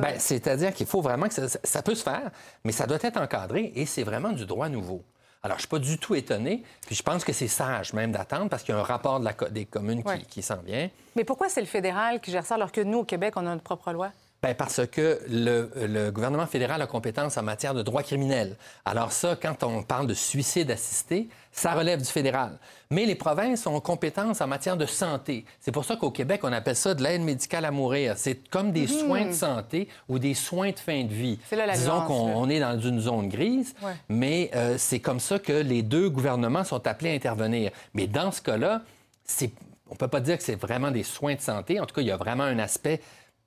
Ben, 0.02 0.20
c'est-à-dire 0.20 0.74
qu'il 0.74 0.86
faut 0.88 1.02
vraiment 1.02 1.28
que 1.28 1.34
ça, 1.34 1.48
ça- 1.64 1.82
peut 1.82 1.96
se 1.96 2.04
faire, 2.04 2.32
mais 2.64 2.72
ça 2.72 2.86
doit 2.86 2.98
être 3.02 3.18
encadré 3.22 3.72
et 3.76 3.86
c'est 3.86 4.04
vraiment 4.04 4.32
du 4.32 4.46
droit 4.46 4.68
nouveau. 4.70 5.04
Alors, 5.44 5.58
je 5.58 5.60
ne 5.60 5.68
suis 5.68 5.70
pas 5.70 5.80
du 5.80 5.98
tout 6.00 6.16
étonné, 6.16 6.64
puis 6.88 6.96
je 6.96 7.04
pense 7.04 7.24
que 7.24 7.32
c'est 7.32 7.48
sage 7.48 7.94
même 7.94 8.12
d'attendre 8.12 8.50
parce 8.50 8.64
qu'il 8.64 8.74
y 8.74 8.78
a 8.78 8.82
un 8.82 8.84
rapport 8.84 9.20
de 9.20 9.26
la 9.26 9.34
des 9.52 9.66
communes 9.66 10.04
qui- 10.04 10.26
qui, 10.26 10.42
s'en 10.42 10.58
vient. 10.58 10.90
Mais 11.16 11.24
pourquoi 11.24 11.50
c'est 11.50 11.62
le 11.62 11.68
fédéral 11.68 12.20
qui 12.20 12.32
gère 12.32 12.46
ça 12.46 12.56
alors 12.56 12.72
que 12.72 12.82
nous, 12.82 13.00
au 13.00 13.04
Québec, 13.06 13.34
on 13.38 13.42
a 13.42 13.52
notre 13.52 13.62
propre 13.64 13.92
loi? 13.94 14.12
Bien, 14.46 14.54
parce 14.54 14.86
que 14.86 15.20
le, 15.28 15.72
le 15.88 16.12
gouvernement 16.12 16.46
fédéral 16.46 16.80
a 16.80 16.86
compétence 16.86 17.36
en 17.38 17.42
matière 17.42 17.74
de 17.74 17.82
droit 17.82 18.04
criminel. 18.04 18.58
Alors 18.86 19.12
ça, 19.12 19.36
quand 19.42 19.64
on 19.64 19.82
parle 19.82 20.06
de 20.06 20.14
suicide 20.14 20.70
assisté, 20.70 21.30
ça 21.52 21.74
relève 21.74 22.00
du 22.00 22.06
fédéral. 22.08 22.60
Mais 22.92 23.08
les 23.08 23.16
provinces 23.16 23.66
ont 23.66 23.80
compétence 23.80 24.42
en 24.42 24.48
matière 24.48 24.78
de 24.78 24.86
santé. 24.86 25.46
C'est 25.60 25.72
pour 25.72 25.84
ça 25.84 25.96
qu'au 25.96 26.12
Québec, 26.12 26.42
on 26.44 26.54
appelle 26.54 26.76
ça 26.76 26.94
de 26.94 27.02
l'aide 27.02 27.22
médicale 27.24 27.66
à 27.66 27.72
mourir. 27.72 28.14
C'est 28.18 28.48
comme 28.52 28.72
des 28.72 28.82
Mhm. 28.84 28.88
soins 28.88 29.26
de 29.26 29.32
santé 29.34 29.88
ou 30.08 30.20
des 30.20 30.36
soins 30.36 30.70
de 30.70 30.78
fin 30.78 31.04
de 31.06 31.12
vie. 31.12 31.40
C'est 31.50 31.56
là 31.56 31.66
la 31.66 31.74
Disons 31.74 32.02
qu'on 32.02 32.48
est 32.48 32.60
dans 32.60 32.80
une 32.80 33.00
zone 33.00 33.30
grise, 33.30 33.74
Ouais. 33.82 33.94
mais 34.10 34.52
euh, 34.54 34.76
c'est 34.78 35.00
comme 35.00 35.20
ça 35.20 35.40
que 35.40 35.54
les 35.54 35.82
deux 35.82 36.08
gouvernements 36.12 36.64
sont 36.64 36.86
appelés 36.86 37.10
à 37.10 37.14
intervenir. 37.14 37.72
Mais 37.96 38.06
dans 38.06 38.32
ce 38.32 38.44
cas-là, 38.44 38.84
c'est- 39.24 39.54
on 39.90 39.94
ne 39.94 39.98
peut 39.98 40.08
pas 40.08 40.20
dire 40.20 40.38
que 40.38 40.44
c'est 40.44 40.54
vraiment 40.56 40.92
des 40.92 41.04
soins 41.04 41.34
de 41.34 41.42
santé. 41.42 41.80
En 41.80 41.88
tout 41.88 41.96
cas, 41.96 42.02
il 42.02 42.08
y 42.08 42.12
a 42.12 42.18
vraiment 42.18 42.44
un 42.44 42.60
aspect 42.60 43.02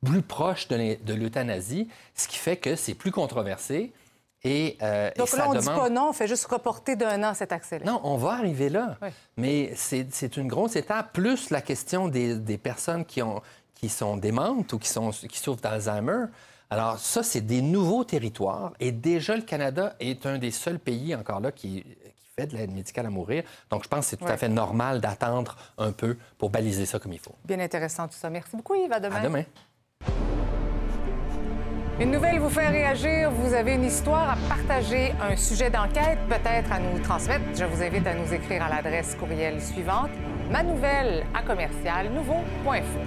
plus 0.04 0.22
proche 0.22 0.68
de 0.68 0.76
l'e- 0.76 0.98
de 1.04 1.14
l'euthanasie, 1.14 1.88
ce 2.14 2.28
qui 2.28 2.36
fait 2.36 2.56
que 2.56 2.76
c'est 2.76 2.94
plus 2.94 3.10
controversé. 3.10 3.92
Et, 4.44 4.76
euh, 4.82 5.10
Donc 5.16 5.32
là, 5.32 5.46
on 5.48 5.54
ne 5.54 5.58
demande... 5.60 5.74
dit 5.74 5.80
pas 5.80 5.90
non, 5.90 6.10
on 6.10 6.12
fait 6.12 6.28
juste 6.28 6.44
reporter 6.46 6.94
d'un 6.94 7.22
an 7.24 7.34
cet 7.34 7.50
accès-là. 7.50 7.84
Non, 7.84 8.00
on 8.04 8.16
va 8.16 8.32
arriver 8.34 8.68
là. 8.68 8.96
Mais 9.36 9.72
c'est 9.74 10.36
une 10.36 10.46
grosse 10.46 10.76
étape, 10.76 11.12
plus 11.12 11.50
la 11.50 11.60
question 11.60 12.06
des, 12.08 12.36
des 12.36 12.56
personnes 12.58 13.04
qui, 13.04 13.20
ont, 13.20 13.42
qui 13.74 13.88
sont 13.88 14.16
démentes 14.16 14.72
ou 14.72 14.78
qui, 14.78 14.88
sont, 14.88 15.10
qui 15.10 15.38
souffrent 15.40 15.60
d'Alzheimer. 15.62 16.26
Alors 16.70 16.98
ça, 16.98 17.22
c'est 17.24 17.40
des 17.40 17.62
nouveaux 17.62 18.04
territoires. 18.04 18.72
Et 18.78 18.92
déjà, 18.92 19.34
le 19.34 19.42
Canada 19.42 19.96
est 19.98 20.24
un 20.26 20.38
des 20.38 20.52
seuls 20.52 20.78
pays 20.78 21.16
encore 21.16 21.40
là 21.40 21.50
qui, 21.50 21.82
qui 21.82 22.26
fait 22.36 22.46
de 22.46 22.56
l'aide 22.56 22.70
médicale 22.70 23.06
à 23.06 23.10
mourir. 23.10 23.42
Donc 23.70 23.82
je 23.82 23.88
pense 23.88 24.04
que 24.04 24.10
c'est 24.10 24.16
tout 24.18 24.26
à 24.26 24.36
fait 24.36 24.48
normal 24.50 25.00
d'attendre 25.00 25.56
un 25.78 25.90
peu 25.90 26.16
pour 26.36 26.50
baliser 26.50 26.86
ça 26.86 27.00
comme 27.00 27.12
il 27.12 27.18
faut. 27.18 27.34
Bien 27.44 27.58
intéressant 27.58 28.06
tout 28.06 28.14
ça. 28.16 28.30
Merci 28.30 28.54
beaucoup, 28.54 28.74
Yves. 28.76 28.92
À 28.92 29.00
demain. 29.00 29.16
À 29.16 29.20
demain. 29.22 29.44
Une 32.00 32.12
nouvelle 32.12 32.38
vous 32.38 32.48
fait 32.48 32.68
réagir. 32.68 33.28
Vous 33.32 33.54
avez 33.54 33.74
une 33.74 33.82
histoire 33.82 34.30
à 34.30 34.36
partager, 34.48 35.12
un 35.20 35.34
sujet 35.34 35.68
d'enquête 35.68 36.20
peut-être 36.28 36.70
à 36.70 36.78
nous 36.78 37.00
transmettre. 37.00 37.42
Je 37.56 37.64
vous 37.64 37.82
invite 37.82 38.06
à 38.06 38.14
nous 38.14 38.32
écrire 38.32 38.62
à 38.62 38.68
l'adresse 38.68 39.16
courriel 39.16 39.60
suivante 39.60 40.10
ma 40.48 40.62
nouvelle 40.62 41.26
à 41.34 41.42
commercial 41.42 42.10
nouveau.info. 42.12 43.00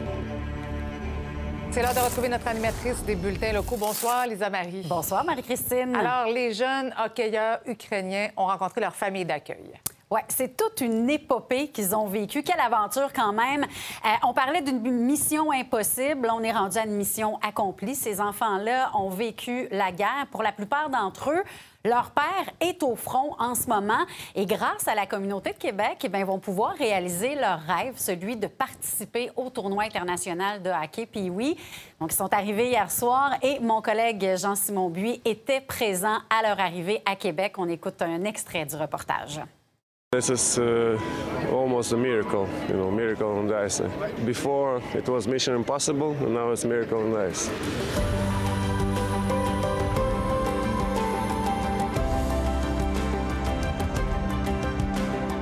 C'est 1.72 1.82
l'heure 1.82 1.94
de 1.94 2.00
retrouver 2.00 2.28
notre 2.28 2.50
animatrice 2.50 3.02
des 3.06 3.16
bulletins 3.16 3.54
locaux. 3.54 3.78
Bonsoir, 3.78 4.28
Lisa 4.28 4.50
Marie. 4.50 4.86
Bonsoir, 4.90 5.24
Marie-Christine. 5.24 5.96
Alors, 5.96 6.26
les 6.34 6.54
jeunes 6.54 6.94
hockeyeurs 7.02 7.60
ukrainiens 7.66 8.28
ont 8.36 8.48
rencontré 8.48 8.82
leur 8.82 8.94
famille 8.94 9.24
d'accueil. 9.24 9.72
Oui, 10.12 10.20
c'est 10.28 10.58
toute 10.58 10.82
une 10.82 11.10
épopée 11.10 11.70
qu'ils 11.70 11.96
ont 11.96 12.06
vécue. 12.06 12.44
Quelle 12.44 12.60
aventure 12.60 13.14
quand 13.14 13.32
même. 13.32 13.64
Euh, 13.64 14.10
on 14.28 14.34
parlait 14.34 14.62
d'une 14.62 14.82
mission 14.82 15.54
impossible. 15.54 16.30
On 16.30 16.44
est 16.44 16.52
rendu 16.52 16.78
à 16.78 16.84
une 16.84 16.98
mission 16.98 17.40
accomplie. 17.42 17.96
Ces 17.96 18.20
enfants-là 18.20 18.92
ont 18.94 19.08
vécu 19.08 19.70
la 19.72 19.94
guerre. 19.94 20.28
Pour 20.30 20.44
la 20.44 20.52
plupart 20.52 20.90
d'entre 20.90 21.32
eux, 21.32 21.42
leur 21.86 22.12
père 22.12 22.54
est 22.60 22.84
au 22.84 22.98
front 22.98 23.38
en 23.40 23.56
ce 23.56 23.70
moment 23.70 24.06
et 24.36 24.46
grâce 24.46 24.86
à 24.90 24.96
la 24.96 25.06
communauté 25.06 25.54
de 25.54 25.58
Québec, 25.58 26.00
eh 26.04 26.10
bien, 26.10 26.20
ils 26.20 26.26
vont 26.26 26.40
pouvoir 26.40 26.74
réaliser 26.74 27.36
leur 27.36 27.62
rêve, 27.62 27.94
celui 27.96 28.36
de 28.36 28.48
participer 28.48 29.32
au 29.38 29.50
tournoi 29.50 29.86
international 29.86 30.62
de 30.62 30.72
hockey 30.72 31.08
oui. 31.30 31.58
Donc, 32.02 32.12
ils 32.12 32.18
sont 32.18 32.34
arrivés 32.34 32.68
hier 32.68 32.92
soir 32.92 33.38
et 33.42 33.62
mon 33.62 33.82
collègue 33.82 34.36
Jean-Simon 34.36 34.90
Buis 34.90 35.22
était 35.24 35.62
présent 35.62 36.18
à 36.30 36.42
leur 36.46 36.60
arrivée 36.60 37.02
à 37.06 37.16
Québec. 37.16 37.54
On 37.58 37.70
écoute 37.70 38.02
un 38.02 38.26
extrait 38.26 38.66
du 38.66 38.76
reportage. 38.76 39.40
This 40.14 40.30
is 40.30 40.60
uh, 40.60 41.00
almost 41.54 41.94
a 41.94 41.96
miracle, 41.96 42.46
you 42.68 42.74
know, 42.76 42.92
miracle 42.92 43.30
on 43.32 43.48
the 43.48 43.56
ice. 43.56 43.80
Before 44.26 44.82
it 44.94 45.08
was 45.08 45.26
mission 45.26 45.56
impossible, 45.56 46.12
and 46.20 46.34
now 46.34 46.52
it's 46.52 46.66
miracle 46.66 47.00
on 47.00 47.12
the 47.14 47.20
ice. 47.20 47.50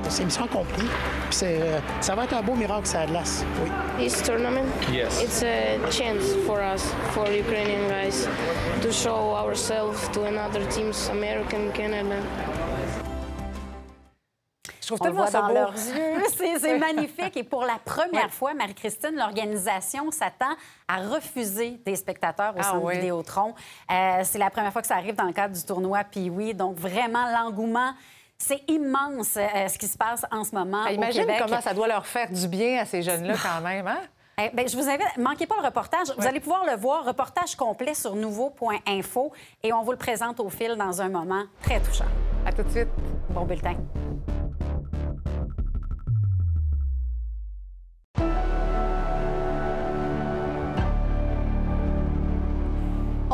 C'est 0.08 0.24
mission 0.24 0.44
accomplie. 0.44 0.86
Puis 1.28 1.38
c'est, 1.38 1.60
euh, 1.62 1.78
ça 2.00 2.14
va 2.16 2.24
être 2.24 2.34
un 2.34 2.42
beau 2.42 2.54
miracle, 2.54 2.86
ça 2.86 3.06
glace. 3.06 3.44
Oui. 3.62 3.70
This 4.04 4.20
tournament, 4.22 4.66
Yes. 4.92 5.22
it's 5.22 5.42
a 5.44 5.78
chance 5.90 6.34
for 6.46 6.58
us, 6.60 6.82
for 7.12 7.26
Ukrainian 7.30 7.88
guys, 7.88 8.26
to 8.82 8.90
show 8.92 9.34
ourselves 9.36 10.08
to 10.12 10.24
another 10.24 10.64
teams, 10.66 11.08
American, 11.12 11.70
Canada. 11.72 12.16
Trouve 14.96 14.98
On 15.00 15.04
le 15.04 15.10
tellement 15.10 15.22
voit 15.22 15.30
ça 15.30 15.40
dans 15.42 15.48
beau. 15.48 15.54
leurs 15.54 15.72
yeux. 15.72 16.24
C'est 16.60 16.78
magnifique. 16.78 17.36
Et 17.36 17.44
pour 17.44 17.62
la 17.64 17.78
première 17.84 18.30
fois, 18.32 18.54
Marie-Christine, 18.54 19.14
l'organisation 19.16 20.10
s'attend 20.10 20.54
à 20.88 20.96
refuser 20.98 21.80
des 21.84 21.96
spectateurs 21.96 22.54
au 22.56 22.60
Ah 22.60 22.64
Centre 22.64 22.84
oui. 22.84 22.96
Vidéotron. 22.96 23.54
Euh, 23.90 24.20
c'est 24.24 24.38
la 24.38 24.50
première 24.50 24.72
fois 24.72 24.82
que 24.82 24.88
ça 24.88 24.96
arrive 24.96 25.14
dans 25.14 25.24
le 25.24 25.32
cadre 25.32 25.54
du 25.54 25.62
tournoi 25.64 26.02
Puis 26.10 26.30
oui, 26.30 26.54
donc 26.54 26.76
vraiment 26.76 27.26
l'engouement. 27.30 27.92
C'est 28.38 28.62
immense 28.68 29.36
euh, 29.36 29.68
ce 29.68 29.76
qui 29.78 29.86
se 29.86 29.98
passe 29.98 30.24
en 30.30 30.44
ce 30.44 30.54
moment 30.54 30.84
au 30.84 30.88
imagine 30.88 31.22
Québec. 31.26 31.42
comment 31.46 31.60
ça 31.60 31.74
doit 31.74 31.86
leur 31.88 32.06
faire 32.06 32.30
du 32.30 32.48
bien 32.48 32.80
à 32.80 32.84
ces 32.86 33.02
jeunes-là 33.02 33.34
quand 33.42 33.60
même, 33.60 33.86
hein? 33.86 34.00
Eh 34.42 34.48
ben, 34.54 34.66
je 34.66 34.74
vous 34.74 34.88
invite, 34.88 35.18
manquez 35.18 35.46
pas 35.46 35.56
le 35.60 35.66
reportage. 35.66 36.06
Vous 36.16 36.26
allez 36.26 36.40
pouvoir 36.40 36.64
le 36.64 36.74
voir, 36.74 37.04
reportage 37.04 37.54
complet 37.54 37.92
sur 37.92 38.14
nouveau.info 38.16 39.32
et 39.62 39.72
on 39.74 39.82
vous 39.82 39.90
le 39.92 39.98
présente 39.98 40.40
au 40.40 40.48
fil 40.48 40.76
dans 40.76 41.02
un 41.02 41.10
moment 41.10 41.42
très 41.62 41.78
touchant. 41.80 42.06
À 42.46 42.52
tout 42.52 42.62
de 42.62 42.70
suite. 42.70 42.88
Bon 43.28 43.44
bulletin. 43.44 43.74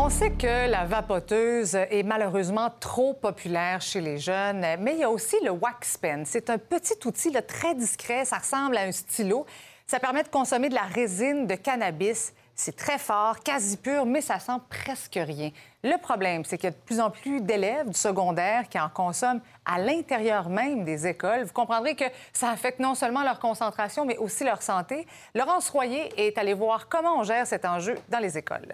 On 0.06 0.08
sait 0.08 0.30
que 0.30 0.70
la 0.70 0.84
vapoteuse 0.84 1.74
est 1.74 2.04
malheureusement 2.04 2.70
trop 2.78 3.12
populaire 3.12 3.80
chez 3.80 4.00
les 4.00 4.18
jeunes, 4.18 4.64
mais 4.78 4.92
il 4.92 5.00
y 5.00 5.02
a 5.02 5.10
aussi 5.10 5.34
le 5.42 5.50
wax 5.50 5.96
pen. 5.96 6.22
C'est 6.24 6.48
un 6.48 6.58
petit 6.58 6.94
outil 7.04 7.32
très 7.44 7.74
discret, 7.74 8.24
ça 8.24 8.38
ressemble 8.38 8.76
à 8.76 8.82
un 8.82 8.92
stylo. 8.92 9.46
Ça 9.84 9.98
permet 9.98 10.22
de 10.22 10.28
consommer 10.28 10.68
de 10.68 10.76
la 10.76 10.82
résine 10.82 11.48
de 11.48 11.56
cannabis. 11.56 12.32
C'est 12.54 12.76
très 12.76 12.98
fort, 12.98 13.40
quasi 13.40 13.76
pur, 13.76 14.06
mais 14.06 14.20
ça 14.20 14.38
sent 14.38 14.60
presque 14.70 15.18
rien. 15.20 15.50
Le 15.82 16.00
problème, 16.00 16.44
c'est 16.44 16.56
qu'il 16.56 16.66
y 16.66 16.72
a 16.72 16.76
de 16.76 16.84
plus 16.84 17.00
en 17.00 17.10
plus 17.10 17.40
d'élèves 17.40 17.88
du 17.88 17.98
secondaire 17.98 18.68
qui 18.68 18.78
en 18.78 18.88
consomment 18.88 19.40
à 19.64 19.80
l'intérieur 19.80 20.48
même 20.48 20.84
des 20.84 21.08
écoles. 21.08 21.42
Vous 21.42 21.52
comprendrez 21.52 21.96
que 21.96 22.04
ça 22.32 22.50
affecte 22.50 22.78
non 22.78 22.94
seulement 22.94 23.24
leur 23.24 23.40
concentration, 23.40 24.04
mais 24.04 24.18
aussi 24.18 24.44
leur 24.44 24.62
santé. 24.62 25.04
Laurence 25.34 25.68
Royer 25.68 26.12
est 26.16 26.38
allée 26.38 26.54
voir 26.54 26.88
comment 26.88 27.18
on 27.18 27.24
gère 27.24 27.44
cet 27.44 27.64
enjeu 27.64 27.96
dans 28.08 28.20
les 28.20 28.38
écoles. 28.38 28.72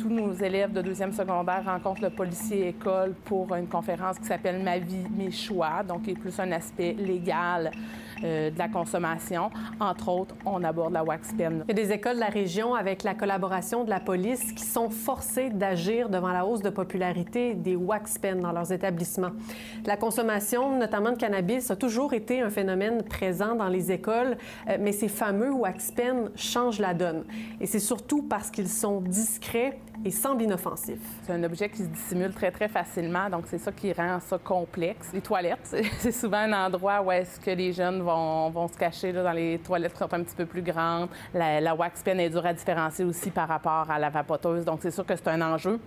Tous 0.00 0.08
nos, 0.08 0.32
élèves 0.34 0.72
de 0.72 0.82
deuxième 0.82 1.12
secondaire 1.12 1.62
rencontrent 1.64 2.02
le 2.02 2.10
policier 2.10 2.68
école 2.68 3.14
pour 3.24 3.54
une 3.54 3.66
conférence 3.66 4.18
qui 4.18 4.26
s'appelle 4.26 4.62
Ma 4.62 4.78
vie, 4.78 5.06
mes 5.16 5.30
choix, 5.30 5.82
donc 5.82 6.02
qui 6.02 6.10
est 6.10 6.18
plus 6.18 6.38
un 6.38 6.52
aspect 6.52 6.94
légal 6.98 7.70
euh, 8.22 8.50
de 8.50 8.58
la 8.58 8.68
consommation. 8.68 9.50
Entre 9.80 10.08
autres, 10.08 10.34
on 10.44 10.62
aborde 10.62 10.92
la 10.92 11.04
wax 11.04 11.32
pen. 11.36 11.64
Il 11.68 11.76
y 11.76 11.80
a 11.80 11.84
des 11.84 11.92
écoles 11.92 12.16
de 12.16 12.20
la 12.20 12.28
région 12.28 12.74
avec 12.74 13.02
la 13.02 13.14
collaboration 13.14 13.84
de 13.84 13.90
la 13.90 14.00
police 14.00 14.52
qui 14.52 14.64
sont 14.64 14.90
forcées 14.90 15.50
d'agir 15.50 16.08
devant 16.08 16.32
la 16.32 16.44
hausse 16.46 16.62
de 16.62 16.70
popularité 16.70 17.54
des 17.54 17.76
wax 17.76 18.18
pens 18.18 18.40
dans 18.40 18.52
leurs 18.52 18.72
établissements. 18.72 19.32
La 19.86 19.96
consommation, 19.96 20.78
notamment 20.78 21.12
de 21.12 21.16
cannabis, 21.16 21.70
a 21.70 21.76
toujours 21.76 22.14
été 22.14 22.40
un 22.40 22.50
phénomène 22.50 23.02
présent 23.02 23.54
dans 23.54 23.68
les 23.68 23.92
écoles, 23.92 24.36
euh, 24.68 24.76
mais 24.80 24.92
ces 24.92 25.08
fameux 25.08 25.52
wax 25.52 25.90
pens 25.90 26.30
changent 26.36 26.80
la 26.80 26.94
donne. 26.94 27.24
Et 27.60 27.66
c'est 27.66 27.78
surtout 27.78 28.22
parce 28.22 28.50
qu'ils 28.50 28.68
sont 28.68 29.00
discrets 29.00 29.78
et 30.04 30.10
semblent 30.10 30.42
inoffensifs. 30.42 30.98
C'est 31.22 31.32
un 31.32 31.42
objet 31.44 31.68
qui 31.68 31.78
se 31.78 31.88
dissimule 31.88 32.32
très, 32.32 32.50
très 32.50 32.68
facilement, 32.68 33.30
donc 33.30 33.44
c'est 33.46 33.58
ça 33.58 33.72
qui 33.72 33.92
rend 33.92 34.18
ça 34.20 34.38
complexe. 34.38 35.10
Les 35.12 35.20
toilettes, 35.20 35.76
c'est 35.98 36.12
souvent 36.12 36.38
un 36.38 36.66
endroit 36.66 37.02
où 37.02 37.12
est-ce 37.12 37.38
que 37.40 37.50
les 37.50 37.72
jeunes 37.72 38.02
vont, 38.04 38.68
se 38.68 38.76
cacher 38.76 39.12
dans 39.12 39.32
les 39.32 39.58
toilettes 39.58 39.92
qui 39.92 39.98
sont 39.98 40.12
un 40.12 40.22
petit 40.22 40.36
peu 40.36 40.46
plus 40.46 40.62
grandes. 40.62 41.08
La, 41.32 41.74
wax 41.74 42.02
pen 42.02 42.20
est 42.20 42.30
dure 42.30 42.46
à 42.46 42.52
différencier 42.52 43.04
aussi 43.04 43.30
par 43.30 43.48
rapport 43.48 43.90
à 43.90 43.98
la 43.98 44.10
vapoteuse, 44.10 44.64
donc 44.64 44.80
c'est 44.82 44.90
sûr 44.90 45.04
que 45.04 45.16
c'est 45.16 45.28
un 45.28 45.40
enjeu. 45.42 45.80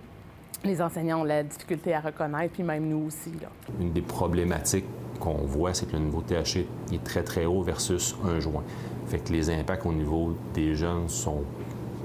Les 0.64 0.82
enseignants 0.82 1.20
ont 1.20 1.24
la 1.24 1.42
difficulté 1.42 1.94
à 1.94 2.00
reconnaître, 2.00 2.52
puis 2.52 2.62
même 2.62 2.88
nous 2.88 3.06
aussi. 3.06 3.32
Une 3.80 3.92
des 3.92 4.02
problématiques 4.02 4.86
qu'on 5.20 5.44
voit, 5.44 5.74
c'est 5.74 5.86
que 5.86 5.92
le 5.92 6.02
niveau 6.02 6.22
de 6.22 6.34
THC 6.34 6.66
est 6.92 7.04
très, 7.04 7.22
très 7.22 7.44
haut 7.44 7.62
versus 7.62 8.16
un 8.24 8.40
joint. 8.40 8.64
Fait 9.06 9.18
que 9.18 9.32
les 9.32 9.50
impacts 9.50 9.86
au 9.86 9.92
niveau 9.92 10.36
des 10.54 10.74
jeunes 10.74 11.08
sont 11.08 11.42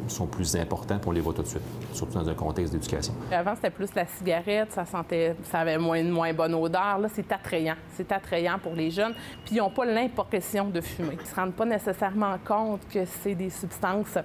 sont 0.08 0.28
plus 0.28 0.56
importants, 0.56 1.00
on 1.06 1.12
les 1.12 1.22
voit 1.22 1.34
tout 1.34 1.42
de 1.42 1.48
suite, 1.48 1.64
surtout 1.94 2.14
dans 2.14 2.28
un 2.28 2.34
contexte 2.34 2.74
d'éducation. 2.74 3.14
Avant, 3.32 3.56
c'était 3.56 3.70
plus 3.70 3.94
la 3.96 4.06
cigarette, 4.06 4.72
ça 4.72 4.86
sentait, 4.86 5.36
ça 5.44 5.60
avait 5.60 5.78
moins, 5.78 6.00
une 6.00 6.10
moins 6.10 6.34
bonne 6.34 6.54
odeur. 6.54 7.00
Là, 7.00 7.08
c'est 7.14 7.32
attrayant. 7.32 7.76
C'est 7.96 8.12
attrayant 8.12 8.60
pour 8.60 8.74
les 8.74 8.92
jeunes. 8.92 9.14
Puis 9.46 9.56
ils 9.56 9.58
n'ont 9.58 9.70
pas 9.70 9.86
l'impression 9.86 10.70
de 10.70 10.82
fumer. 10.82 11.14
Ils 11.14 11.22
ne 11.22 11.26
se 11.26 11.36
rendent 11.36 11.54
pas 11.54 11.66
nécessairement 11.66 12.38
compte 12.46 12.82
que 12.92 13.06
c'est 13.06 13.36
des 13.36 13.50
substances 13.50 14.18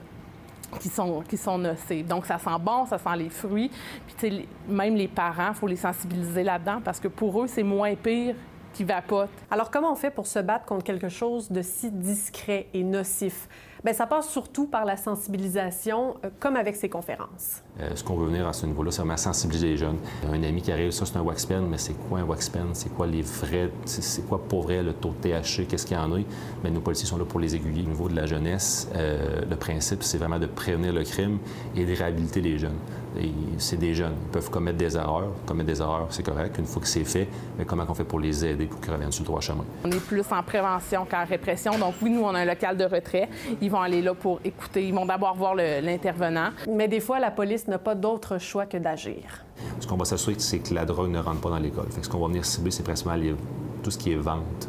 qui 0.81 0.89
sont, 0.89 1.23
qui 1.23 1.37
sont 1.37 1.59
nocives. 1.59 2.07
Donc, 2.07 2.27
ça 2.27 2.39
sent 2.39 2.59
bon, 2.61 2.87
ça 2.87 2.99
sent 2.99 3.17
les 3.17 3.31
fruits. 3.31 3.71
Puis, 4.07 4.15
tu 4.19 4.37
sais, 4.37 4.47
même 4.69 4.95
les 4.95 5.09
parents, 5.09 5.51
il 5.51 5.55
faut 5.55 5.67
les 5.67 5.77
sensibiliser 5.77 6.43
là-dedans 6.43 6.81
parce 6.85 7.01
que 7.01 7.09
pour 7.09 7.43
eux, 7.43 7.47
c'est 7.47 7.63
moins 7.63 7.95
pire 7.95 8.35
qui 8.75 8.85
vapotent. 8.85 9.31
Alors, 9.51 9.71
comment 9.71 9.93
on 9.93 9.97
fait 9.97 10.11
pour 10.11 10.27
se 10.27 10.39
battre 10.39 10.67
contre 10.67 10.85
quelque 10.85 11.09
chose 11.09 11.51
de 11.51 11.63
si 11.63 11.91
discret 11.91 12.67
et 12.75 12.85
nocif? 12.85 13.49
Bien, 13.85 13.93
ça 13.93 14.07
passe 14.07 14.29
surtout 14.29 14.67
par 14.67 14.85
la 14.85 14.97
sensibilisation, 14.97 16.17
euh, 16.25 16.31
comme 16.41 16.57
avec 16.57 16.75
ces 16.75 16.89
conférences. 16.89 17.63
Euh, 17.81 17.91
ce 17.95 18.03
qu'on 18.03 18.17
veut 18.17 18.27
venir 18.27 18.49
à 18.49 18.53
ce 18.53 18.67
niveau-là, 18.67 18.91
c'est 18.91 19.03
vraiment 19.03 19.17
sensibiliser 19.17 19.69
les 19.69 19.77
jeunes. 19.77 19.99
Un 20.29 20.43
ami 20.43 20.63
qui 20.63 20.73
arrive, 20.73 20.91
ça 20.91 21.07
c'est 21.07 21.17
un 21.17 21.23
wax 21.23 21.47
pen, 21.47 21.67
mais 21.69 21.79
c'est 21.79 21.95
quoi 22.09 22.19
un 22.19 22.25
wax 22.25 22.49
pen? 22.49 22.67
C'est 22.73 22.93
quoi 22.93 23.07
les 23.07 23.23
vrais, 23.23 23.71
c'est 23.85 24.27
quoi 24.27 24.43
pour 24.43 24.63
vrai 24.63 24.83
le 24.83 24.93
taux 24.93 25.15
de 25.23 25.29
THC? 25.29 25.67
Qu'est-ce 25.69 25.87
qu'il 25.87 25.97
y 25.97 26.01
en 26.01 26.13
a? 26.13 26.17
Bien, 26.63 26.73
nos 26.73 26.81
policiers 26.81 27.07
sont 27.07 27.19
là 27.19 27.25
pour 27.25 27.39
les 27.39 27.55
aiguiller. 27.55 27.85
Au 27.85 27.91
niveau 27.91 28.09
de 28.09 28.17
la 28.17 28.27
jeunesse, 28.27 28.89
euh, 28.97 29.43
le 29.49 29.57
principe, 29.57 30.03
c'est 30.03 30.19
vraiment 30.19 30.41
de 30.41 30.47
prévenir 30.47 30.93
le 30.93 31.05
crime 31.05 31.39
et 31.77 31.85
de 31.85 31.95
réhabiliter 31.95 32.41
les 32.41 32.59
jeunes. 32.59 32.79
C'est 33.59 33.77
des 33.77 33.95
jeunes. 33.95 34.15
Ils 34.27 34.33
peuvent 34.33 34.51
commettre 34.51 34.79
des 34.79 34.97
erreurs. 34.97 35.33
Commettre 35.47 35.69
des 35.69 35.81
erreurs, 35.81 36.07
c'est 36.11 36.23
correct. 36.23 36.57
Une 36.59 36.67
fois 36.67 36.83
que 36.83 36.89
c'est 36.89 37.05
fait, 37.05 37.29
mais 37.59 37.65
comment 37.65 37.85
on 37.89 37.95
fait 37.95 38.05
pour 38.05 38.21
les 38.21 38.45
aider 38.45 38.67
pour 38.67 38.81
qu'ils 38.81 38.93
reviennent 38.93 39.13
sur 39.13 39.23
le 39.23 39.27
droit 39.27 39.41
chemin? 39.41 39.65
On 39.85 39.91
est 39.91 40.01
plus 40.01 40.25
en 40.31 40.43
prévention 40.43 41.07
qu'en 41.11 41.25
répression. 41.25 41.79
Donc 41.79 41.95
oui, 42.03 42.11
nous, 42.11 42.23
on 42.23 42.35
a 42.35 42.41
un 42.41 42.45
local 42.45 42.77
de 42.77 42.85
retrait. 42.85 43.29
Ils 43.61 43.71
vont 43.71 43.81
aller 43.81 44.03
là 44.03 44.15
pour 44.15 44.41
écouter. 44.45 44.87
Ils 44.87 44.95
vont 44.95 45.07
d'abord 45.07 45.35
voir 45.37 45.55
l'intervenant. 45.55 46.51
Mais 46.69 46.89
des 46.89 47.01
fois, 47.01 47.19
la 47.19 47.31
police 47.31 47.67
n'a 47.69 47.79
pas 47.79 47.95
d'autre 47.95 48.39
choix 48.39 48.67
que 48.67 48.77
d'agir. 48.77 49.45
Ce 49.81 49.87
qu'on 49.87 49.97
va 49.97 50.05
s'assurer, 50.05 50.37
c'est 50.39 50.61
que 50.61 50.73
la 50.75 50.85
drogue 50.85 51.11
ne 51.11 51.19
rentre 51.19 51.41
pas 51.41 51.51
dans 51.51 51.59
l'école. 51.59 51.87
ce 52.01 52.09
qu'on 52.09 52.21
va 52.21 52.29
venir 52.29 52.45
cibler, 52.45 52.71
c'est 52.71 52.83
principalement 52.83 53.23
les... 53.23 53.35
tout 53.83 53.91
ce 53.91 53.99
qui 53.99 54.13
est 54.13 54.17
vente. 54.17 54.69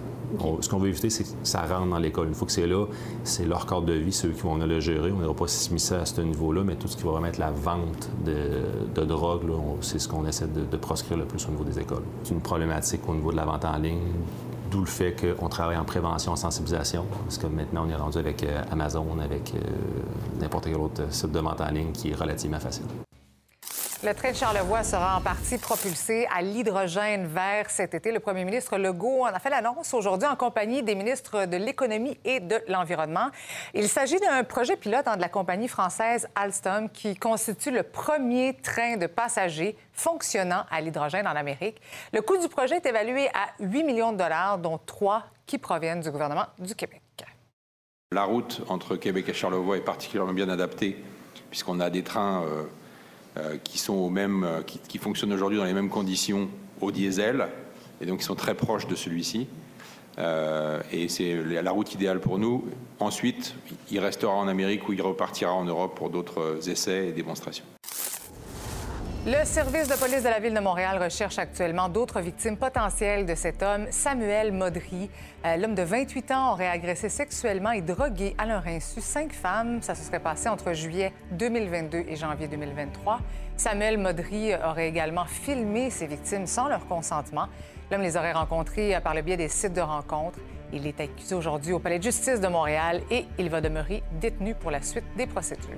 Ce 0.62 0.70
qu'on 0.70 0.78
veut 0.78 0.89
éviter, 0.89 1.10
c'est 1.10 1.24
que 1.24 1.30
ça 1.44 1.62
rentre 1.62 1.89
dans 1.89 1.98
l'école. 2.00 2.28
Une 2.28 2.36
fois 2.36 2.46
que 2.46 2.52
c'est 2.52 2.68
là, 2.68 2.86
c'est 3.24 3.46
leur 3.46 3.65
cadre 3.65 3.86
de 3.86 3.94
vie, 3.94 4.12
c'est 4.12 4.28
eux 4.28 4.32
qui 4.32 4.42
vont 4.42 4.56
le 4.56 4.80
gérer. 4.80 5.12
On 5.12 5.20
n'ira 5.20 5.34
pas 5.34 5.48
s'immiscer 5.48 5.96
à 5.96 6.06
ce 6.06 6.22
niveau-là, 6.22 6.63
mais 6.63 6.76
tout 6.76 6.88
ce 6.88 6.98
qui 6.98 7.04
va 7.04 7.12
remettre 7.12 7.39
la 7.39 7.52
vente 7.52 8.10
de, 8.26 9.00
de 9.00 9.06
drogue, 9.06 9.42
c'est 9.82 10.00
ce 10.00 10.08
qu'on 10.08 10.26
essaie 10.26 10.48
de, 10.48 10.65
de 10.70 10.78
proscrire 10.78 11.18
le 11.18 11.26
plus 11.26 11.46
au 11.48 11.52
niveau 11.52 11.63
des 11.63 11.80
écoles. 11.80 12.04
C'est 12.24 12.34
une 12.34 12.42
problématique 12.42 13.02
au 13.08 13.15
niveau 13.15 13.32
de 13.32 13.38
la 13.38 13.46
vente 13.46 13.65
en 13.65 13.78
ligne, 13.78 14.00
D'où 14.72 14.82
le 14.82 14.86
fait 14.86 15.15
qu'on 15.15 15.50
travaille 15.50 15.78
en 15.78 15.84
prévention, 15.84 16.34
en 16.34 16.36
sensibilisation, 16.36 17.06
parce 17.24 17.39
que 17.39 17.48
maintenant, 17.48 17.86
on 17.88 17.89
est 17.89 17.96
rendu 17.96 18.20
avec 18.20 18.44
euh, 18.44 18.62
Amazon, 18.72 19.18
avec 19.20 19.54
euh, 19.56 19.60
n'importe 20.39 20.65
quel 20.65 20.78
autre 20.78 21.12
site 21.12 21.32
de 21.32 21.39
vente 21.39 21.62
en 21.62 21.72
ligne 21.72 21.92
qui 21.92 22.12
est 22.12 22.15
relativement 22.15 22.60
facile. 22.60 22.86
Le 24.02 24.14
train 24.14 24.32
de 24.32 24.36
Charlevoix 24.38 24.86
sera 24.86 25.18
en 25.18 25.22
partie 25.22 25.58
propulsé 25.58 26.26
à 26.34 26.42
l'hydrogène 26.42 27.28
vert 27.28 27.70
cet 27.70 27.94
été. 27.94 28.14
Le 28.14 28.22
premier 28.22 28.46
ministre 28.46 28.78
Legault 28.78 29.24
en 29.24 29.26
a 29.26 29.40
fait 29.40 29.50
l'annonce 29.50 29.94
aujourd'hui 29.94 30.26
en 30.26 30.38
compagnie 30.38 30.82
des 30.84 30.96
ministres 30.96 31.46
de 31.46 31.58
l'Économie 31.58 32.18
et 32.24 32.40
de 32.40 32.62
l'Environnement. 32.70 33.28
Il 33.74 33.90
s'agit 33.90 34.18
d'un 34.22 34.46
projet 34.46 34.78
pilote 34.78 35.06
de 35.14 35.20
la 35.20 35.28
compagnie 35.28 35.68
française 35.68 36.30
Alstom 36.34 36.90
qui 36.90 37.18
constitue 37.18 37.72
le 37.72 37.84
premier 37.84 38.56
train 38.64 38.96
de 38.96 39.06
passagers 39.06 39.76
fonctionnant 39.92 40.64
à 40.72 40.80
l'hydrogène 40.80 41.28
en 41.28 41.36
Amérique. 41.36 41.82
Le 42.14 42.22
coût 42.22 42.38
du 42.38 42.48
projet 42.48 42.78
est 42.78 42.86
évalué 42.86 43.28
à 43.34 43.50
8 43.60 43.84
millions 43.84 44.14
de 44.14 44.18
dollars, 44.18 44.60
dont 44.60 44.80
3 44.86 45.26
qui 45.46 45.58
proviennent 45.58 46.00
du 46.00 46.10
gouvernement 46.10 46.46
du 46.58 46.74
Québec. 46.74 47.02
La 48.14 48.24
route 48.24 48.62
entre 48.70 48.96
Québec 48.96 49.28
et 49.28 49.34
Charlevoix 49.34 49.76
est 49.76 49.82
particulièrement 49.82 50.32
bien 50.32 50.48
adaptée 50.48 51.04
puisqu'on 51.50 51.82
a 51.82 51.90
des 51.90 52.04
trains... 52.04 52.46
Euh, 52.46 52.64
qui 53.63 53.78
sont 53.78 53.94
au 53.94 54.10
même, 54.10 54.44
euh, 54.44 54.62
qui, 54.63 54.98
fonctionnent 54.98 55.34
aujourd'hui 55.34 55.58
dans 55.58 55.65
les 55.65 55.74
mêmes 55.74 55.89
conditions 55.89 56.50
au 56.82 56.92
diesel, 56.92 57.48
et 58.02 58.06
donc 58.06 58.20
qui 58.20 58.26
sont 58.26 58.36
très 58.36 58.56
proches 58.56 58.88
de 58.88 58.96
celui-ci. 58.96 59.48
Euh, 60.18 60.82
et 60.92 61.08
c'est 61.08 61.36
la 61.36 61.72
route 61.72 61.94
idéale 61.94 62.20
pour 62.20 62.39
nous. 62.39 62.65
Ensuite, 63.00 63.56
il 63.89 64.00
restera 64.00 64.34
en 64.34 64.48
Amérique 64.48 64.88
ou 64.89 64.94
il 64.94 65.02
repartira 65.02 65.54
en 65.54 65.63
Europe 65.63 65.96
pour 65.96 66.10
d'autres 66.10 66.70
essais 66.70 67.08
et 67.08 67.12
démonstrations. 67.12 67.65
Le 69.28 69.44
service 69.44 69.90
de 69.90 69.96
police 69.96 70.24
de 70.24 70.30
la 70.30 70.40
Ville 70.40 70.54
de 70.54 70.62
Montréal 70.62 70.98
recherche 71.04 71.40
actuellement 71.40 71.90
d'autres 71.90 72.22
victimes 72.22 72.56
potentielles 72.56 73.26
de 73.26 73.36
cet 73.36 73.62
homme, 73.62 73.86
Samuel 73.90 74.54
Modry. 74.54 75.10
Euh, 75.46 75.58
l'homme 75.58 75.76
de 75.76 75.82
28 75.82 76.32
ans 76.32 76.54
aurait 76.54 76.70
agressé 76.70 77.10
sexuellement 77.10 77.72
et 77.72 77.82
drogué 77.82 78.34
à 78.38 78.46
leur 78.46 78.66
insu 78.66 79.02
cinq 79.02 79.34
femmes. 79.34 79.82
Ça 79.82 79.94
se 79.94 80.04
serait 80.04 80.22
passé 80.22 80.48
entre 80.48 80.72
juillet 80.72 81.12
2022 81.32 82.06
et 82.08 82.16
janvier 82.16 82.48
2023. 82.48 83.20
Samuel 83.58 83.98
Modry 83.98 84.56
aurait 84.56 84.88
également 84.88 85.26
filmé 85.26 85.90
ses 85.90 86.08
victimes 86.08 86.48
sans 86.48 86.70
leur 86.70 86.88
consentement. 86.88 87.48
L'homme 87.92 88.04
les 88.04 88.16
aurait 88.16 88.32
rencontrées 88.32 88.98
par 89.04 89.14
le 89.14 89.22
biais 89.22 89.38
des 89.38 89.50
sites 89.50 89.74
de 89.74 89.82
rencontres. 89.82 90.40
Il 90.72 90.88
est 90.88 91.02
accusé 91.02 91.36
aujourd'hui 91.36 91.74
au 91.74 91.80
Palais 91.80 91.98
de 91.98 92.04
justice 92.04 92.40
de 92.40 92.48
Montréal 92.48 93.02
et 93.12 93.26
il 93.38 93.50
va 93.50 93.60
demeurer 93.60 94.02
détenu 94.22 94.56
pour 94.56 94.72
la 94.72 94.82
suite 94.82 95.06
des 95.18 95.28
procédures. 95.28 95.76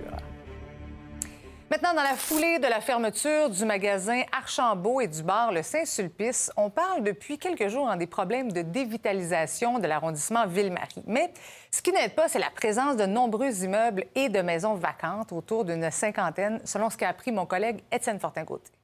Maintenant, 1.72 1.94
dans 1.94 2.04
la 2.04 2.18
foulée 2.18 2.60
de 2.60 2.68
la 2.68 2.82
fermeture 2.82 3.50
du 3.50 3.64
magasin 3.64 4.24
Archambault 4.34 5.00
et 5.00 5.08
du 5.08 5.24
bar 5.24 5.54
Le 5.54 5.64
Saint-Sulpice, 5.64 6.52
on 6.58 6.70
parle 6.70 7.02
depuis 7.02 7.38
quelques 7.38 7.70
jours 7.70 7.86
en 7.86 7.96
des 7.96 8.08
problèmes 8.08 8.52
de 8.52 8.62
dévitalisation 8.62 9.80
de 9.80 9.88
l'arrondissement 9.88 10.46
Ville-Marie. 10.48 11.02
Mais 11.08 11.32
ce 11.72 11.82
qui 11.82 11.94
n'aide 11.94 12.14
pas, 12.14 12.28
c'est 12.28 12.40
la 12.40 12.50
présence 12.50 12.98
de 12.98 13.06
nombreux 13.06 13.64
immeubles 13.64 14.04
et 14.16 14.28
de 14.28 14.42
maisons 14.42 14.74
vacantes, 14.74 15.32
autour 15.32 15.64
d'une 15.64 15.90
cinquantaine, 15.92 16.60
selon 16.66 16.90
ce 16.90 16.98
qu'a 16.98 17.08
appris 17.08 17.32
mon 17.32 17.46
collègue 17.46 17.80
Étienne 17.90 18.20
Fortin-Gauthier 18.20 18.76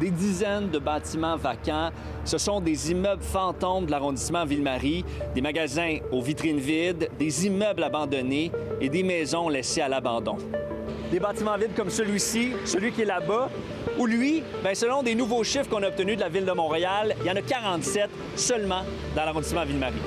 des 0.00 0.10
dizaines 0.10 0.70
de 0.70 0.78
bâtiments 0.78 1.36
vacants. 1.36 1.90
Ce 2.24 2.38
sont 2.38 2.60
des 2.60 2.92
immeubles 2.92 3.22
fantômes 3.22 3.84
de 3.84 3.90
l'arrondissement 3.90 4.44
Ville-Marie, 4.44 5.04
des 5.34 5.40
magasins 5.40 5.98
aux 6.12 6.22
vitrines 6.22 6.60
vides, 6.60 7.10
des 7.18 7.46
immeubles 7.46 7.82
abandonnés 7.82 8.52
et 8.80 8.88
des 8.88 9.02
maisons 9.02 9.48
laissées 9.48 9.80
à 9.80 9.88
l'abandon 9.88 10.38
des 11.10 11.20
bâtiments 11.20 11.56
vides 11.56 11.74
comme 11.74 11.90
celui-ci, 11.90 12.52
celui 12.64 12.92
qui 12.92 13.02
est 13.02 13.06
là-bas, 13.06 13.48
où 13.98 14.06
lui, 14.06 14.42
bien, 14.62 14.74
selon 14.74 15.02
des 15.02 15.14
nouveaux 15.14 15.44
chiffres 15.44 15.68
qu'on 15.68 15.82
a 15.82 15.88
obtenus 15.88 16.16
de 16.16 16.22
la 16.22 16.28
Ville 16.28 16.44
de 16.44 16.52
Montréal, 16.52 17.14
il 17.20 17.26
y 17.26 17.30
en 17.30 17.36
a 17.36 17.42
47 17.42 18.10
seulement 18.36 18.82
dans 19.16 19.24
l'arrondissement 19.24 19.64
Ville-Marie. 19.64 20.02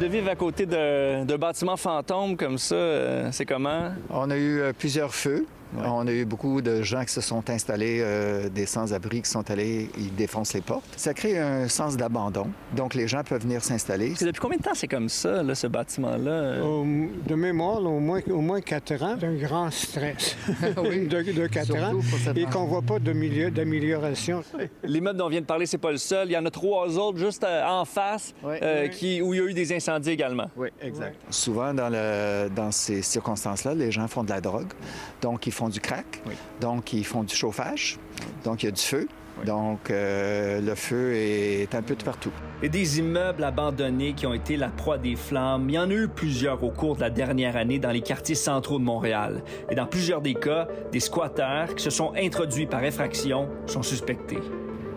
De 0.00 0.06
vivre 0.06 0.30
à 0.30 0.36
côté 0.36 0.64
de, 0.64 1.36
bâtiments 1.36 1.76
fantômes 1.76 2.36
comme 2.36 2.56
ça, 2.56 2.74
euh, 2.74 3.28
c'est 3.32 3.44
comment? 3.44 3.90
On 4.08 4.30
a 4.30 4.36
eu 4.36 4.60
euh, 4.60 4.72
plusieurs 4.72 5.14
feux. 5.14 5.44
On 5.76 6.06
a 6.06 6.12
eu 6.12 6.24
beaucoup 6.24 6.60
de 6.62 6.82
gens 6.82 7.04
qui 7.04 7.12
se 7.12 7.20
sont 7.20 7.48
installés, 7.48 8.00
euh, 8.00 8.48
des 8.48 8.66
sans-abri 8.66 9.22
qui 9.22 9.30
sont 9.30 9.48
allés, 9.50 9.88
ils 9.96 10.14
défoncent 10.14 10.54
les 10.54 10.60
portes. 10.60 10.84
Ça 10.96 11.14
crée 11.14 11.38
un 11.38 11.68
sens 11.68 11.96
d'abandon. 11.96 12.48
Donc, 12.74 12.94
les 12.94 13.06
gens 13.06 13.22
peuvent 13.22 13.42
venir 13.42 13.62
s'installer. 13.62 14.14
Depuis 14.20 14.40
combien 14.40 14.58
de 14.58 14.62
temps 14.62 14.74
c'est 14.74 14.88
comme 14.88 15.08
ça, 15.08 15.42
ce 15.54 15.66
bâtiment-là? 15.66 16.56
de 17.26 17.34
mémoire, 17.34 17.82
au, 17.82 18.00
moins, 18.00 18.20
au 18.30 18.40
moins 18.40 18.60
quatre 18.60 19.02
ans. 19.02 19.16
un 19.22 19.34
grand 19.34 19.70
stress 19.70 20.36
de, 20.48 21.46
quatre 21.46 21.76
ans 21.76 22.00
et 22.34 22.44
qu'on 22.44 22.64
ne 22.64 22.68
voit 22.68 22.82
pas 22.82 22.98
d'amélioration. 22.98 24.42
L'immeuble 24.82 25.18
dont 25.18 25.26
on 25.26 25.28
vient 25.28 25.40
de 25.40 25.46
parler, 25.46 25.66
c'est 25.66 25.78
pas 25.78 25.90
le 25.90 25.98
seul. 25.98 26.28
Il 26.28 26.32
y 26.32 26.36
en 26.36 26.46
a 26.46 26.50
trois 26.50 26.98
autres 26.98 27.18
juste 27.18 27.44
euh, 27.44 27.64
en 27.66 27.84
face 27.84 28.34
euh, 28.44 28.88
Qui, 28.88 29.22
où 29.22 29.34
il 29.34 29.40
y 29.40 29.42
a 29.42 29.46
eu 29.46 29.54
des 29.54 29.72
incendies 29.72 30.10
également. 30.10 30.50
Oui, 30.56 30.68
exact. 30.80 31.16
Souvent, 31.30 31.74
dans, 31.74 31.88
le, 31.88 32.48
dans 32.48 32.70
ces 32.70 33.02
circonstances-là, 33.02 33.74
les 33.74 33.90
gens 33.90 34.08
font 34.08 34.24
de 34.24 34.30
la 34.30 34.40
drogue. 34.40 34.72
Donc, 35.20 35.46
il 35.46 35.52
faut 35.52 35.59
font 35.60 35.68
du 35.68 35.80
crack, 35.80 36.22
donc 36.62 36.94
ils 36.94 37.04
font 37.04 37.22
du 37.22 37.34
chauffage, 37.34 37.98
donc 38.44 38.62
il 38.62 38.66
y 38.66 38.68
a 38.70 38.72
du 38.72 38.80
feu. 38.80 39.06
Donc, 39.46 39.90
euh, 39.90 40.60
le 40.60 40.74
feu 40.74 41.14
est 41.14 41.74
un 41.74 41.80
peu 41.80 41.94
de 41.94 42.02
partout. 42.02 42.32
Et 42.62 42.68
des 42.68 42.98
immeubles 42.98 43.42
abandonnés 43.42 44.12
qui 44.12 44.26
ont 44.26 44.34
été 44.34 44.56
la 44.58 44.68
proie 44.68 44.98
des 44.98 45.16
flammes, 45.16 45.66
il 45.70 45.76
y 45.76 45.78
en 45.78 45.88
a 45.88 45.94
eu 45.94 46.08
plusieurs 46.08 46.62
au 46.62 46.70
cours 46.70 46.96
de 46.96 47.00
la 47.00 47.08
dernière 47.08 47.56
année 47.56 47.78
dans 47.78 47.90
les 47.90 48.02
quartiers 48.02 48.34
centraux 48.34 48.78
de 48.78 48.84
Montréal. 48.84 49.42
Et 49.70 49.74
dans 49.74 49.86
plusieurs 49.86 50.20
des 50.20 50.34
cas, 50.34 50.68
des 50.92 51.00
squatteurs 51.00 51.74
qui 51.74 51.82
se 51.82 51.88
sont 51.88 52.12
introduits 52.16 52.66
par 52.66 52.84
effraction 52.84 53.48
sont 53.66 53.82
suspectés. 53.82 54.40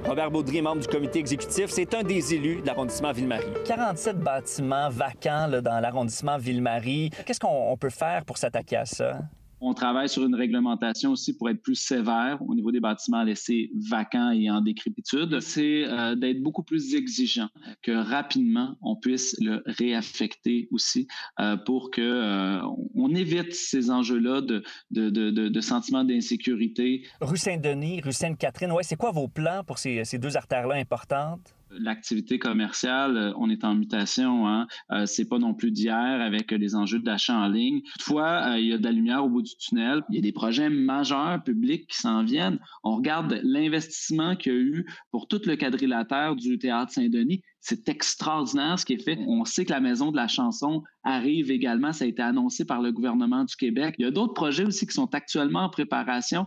Robert 0.06 0.32
Baudry, 0.32 0.62
membre 0.62 0.82
du 0.82 0.88
comité 0.88 1.20
exécutif, 1.20 1.70
c'est 1.70 1.94
un 1.94 2.04
des 2.04 2.34
élus 2.34 2.62
de 2.62 2.68
l'arrondissement 2.68 3.14
Ville-Marie. 3.14 3.54
47 3.66 4.18
bâtiments 4.20 4.90
vacants 4.90 5.48
dans 5.62 5.80
l'arrondissement 5.80 6.38
Ville-Marie. 6.38 7.12
Qu'est-ce 7.26 7.40
qu'on 7.40 7.78
peut 7.78 7.90
faire 7.90 8.26
pour 8.26 8.38
s'attaquer 8.38 8.76
à 8.76 8.86
ça? 8.86 9.20
On 9.66 9.74
travaille 9.74 10.10
sur 10.10 10.26
une 10.26 10.36
réglementation 10.36 11.12
aussi 11.12 11.38
pour 11.38 11.50
être 11.50 11.62
plus 11.62 11.76
sévère 11.76 12.38
au 12.46 12.54
niveau 12.54 12.70
des 12.74 12.82
bâtiments 12.82 13.24
laissés 13.24 13.72
vacants 13.90 14.32
et 14.32 14.52
en 14.52 14.60
décrépitude. 14.60 15.40
C'est 15.40 15.86
euh, 15.86 16.16
d'être 16.16 16.44
beaucoup 16.44 16.64
plus 16.64 16.96
exigeant, 16.96 17.48
que 17.82 17.92
rapidement 17.94 18.76
on 18.82 18.98
puisse 18.98 19.38
le 19.40 19.64
réaffecter 19.66 20.68
aussi 20.72 21.08
euh, 21.40 21.56
pour 21.56 21.92
que 21.92 22.02
euh, 22.02 22.60
on 22.94 23.16
évite 23.16 23.56
ces 23.56 23.90
enjeux-là 23.90 24.42
de, 24.42 24.64
de, 24.92 25.10
de, 25.10 25.30
de, 25.30 25.62
sentiments 25.62 26.04
d'insécurité. 26.04 27.04
Rue 27.22 27.38
Saint-Denis, 27.38 28.02
rue 28.02 28.12
Sainte-Catherine, 28.12 28.74
ouais, 28.74 28.84
c'est 28.84 28.98
quoi 28.98 29.12
vos 29.12 29.30
plans 29.30 29.64
pour 29.66 29.78
ces, 29.78 30.04
ces 30.04 30.18
deux 30.18 30.36
artères-là 30.36 30.76
importantes? 30.76 31.56
L'activité 31.80 32.40
commerciale, 32.40 33.18
euh, 33.18 33.34
on 33.38 33.50
est 33.50 33.64
en 33.64 33.76
mutation. 33.76 34.48
Hein? 34.48 34.68
Euh, 34.92 35.06
c'est 35.06 35.26
pas 35.26 35.40
non 35.40 35.54
plus 35.54 35.72
d'hier 35.72 36.22
avec 36.22 36.52
les 36.52 36.76
enjeux 36.76 37.00
d'achat 37.00 37.36
en 37.36 37.48
ligne. 37.48 37.82
Toutefois, 37.94 38.52
euh, 38.52 38.60
il 38.60 38.68
y 38.68 38.74
a 38.74 38.78
de 38.78 38.84
la 38.84 38.92
lumière 38.92 39.24
au 39.24 39.30
bout 39.30 39.42
du 39.42 39.56
tunnel. 39.58 40.04
Il 40.10 40.16
y 40.16 40.20
a 40.20 40.22
des 40.22 40.32
projets 40.32 40.70
majeurs 40.70 41.44
publics 41.44 41.88
qui 41.88 41.98
s'en 41.98 42.24
viennent. 42.24 42.60
On 42.84 42.96
regarde 42.96 43.40
l'investissement 43.44 44.36
qu'il 44.36 44.54
y 44.54 44.56
a 44.56 44.60
eu 44.60 44.86
pour 45.12 45.28
tout 45.28 45.42
le 45.46 45.56
quadrilatère 45.56 46.36
du 46.36 46.58
théâtre 46.58 46.92
Saint-Denis. 46.92 47.42
C'est 47.60 47.88
extraordinaire 47.88 48.78
ce 48.78 48.86
qui 48.86 48.94
est 48.94 49.04
fait. 49.04 49.18
On 49.28 49.46
sait 49.46 49.66
que 49.66 49.72
la 49.72 49.80
Maison 49.80 50.12
de 50.12 50.18
la 50.18 50.28
chanson 50.28 50.84
arrive 51.04 51.50
également. 51.50 51.94
Ça 51.94 52.06
a 52.06 52.08
été 52.08 52.22
annoncé 52.22 52.66
par 52.66 52.82
le 52.82 52.92
gouvernement 52.92 53.44
du 53.46 53.56
Québec. 53.56 53.96
Il 54.00 54.04
y 54.04 54.08
a 54.08 54.12
d'autres 54.12 54.34
projets 54.34 54.66
aussi 54.66 54.86
qui 54.86 54.94
sont 54.94 55.14
actuellement 55.14 55.62
en 55.62 55.70
préparation. 55.70 56.46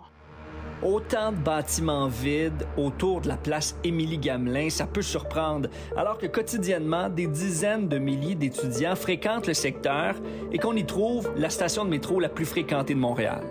Autant 0.82 1.32
de 1.32 1.38
bâtiments 1.38 2.06
vides 2.06 2.66
autour 2.76 3.22
de 3.22 3.28
la 3.28 3.36
place 3.38 3.76
Émilie-Gamelin, 3.82 4.68
ça 4.68 4.86
peut 4.86 5.00
surprendre, 5.00 5.70
alors 5.96 6.18
que 6.18 6.26
quotidiennement, 6.26 7.08
des 7.08 7.26
dizaines 7.26 7.88
de 7.88 7.98
milliers 7.98 8.34
d'étudiants 8.34 8.94
fréquentent 8.94 9.46
le 9.46 9.54
secteur 9.54 10.16
et 10.52 10.58
qu'on 10.58 10.74
y 10.74 10.84
trouve 10.84 11.30
la 11.36 11.48
station 11.48 11.84
de 11.84 11.90
métro 11.90 12.20
la 12.20 12.28
plus 12.28 12.44
fréquentée 12.44 12.94
de 12.94 12.98
Montréal. 12.98 13.42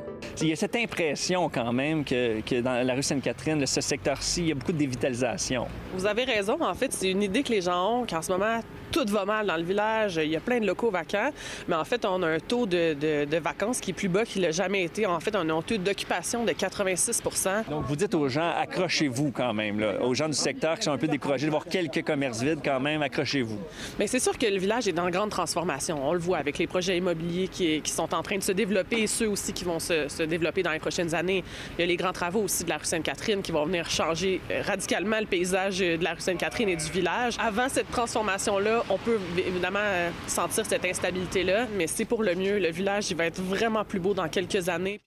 Il 0.42 0.48
y 0.48 0.54
a 0.54 0.56
cette 0.56 0.76
impression 0.76 1.50
quand 1.50 1.72
même 1.72 2.04
que, 2.04 2.42
que 2.42 2.62
dans 2.62 2.86
la 2.86 2.94
rue 2.94 3.04
Sainte-Catherine, 3.04 3.66
ce 3.66 3.82
secteur-ci, 3.82 4.42
il 4.42 4.48
y 4.48 4.52
a 4.52 4.56
beaucoup 4.56 4.74
de 4.74 4.78
dévitalisation. 4.78 5.68
Vous 5.94 6.06
avez 6.06 6.24
raison. 6.24 6.58
En 6.62 6.74
fait, 6.74 6.92
c'est 6.94 7.12
une 7.12 7.24
idée 7.24 7.44
que 7.44 7.52
les 7.52 7.62
gens 7.62 8.02
ont 8.02 8.06
qu'en 8.06 8.22
ce 8.22 8.32
moment, 8.32 8.60
tout 8.92 9.06
va 9.12 9.26
mal 9.26 9.48
dans 9.48 9.58
le 9.58 9.64
village. 9.64 10.20
Il 10.24 10.30
y 10.30 10.36
a 10.36 10.40
plein 10.40 10.60
de 10.60 10.66
locaux 10.66 10.90
vacants. 10.90 11.32
Mais 11.68 11.76
en 11.76 11.84
fait, 11.84 12.06
on 12.06 12.24
a 12.24 12.28
un 12.28 12.40
taux 12.40 12.66
de, 12.66 12.94
de, 12.94 13.38
vacances 13.38 13.80
qui 13.80 13.92
est 13.92 13.94
plus 13.94 14.08
bas 14.08 14.26
qu'il 14.26 14.42
n'a 14.42 14.52
jamais 14.52 14.84
été. 14.84 15.06
En 15.06 15.20
fait, 15.20 15.36
on 15.36 15.50
a 15.50 15.54
un 15.54 15.62
taux 15.62 15.78
d'occupation 15.78 16.46
de 16.46 16.52
86% 16.52 17.70
Donc, 17.70 17.86
vous 17.86 17.96
dites 17.96 18.14
aux 18.16 18.30
gens, 18.30 18.50
accrochez-vous 18.58 19.32
quand 19.32 19.54
même, 19.54 19.80
là. 19.80 20.02
aux 20.02 20.14
gens 20.14 20.28
du 20.28 20.34
secteur 20.34 20.78
qui 20.78 20.86
sont 20.86 20.92
un 20.92 20.98
peu 20.98 21.08
découragés 21.08 21.46
de 21.46 21.52
voir 21.52 21.66
quelques 21.66 22.04
commerces 22.04 22.42
vides, 22.42 22.62
quand 22.64 22.80
même, 22.80 23.02
accrochez-vous. 23.02 23.60
Mais 24.00 24.08
c'est 24.08 24.20
sûr 24.20 24.38
que 24.38 24.46
le 24.46 24.58
village 24.58 24.88
est 24.88 24.98
en 24.98 25.10
grande 25.10 25.30
transformation. 25.30 26.08
On 26.08 26.14
le 26.14 26.20
voit 26.20 26.38
avec 26.38 26.58
les 26.58 26.68
projets 26.68 26.98
immobiliers 26.98 27.48
qui, 27.48 27.82
qui 27.82 27.92
sont 27.92 28.14
en 28.14 28.24
train 28.24 28.38
de 28.38 28.44
se 28.44 28.52
développer 28.54 29.02
et 29.02 29.08
ceux 29.08 29.28
aussi 29.28 29.54
qui 29.54 29.66
vont 29.66 29.80
se, 29.80 30.15
se 30.16 30.24
développer 30.24 30.64
dans 30.64 30.72
les 30.72 30.80
prochaines 30.80 31.14
années. 31.14 31.44
Il 31.78 31.82
y 31.82 31.84
a 31.84 31.88
les 31.88 31.98
grands 31.98 32.14
travaux 32.14 32.42
aussi 32.42 32.64
de 32.64 32.70
la 32.70 32.78
rue 32.78 32.86
Sainte-Catherine 32.86 33.42
qui 33.42 33.52
vont 33.52 33.66
venir 33.66 33.90
changer 33.90 34.42
euh, 34.52 34.62
radicalement 34.66 35.20
le 35.20 35.26
paysage 35.26 35.82
euh, 35.82 35.98
de 35.98 36.04
la 36.04 36.14
rue 36.14 36.22
Sainte-Catherine 36.22 36.70
et 36.70 36.76
du 36.76 36.90
village. 36.92 37.36
Avant 37.40 37.70
cette 37.70 37.92
transformation-là, 37.92 38.84
on 38.90 38.98
peut 38.98 39.20
évidemment 39.38 39.80
euh, 39.82 40.10
sentir 40.28 40.66
cette 40.66 40.86
instabilité-là, 40.86 41.68
mais 41.76 41.88
c'est 41.88 42.06
pour 42.06 42.24
le 42.24 42.36
mieux. 42.36 42.60
Le 42.60 42.72
village, 42.72 43.12
il 43.12 43.18
va 43.18 43.26
être 43.26 43.42
vraiment 43.42 43.84
plus 43.84 44.00
beau 44.00 44.14
dans 44.14 44.28
quelques 44.28 44.70
années. 44.70 45.00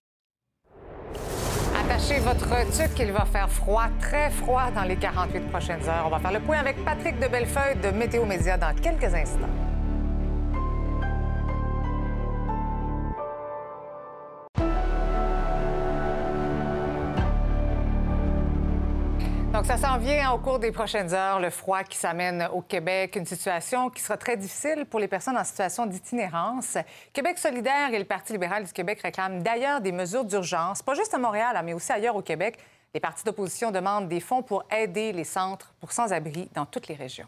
Attachez 1.78 2.18
votre 2.18 2.48
tuque, 2.76 2.98
il 2.98 3.12
va 3.12 3.24
faire 3.24 3.50
froid, 3.50 3.86
très 4.00 4.30
froid 4.30 4.70
dans 4.74 4.82
les 4.82 4.96
48 4.96 5.40
prochaines 5.50 5.82
heures. 5.88 6.04
On 6.06 6.10
va 6.10 6.18
faire 6.18 6.32
le 6.32 6.40
point 6.40 6.58
avec 6.58 6.84
Patrick 6.84 7.18
de 7.18 7.28
Bellefeuille 7.28 7.76
de 7.82 7.88
Météo 7.96 8.24
Média 8.24 8.56
dans 8.56 8.74
quelques 8.74 9.14
instants. 9.14 9.67
Donc, 19.58 19.66
ça 19.66 19.76
s'en 19.76 19.98
vient 19.98 20.30
au 20.30 20.38
cours 20.38 20.60
des 20.60 20.70
prochaines 20.70 21.12
heures, 21.12 21.40
le 21.40 21.50
froid 21.50 21.82
qui 21.82 21.98
s'amène 21.98 22.48
au 22.52 22.60
Québec, 22.60 23.16
une 23.16 23.26
situation 23.26 23.90
qui 23.90 24.00
sera 24.00 24.16
très 24.16 24.36
difficile 24.36 24.86
pour 24.88 25.00
les 25.00 25.08
personnes 25.08 25.36
en 25.36 25.42
situation 25.42 25.84
d'itinérance. 25.84 26.78
Québec 27.12 27.38
solidaire 27.38 27.92
et 27.92 27.98
le 27.98 28.04
Parti 28.04 28.34
libéral 28.34 28.62
du 28.62 28.72
Québec 28.72 29.00
réclament 29.02 29.42
d'ailleurs 29.42 29.80
des 29.80 29.90
mesures 29.90 30.24
d'urgence, 30.24 30.80
pas 30.80 30.94
juste 30.94 31.12
à 31.12 31.18
Montréal, 31.18 31.60
mais 31.64 31.72
aussi 31.72 31.90
ailleurs 31.90 32.14
au 32.14 32.22
Québec. 32.22 32.56
Les 32.94 33.00
partis 33.00 33.24
d'opposition 33.24 33.72
demandent 33.72 34.06
des 34.06 34.20
fonds 34.20 34.44
pour 34.44 34.62
aider 34.70 35.10
les 35.10 35.24
centres 35.24 35.74
pour 35.80 35.90
sans-abri 35.90 36.48
dans 36.54 36.64
toutes 36.64 36.86
les 36.86 36.94
régions. 36.94 37.26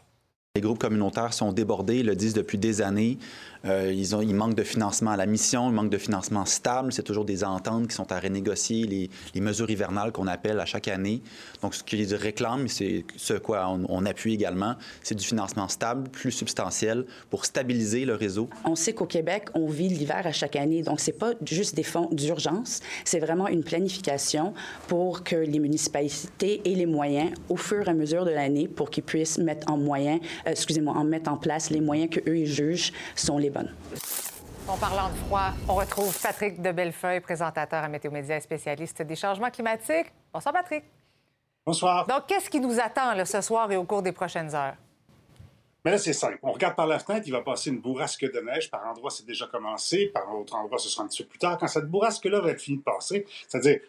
Les 0.57 0.62
groupes 0.62 0.80
communautaires 0.80 1.32
sont 1.32 1.53
débordés, 1.53 2.01
ils 2.01 2.07
le 2.07 2.16
disent 2.16 2.34
depuis 2.34 2.59
des 2.59 2.82
années. 2.82 3.18
Euh, 3.66 3.92
ils, 3.94 4.16
ont, 4.16 4.20
ils 4.20 4.34
manquent 4.34 4.57
de 4.57 4.64
financement 4.64 5.12
à 5.12 5.16
la 5.16 5.26
mission, 5.26 5.68
ils 5.68 5.74
manquent 5.74 5.90
de 5.90 5.98
financement 5.98 6.44
stable. 6.44 6.92
C'est 6.92 7.05
toujours 7.05 7.24
des 7.24 7.44
ententes 7.44 7.86
qui 7.86 7.94
sont 7.94 8.11
à 8.11 8.18
renégocier, 8.18 8.84
les, 8.86 9.40
mesures 9.40 9.70
hivernales 9.70 10.11
qu'on 10.11 10.26
appelle 10.26 10.59
à 10.59 10.64
chaque 10.64 10.88
année. 10.88 11.22
Donc, 11.62 11.76
ce 11.76 11.84
qu'ils 11.84 12.12
réclament, 12.16 12.66
c'est 12.66 13.05
ce 13.16 13.34
quoi 13.34 13.68
on, 13.68 14.05
appuie 14.05 14.34
également, 14.34 14.74
c'est 15.05 15.14
du 15.14 15.24
financement 15.24 15.68
stable, 15.68 16.09
plus 16.09 16.32
substantiel 16.32 17.05
pour 17.28 17.44
stabiliser 17.44 18.05
le 18.05 18.16
réseau. 18.16 18.48
On 18.64 18.74
sait 18.74 18.92
qu'au 18.92 19.07
Québec, 19.07 19.51
on 19.55 19.68
vit 19.68 19.88
l'hiver 19.88 20.26
à 20.26 20.32
chaque 20.32 20.57
année. 20.57 20.82
Donc, 20.82 20.98
c'est 20.98 21.12
pas 21.12 21.34
juste 21.44 21.76
des 21.76 21.84
fonds 21.84 22.09
d'urgence, 22.11 22.80
c'est 23.05 23.20
vraiment 23.20 23.46
une 23.46 23.62
planification 23.62 24.53
pour 24.88 25.22
que 25.22 25.36
les 25.36 25.61
municipalités 25.61 26.61
aient 26.64 26.74
les 26.74 26.86
moyens 26.86 27.30
au 27.48 27.57
fur 27.57 27.86
et 27.86 27.90
à 27.90 27.94
mesure 27.94 28.24
de 28.24 28.30
l'année 28.30 28.66
pour 28.66 28.90
qu'ils 28.90 29.05
puissent 29.05 29.38
mettre 29.38 29.70
en 29.70 29.76
moyen, 29.76 30.18
euh, 30.47 30.51
excusez-moi, 30.51 30.95
en 30.95 31.05
mettre 31.05 31.30
en 31.30 31.36
place 31.36 31.70
les 31.70 31.80
moyens 31.80 32.11
que 32.11 32.20
eux 32.28 32.38
ils 32.38 32.47
jugent 32.47 32.93
sont 33.14 33.38
les 33.38 33.51
en 34.70 34.76
parlant 34.76 35.09
de 35.09 35.16
froid, 35.26 35.51
on 35.68 35.74
retrouve 35.74 36.16
Patrick 36.22 36.62
de 36.62 36.70
Bellefeuille, 36.70 37.18
présentateur 37.18 37.82
à 37.82 37.88
Météo 37.88 38.12
Média 38.12 38.36
et 38.36 38.41
spécialiste 38.41 39.03
des 39.03 39.16
changements 39.16 39.51
climatiques. 39.51 40.12
Bonsoir, 40.32 40.55
Patrick. 40.55 40.84
Bonsoir. 41.66 42.07
Donc, 42.07 42.26
qu'est-ce 42.28 42.49
qui 42.49 42.61
nous 42.61 42.78
attend 42.78 43.14
là, 43.14 43.24
ce 43.24 43.41
soir 43.41 43.72
et 43.72 43.76
au 43.76 43.82
cours 43.82 44.03
des 44.03 44.12
prochaines 44.12 44.55
heures? 44.55 44.76
Mais 45.84 45.91
là, 45.91 45.99
c'est 45.99 46.12
simple. 46.12 46.38
On 46.45 46.53
regarde 46.53 46.76
par 46.76 46.86
la 46.86 47.01
fenêtre, 47.01 47.26
il 47.26 47.32
va 47.32 47.41
passer 47.41 47.70
une 47.70 47.80
bourrasque 47.80 48.24
de 48.24 48.41
neige. 48.41 48.70
Par 48.70 48.86
endroits, 48.86 49.11
c'est 49.11 49.26
déjà 49.26 49.47
commencé. 49.47 50.07
Par 50.14 50.32
autre 50.32 50.55
endroit, 50.55 50.78
ce 50.78 50.88
sera 50.88 51.03
un 51.03 51.09
petit 51.09 51.24
peu 51.24 51.30
plus 51.30 51.38
tard. 51.41 51.59
Quand 51.59 51.66
cette 51.66 51.86
bourrasque-là 51.86 52.41
va 52.41 52.51
être 52.51 52.61
finie 52.61 52.78
de 52.78 52.84
passer, 52.84 53.26
c'est-à-dire 53.49 53.80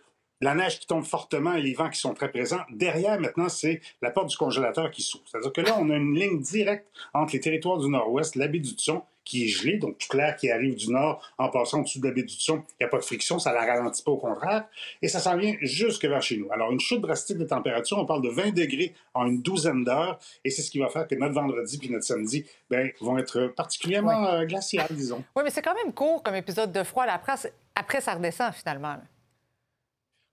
la 0.42 0.56
neige 0.56 0.80
qui 0.80 0.88
tombe 0.88 1.06
fortement 1.06 1.54
et 1.54 1.62
les 1.62 1.74
vents 1.74 1.90
qui 1.90 2.00
sont 2.00 2.14
très 2.14 2.30
présents. 2.30 2.62
Derrière, 2.72 3.20
maintenant, 3.20 3.50
c'est 3.50 3.82
la 4.02 4.12
porte 4.12 4.30
du 4.30 4.38
congélateur 4.38 4.90
qui 4.92 5.04
s'ouvre. 5.04 5.24
C'est-à-dire 5.26 5.54
que 5.54 5.62
là, 5.62 5.78
on 5.80 5.90
a 5.90 5.96
une 5.96 6.16
ligne 6.16 6.42
directe 6.42 6.88
entre 7.14 7.34
les 7.34 7.40
territoires 7.40 7.78
du 7.78 7.88
Nord-Ouest, 7.88 8.36
la 8.36 8.48
baie 8.48 8.60
du 8.60 8.72
Tson, 8.72 9.04
qui 9.24 9.46
est 9.46 9.48
gelée, 9.48 9.78
donc 9.78 10.00
tout 10.00 10.18
l'air 10.18 10.36
qui 10.36 10.50
arrive 10.50 10.76
du 10.76 10.92
Nord 10.92 11.24
en 11.38 11.50
passant 11.50 11.82
au-dessus 11.82 12.00
de 12.00 12.08
la 12.08 12.14
baie 12.14 12.24
du 12.24 12.34
Tson. 12.34 12.64
Il 12.72 12.84
n'y 12.84 12.86
a 12.88 12.90
pas 12.90 12.98
de 12.98 13.04
friction, 13.04 13.38
ça 13.38 13.54
la 13.54 13.62
ralentit 13.62 14.04
pas, 14.04 14.12
au 14.12 14.18
contraire. 14.18 14.66
Et 15.04 15.08
ça 15.08 15.20
s'en 15.20 15.38
vient 15.38 15.56
jusque 15.62 16.06
vers 16.06 16.24
chez 16.24 16.38
nous. 16.38 16.52
Alors, 16.52 16.72
une 16.72 16.80
chute 16.80 17.02
drastique 17.02 17.38
de 17.38 17.46
température, 17.46 18.00
on 18.00 18.06
parle 18.08 18.24
de 18.24 18.30
20 18.30 18.52
degrés 18.56 18.96
en 19.14 19.28
une 19.28 19.42
douzaine 19.44 19.84
d'heures. 19.84 20.20
Et 20.44 20.50
c'est 20.50 20.64
ce 20.64 20.72
qui 20.72 20.80
va 20.80 20.90
faire 20.90 21.08
que 21.08 21.14
notre 21.14 21.36
vendredi 21.36 21.78
puis 21.78 21.92
notre 21.92 22.06
samedi 22.06 22.46
ben, 22.70 22.90
vont 23.00 23.20
être 23.20 23.54
particulièrement 23.56 24.26
euh, 24.26 24.46
glaciales, 24.46 24.88
disons. 24.90 25.24
Oui, 25.36 25.44
mais 25.44 25.52
c'est 25.52 25.62
quand 25.62 25.76
même 25.76 25.94
court 25.94 26.24
comme 26.24 26.36
épisode 26.36 26.72
de 26.72 26.84
froid. 26.84 27.04
après, 27.04 27.36
après 27.76 28.02
ça 28.02 28.16
redescend 28.16 28.54
finalement. 28.54 28.98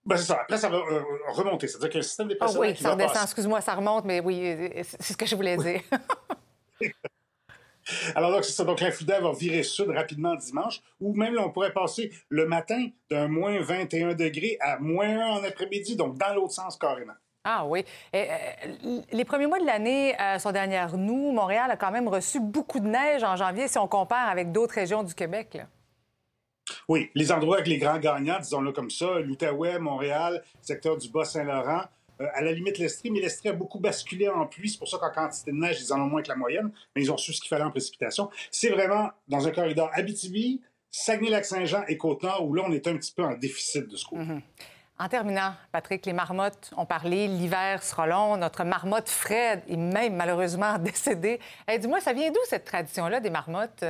Ben, 0.08 0.16
c'est 0.16 0.24
ça. 0.24 0.38
Après, 0.40 0.56
ça 0.56 0.70
va 0.70 0.78
euh, 0.78 1.02
remonter. 1.28 1.68
C'est-à-dire 1.68 1.90
que 1.90 1.98
le 1.98 2.02
système 2.02 2.28
des 2.28 2.36
ah, 2.40 2.46
oui, 2.56 2.74
ça 2.74 2.92
redescend. 2.92 3.24
Excuse-moi, 3.24 3.60
ça 3.60 3.74
remonte, 3.74 4.06
mais 4.06 4.20
oui, 4.20 4.40
euh, 4.42 4.82
c'est 4.82 5.12
ce 5.12 5.16
que 5.18 5.26
je 5.26 5.36
voulais 5.36 5.58
dire. 5.58 5.82
Alors 8.14 8.32
donc, 8.32 8.44
c'est 8.44 8.52
ça. 8.52 8.64
Donc, 8.64 8.80
l'infidèle 8.80 9.22
va 9.22 9.32
virer 9.32 9.62
sud 9.62 9.90
rapidement 9.90 10.34
dimanche, 10.34 10.80
ou 10.98 11.14
même 11.14 11.34
là, 11.34 11.42
on 11.44 11.50
pourrait 11.50 11.74
passer 11.74 12.10
le 12.30 12.46
matin 12.46 12.86
d'un 13.10 13.28
moins 13.28 13.60
21 13.60 14.14
degrés 14.14 14.56
à 14.60 14.78
moins 14.78 15.08
1 15.08 15.26
en 15.40 15.44
après-midi, 15.44 15.94
donc 15.94 16.16
dans 16.16 16.32
l'autre 16.32 16.54
sens 16.54 16.78
carrément. 16.78 17.12
Ah 17.44 17.66
oui. 17.66 17.84
Euh, 18.14 18.24
les 19.12 19.24
premiers 19.26 19.46
mois 19.46 19.60
de 19.60 19.66
l'année 19.66 20.14
sont 20.38 20.52
derrière 20.52 20.96
nous. 20.96 21.32
Montréal 21.32 21.70
a 21.70 21.76
quand 21.76 21.90
même 21.90 22.08
reçu 22.08 22.40
beaucoup 22.40 22.80
de 22.80 22.88
neige 22.88 23.22
en 23.24 23.36
janvier 23.36 23.68
si 23.68 23.76
on 23.78 23.88
compare 23.88 24.28
avec 24.28 24.52
d'autres 24.52 24.74
régions 24.74 25.02
du 25.02 25.14
Québec. 25.14 25.54
Là. 25.54 25.64
Oui, 26.88 27.10
les 27.14 27.32
endroits 27.32 27.56
avec 27.56 27.68
les 27.68 27.78
grands 27.78 27.98
gagnants, 27.98 28.38
disons-le 28.40 28.72
comme 28.72 28.90
ça, 28.90 29.20
l'Outaouais, 29.20 29.78
Montréal, 29.78 30.42
secteur 30.60 30.96
du 30.96 31.08
Bas-Saint-Laurent, 31.10 31.82
euh, 32.20 32.26
à 32.34 32.42
la 32.42 32.52
limite 32.52 32.78
l'Estrie, 32.78 33.10
mais 33.10 33.20
l'Estrie 33.20 33.48
a 33.48 33.52
beaucoup 33.52 33.78
basculé 33.78 34.28
en 34.28 34.46
pluie. 34.46 34.70
C'est 34.70 34.78
pour 34.78 34.88
ça 34.88 34.98
qu'en 34.98 35.10
quantité 35.10 35.52
de 35.52 35.56
neige, 35.56 35.80
ils 35.80 35.92
en 35.92 36.00
ont 36.00 36.06
moins 36.06 36.22
que 36.22 36.28
la 36.28 36.36
moyenne, 36.36 36.70
mais 36.94 37.02
ils 37.02 37.12
ont 37.12 37.16
su 37.16 37.32
ce 37.32 37.40
qu'il 37.40 37.48
fallait 37.48 37.64
en 37.64 37.70
précipitation. 37.70 38.30
C'est 38.50 38.70
vraiment 38.70 39.10
dans 39.28 39.46
un 39.46 39.50
corridor 39.50 39.90
Abitibi, 39.92 40.60
Saguenay-Lac-Saint-Jean 40.90 41.84
et 41.86 41.96
Côte-Nord, 41.96 42.46
où 42.46 42.54
là, 42.54 42.62
on 42.66 42.72
est 42.72 42.86
un 42.86 42.96
petit 42.96 43.12
peu 43.12 43.22
en 43.22 43.34
déficit 43.34 43.88
de 43.88 43.96
ce. 43.96 44.06
Mhm. 44.12 44.42
En 45.00 45.08
terminant, 45.08 45.54
Patrick, 45.70 46.04
les 46.06 46.12
marmottes 46.12 46.72
ont 46.76 46.86
parlé, 46.86 47.28
l'hiver 47.28 47.84
sera 47.84 48.08
long, 48.08 48.36
notre 48.36 48.64
marmotte 48.64 49.08
Fred 49.08 49.62
est 49.68 49.76
même 49.76 50.16
malheureusement 50.16 50.76
décédé. 50.80 51.38
Eh, 51.70 51.78
Dis-moi, 51.78 52.00
ça 52.00 52.12
vient 52.12 52.32
d'où 52.32 52.40
cette 52.48 52.64
tradition-là 52.64 53.20
des 53.20 53.30
marmottes? 53.30 53.84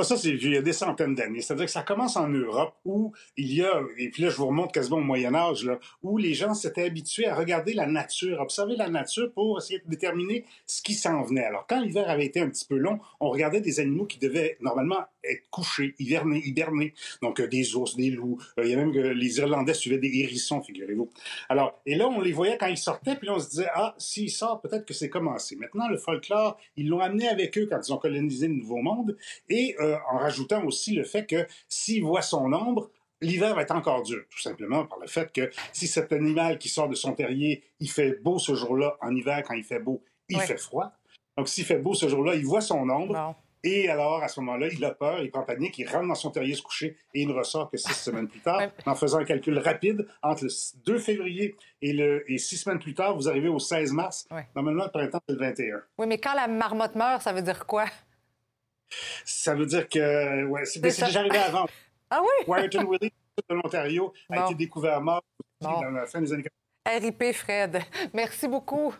Ah, 0.00 0.04
ça, 0.04 0.16
c'est 0.16 0.28
il 0.28 0.52
y 0.52 0.56
a 0.56 0.62
des 0.62 0.72
centaines 0.72 1.16
d'années. 1.16 1.40
C'est-à-dire 1.40 1.64
que 1.64 1.72
ça 1.72 1.82
commence 1.82 2.16
en 2.16 2.28
Europe 2.28 2.72
où 2.84 3.12
il 3.36 3.52
y 3.52 3.64
a, 3.64 3.82
et 3.96 4.10
puis 4.10 4.22
là, 4.22 4.30
je 4.30 4.36
vous 4.36 4.46
remonte 4.46 4.72
quasiment 4.72 4.98
au 4.98 5.02
Moyen 5.02 5.34
Âge, 5.34 5.64
là, 5.64 5.80
où 6.04 6.18
les 6.18 6.34
gens 6.34 6.54
s'étaient 6.54 6.84
habitués 6.84 7.26
à 7.26 7.34
regarder 7.34 7.72
la 7.72 7.86
nature, 7.86 8.38
observer 8.40 8.76
la 8.76 8.88
nature 8.88 9.32
pour 9.32 9.58
essayer 9.58 9.80
de 9.80 9.90
déterminer 9.90 10.44
ce 10.66 10.82
qui 10.82 10.94
s'en 10.94 11.22
venait. 11.22 11.44
Alors, 11.44 11.66
quand 11.66 11.80
l'hiver 11.80 12.08
avait 12.08 12.26
été 12.26 12.40
un 12.40 12.48
petit 12.48 12.64
peu 12.64 12.76
long, 12.76 13.00
on 13.18 13.28
regardait 13.30 13.60
des 13.60 13.80
animaux 13.80 14.06
qui 14.06 14.20
devaient 14.20 14.56
normalement 14.60 15.04
être 15.24 15.50
couchés, 15.50 15.94
hivernés, 15.98 16.42
hibernés. 16.44 16.94
Donc, 17.20 17.40
euh, 17.40 17.48
des 17.48 17.74
ours, 17.74 17.96
des 17.96 18.10
loups. 18.10 18.38
Euh, 18.58 18.64
il 18.64 18.70
y 18.70 18.74
a 18.74 18.76
même 18.76 18.92
que 18.92 18.98
les 18.98 19.38
Irlandais 19.38 19.74
suivaient 19.74 19.98
des 19.98 20.20
hérissons, 20.20 20.62
figurez-vous. 20.62 21.10
Alors, 21.48 21.80
et 21.86 21.96
là, 21.96 22.08
on 22.08 22.20
les 22.20 22.32
voyait 22.32 22.56
quand 22.56 22.68
ils 22.68 22.78
sortaient, 22.78 23.16
puis 23.16 23.30
on 23.30 23.40
se 23.40 23.50
disait, 23.50 23.68
ah, 23.74 23.94
s'ils 23.98 24.30
sortent, 24.30 24.62
peut-être 24.62 24.86
que 24.86 24.94
c'est 24.94 25.08
commencé. 25.08 25.56
Maintenant, 25.56 25.88
le 25.88 25.96
folklore, 25.96 26.56
ils 26.76 26.88
l'ont 26.88 27.00
amené 27.00 27.28
avec 27.28 27.58
eux 27.58 27.66
quand 27.68 27.80
ils 27.86 27.92
ont 27.92 27.98
colonisé 27.98 28.48
le 28.48 28.54
Nouveau 28.54 28.78
Monde, 28.78 29.16
et 29.48 29.74
euh, 29.88 29.96
en 30.10 30.18
rajoutant 30.18 30.64
aussi 30.64 30.94
le 30.94 31.04
fait 31.04 31.26
que 31.26 31.46
s'ils 31.68 32.02
voient 32.04 32.22
son 32.22 32.52
ombre, 32.52 32.90
L'hiver 33.20 33.56
va 33.56 33.62
être 33.62 33.74
encore 33.74 34.04
dur, 34.04 34.22
tout 34.30 34.38
simplement 34.38 34.86
par 34.86 35.00
le 35.00 35.08
fait 35.08 35.32
que 35.32 35.50
si 35.72 35.88
cet 35.88 36.12
animal 36.12 36.56
qui 36.56 36.68
sort 36.68 36.88
de 36.88 36.94
son 36.94 37.14
terrier, 37.14 37.64
il 37.80 37.90
fait 37.90 38.12
beau 38.22 38.38
ce 38.38 38.54
jour-là, 38.54 38.96
en 39.00 39.12
hiver, 39.12 39.42
quand 39.44 39.54
il 39.54 39.64
fait 39.64 39.80
beau, 39.80 40.04
il 40.28 40.36
Ouais. 40.36 40.46
fait 40.46 40.56
froid. 40.56 40.92
Donc, 41.36 41.48
s'il 41.48 41.64
fait 41.64 41.78
beau 41.80 41.94
ce 41.94 42.06
jour-là, 42.08 42.36
il 42.36 42.46
voit 42.46 42.60
son 42.60 42.88
ombre. 42.88 43.34
Et 43.64 43.88
alors, 43.88 44.22
à 44.22 44.28
ce 44.28 44.38
moment-là, 44.38 44.68
il 44.68 44.84
a 44.84 44.92
peur, 44.92 45.20
il 45.20 45.32
prend 45.32 45.42
panique, 45.42 45.76
il 45.78 45.88
rentre 45.88 46.06
dans 46.06 46.14
son 46.14 46.30
terrier 46.30 46.54
se 46.54 46.62
coucher 46.62 46.96
et 47.12 47.22
il 47.22 47.26
ne 47.28 47.32
ressort 47.32 47.68
que 47.72 47.76
six 47.76 47.92
semaines 47.92 48.28
plus 48.28 48.38
tard. 48.38 48.62
En 48.86 48.94
faisant 48.94 49.18
un 49.18 49.24
calcul 49.24 49.58
rapide, 49.58 50.06
entre 50.22 50.44
le 50.44 50.50
2 50.84 50.98
février 51.00 51.56
et, 51.82 51.92
le, 51.92 52.22
et 52.30 52.38
six 52.38 52.56
semaines 52.58 52.78
plus 52.78 52.94
tard, 52.94 53.16
vous 53.16 53.28
arrivez 53.28 53.48
au 53.48 53.58
16 53.58 53.90
mars. 53.94 54.28
Normalement, 54.54 54.84
le 54.84 54.90
printemps, 54.92 55.18
c'est 55.28 55.34
le 55.34 55.40
21. 55.40 55.82
Oui, 55.98 56.06
mais 56.06 56.18
quand 56.18 56.34
la 56.34 56.46
marmotte 56.46 56.94
meurt, 56.94 57.20
ça 57.20 57.32
veut 57.32 57.42
dire 57.42 57.66
quoi? 57.66 57.86
Ça 59.24 59.54
veut 59.54 59.66
dire 59.66 59.88
que 59.88 60.44
ouais, 60.46 60.64
c'est 60.64 60.80
déjà 60.80 61.06
arrivé 61.20 61.38
avant. 61.38 61.66
Ah 62.10 62.20
oui? 62.22 62.44
Warrington 62.46 62.86
Willis, 62.88 63.12
de 63.50 63.54
l'Ontario, 63.54 64.14
a 64.30 64.36
Bon. 64.36 64.44
été 64.46 64.54
découvert 64.54 64.98
mort 65.02 65.22
Bon. 65.60 65.78
dans 65.82 65.90
la 65.90 66.06
fin 66.06 66.22
des 66.22 66.32
années 66.32 66.44
RIP 66.86 67.34
Fred. 67.34 67.82
Merci 68.14 68.48
beaucoup. 68.48 68.94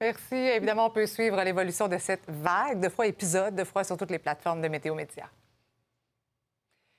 Merci. 0.00 0.34
Évidemment, 0.34 0.86
on 0.86 0.90
peut 0.90 1.06
suivre 1.06 1.40
l'évolution 1.44 1.86
de 1.86 1.96
cette 1.98 2.24
vague 2.28 2.80
de 2.80 2.88
froid, 2.88 3.06
épisode 3.06 3.54
de 3.54 3.62
froid 3.62 3.84
sur 3.84 3.96
toutes 3.96 4.10
les 4.10 4.18
plateformes 4.18 4.60
de 4.60 4.66
Météo 4.66 4.96
Média. 4.96 5.30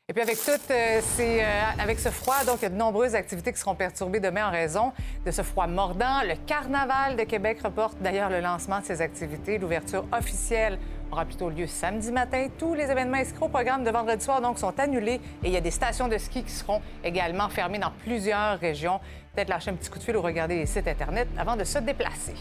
Et 0.08 0.14
puis 0.14 0.22
avec 0.24 0.38
tout 0.38 0.52
euh, 0.72 1.02
ces, 1.02 1.42
euh, 1.44 1.62
avec 1.78 2.00
ce 2.00 2.10
froid, 2.10 2.44
donc 2.46 2.60
il 2.60 2.64
y 2.64 2.66
a 2.66 2.70
de 2.70 2.76
nombreuses 2.76 3.14
activités 3.14 3.52
qui 3.54 3.60
seront 3.60 3.76
perturbées 3.76 4.20
demain 4.20 4.48
en 4.48 4.52
raison 4.52 4.92
de 5.26 5.30
ce 5.32 5.44
froid 5.44 5.68
mordant. 5.68 6.24
Le 6.24 6.36
Carnaval 6.48 7.16
de 7.16 7.24
Québec 7.26 7.60
reporte 7.62 7.98
d'ailleurs 8.00 8.30
le 8.30 8.40
lancement 8.40 8.80
de 8.80 8.86
ces 8.86 9.02
activités. 9.02 9.58
L'ouverture 9.60 10.06
officielle 10.12 10.80
aura 11.12 11.26
plutôt 11.26 11.50
lieu 11.50 11.68
samedi 11.68 12.12
matin. 12.12 12.48
Tous 12.58 12.74
les 12.74 12.90
événements 12.90 13.18
inscrits 13.18 13.44
au 13.44 13.48
programme 13.50 13.84
de 13.84 13.90
vendredi 13.92 14.24
soir 14.24 14.42
donc 14.42 14.60
sont 14.60 14.78
annulés 14.80 15.22
et 15.44 15.48
il 15.48 15.52
y 15.52 15.58
a 15.58 15.62
des 15.62 15.72
stations 15.72 16.08
de 16.08 16.18
ski 16.18 16.44
qui 16.44 16.52
seront 16.52 16.82
également 17.04 17.50
fermées 17.50 17.80
dans 17.80 17.92
plusieurs 18.04 18.60
régions. 18.60 19.00
Peut-être 19.34 19.50
lâcher 19.50 19.72
un 19.72 19.76
petit 19.76 19.90
coup 19.90 20.00
de 20.00 20.04
fil 20.04 20.16
ou 20.18 20.22
regarder 20.22 20.56
les 20.56 20.66
sites 20.66 20.88
Internet 20.88 21.28
avant 21.38 21.56
de 21.56 21.64
se 21.64 21.80
déplacer. 21.80 22.36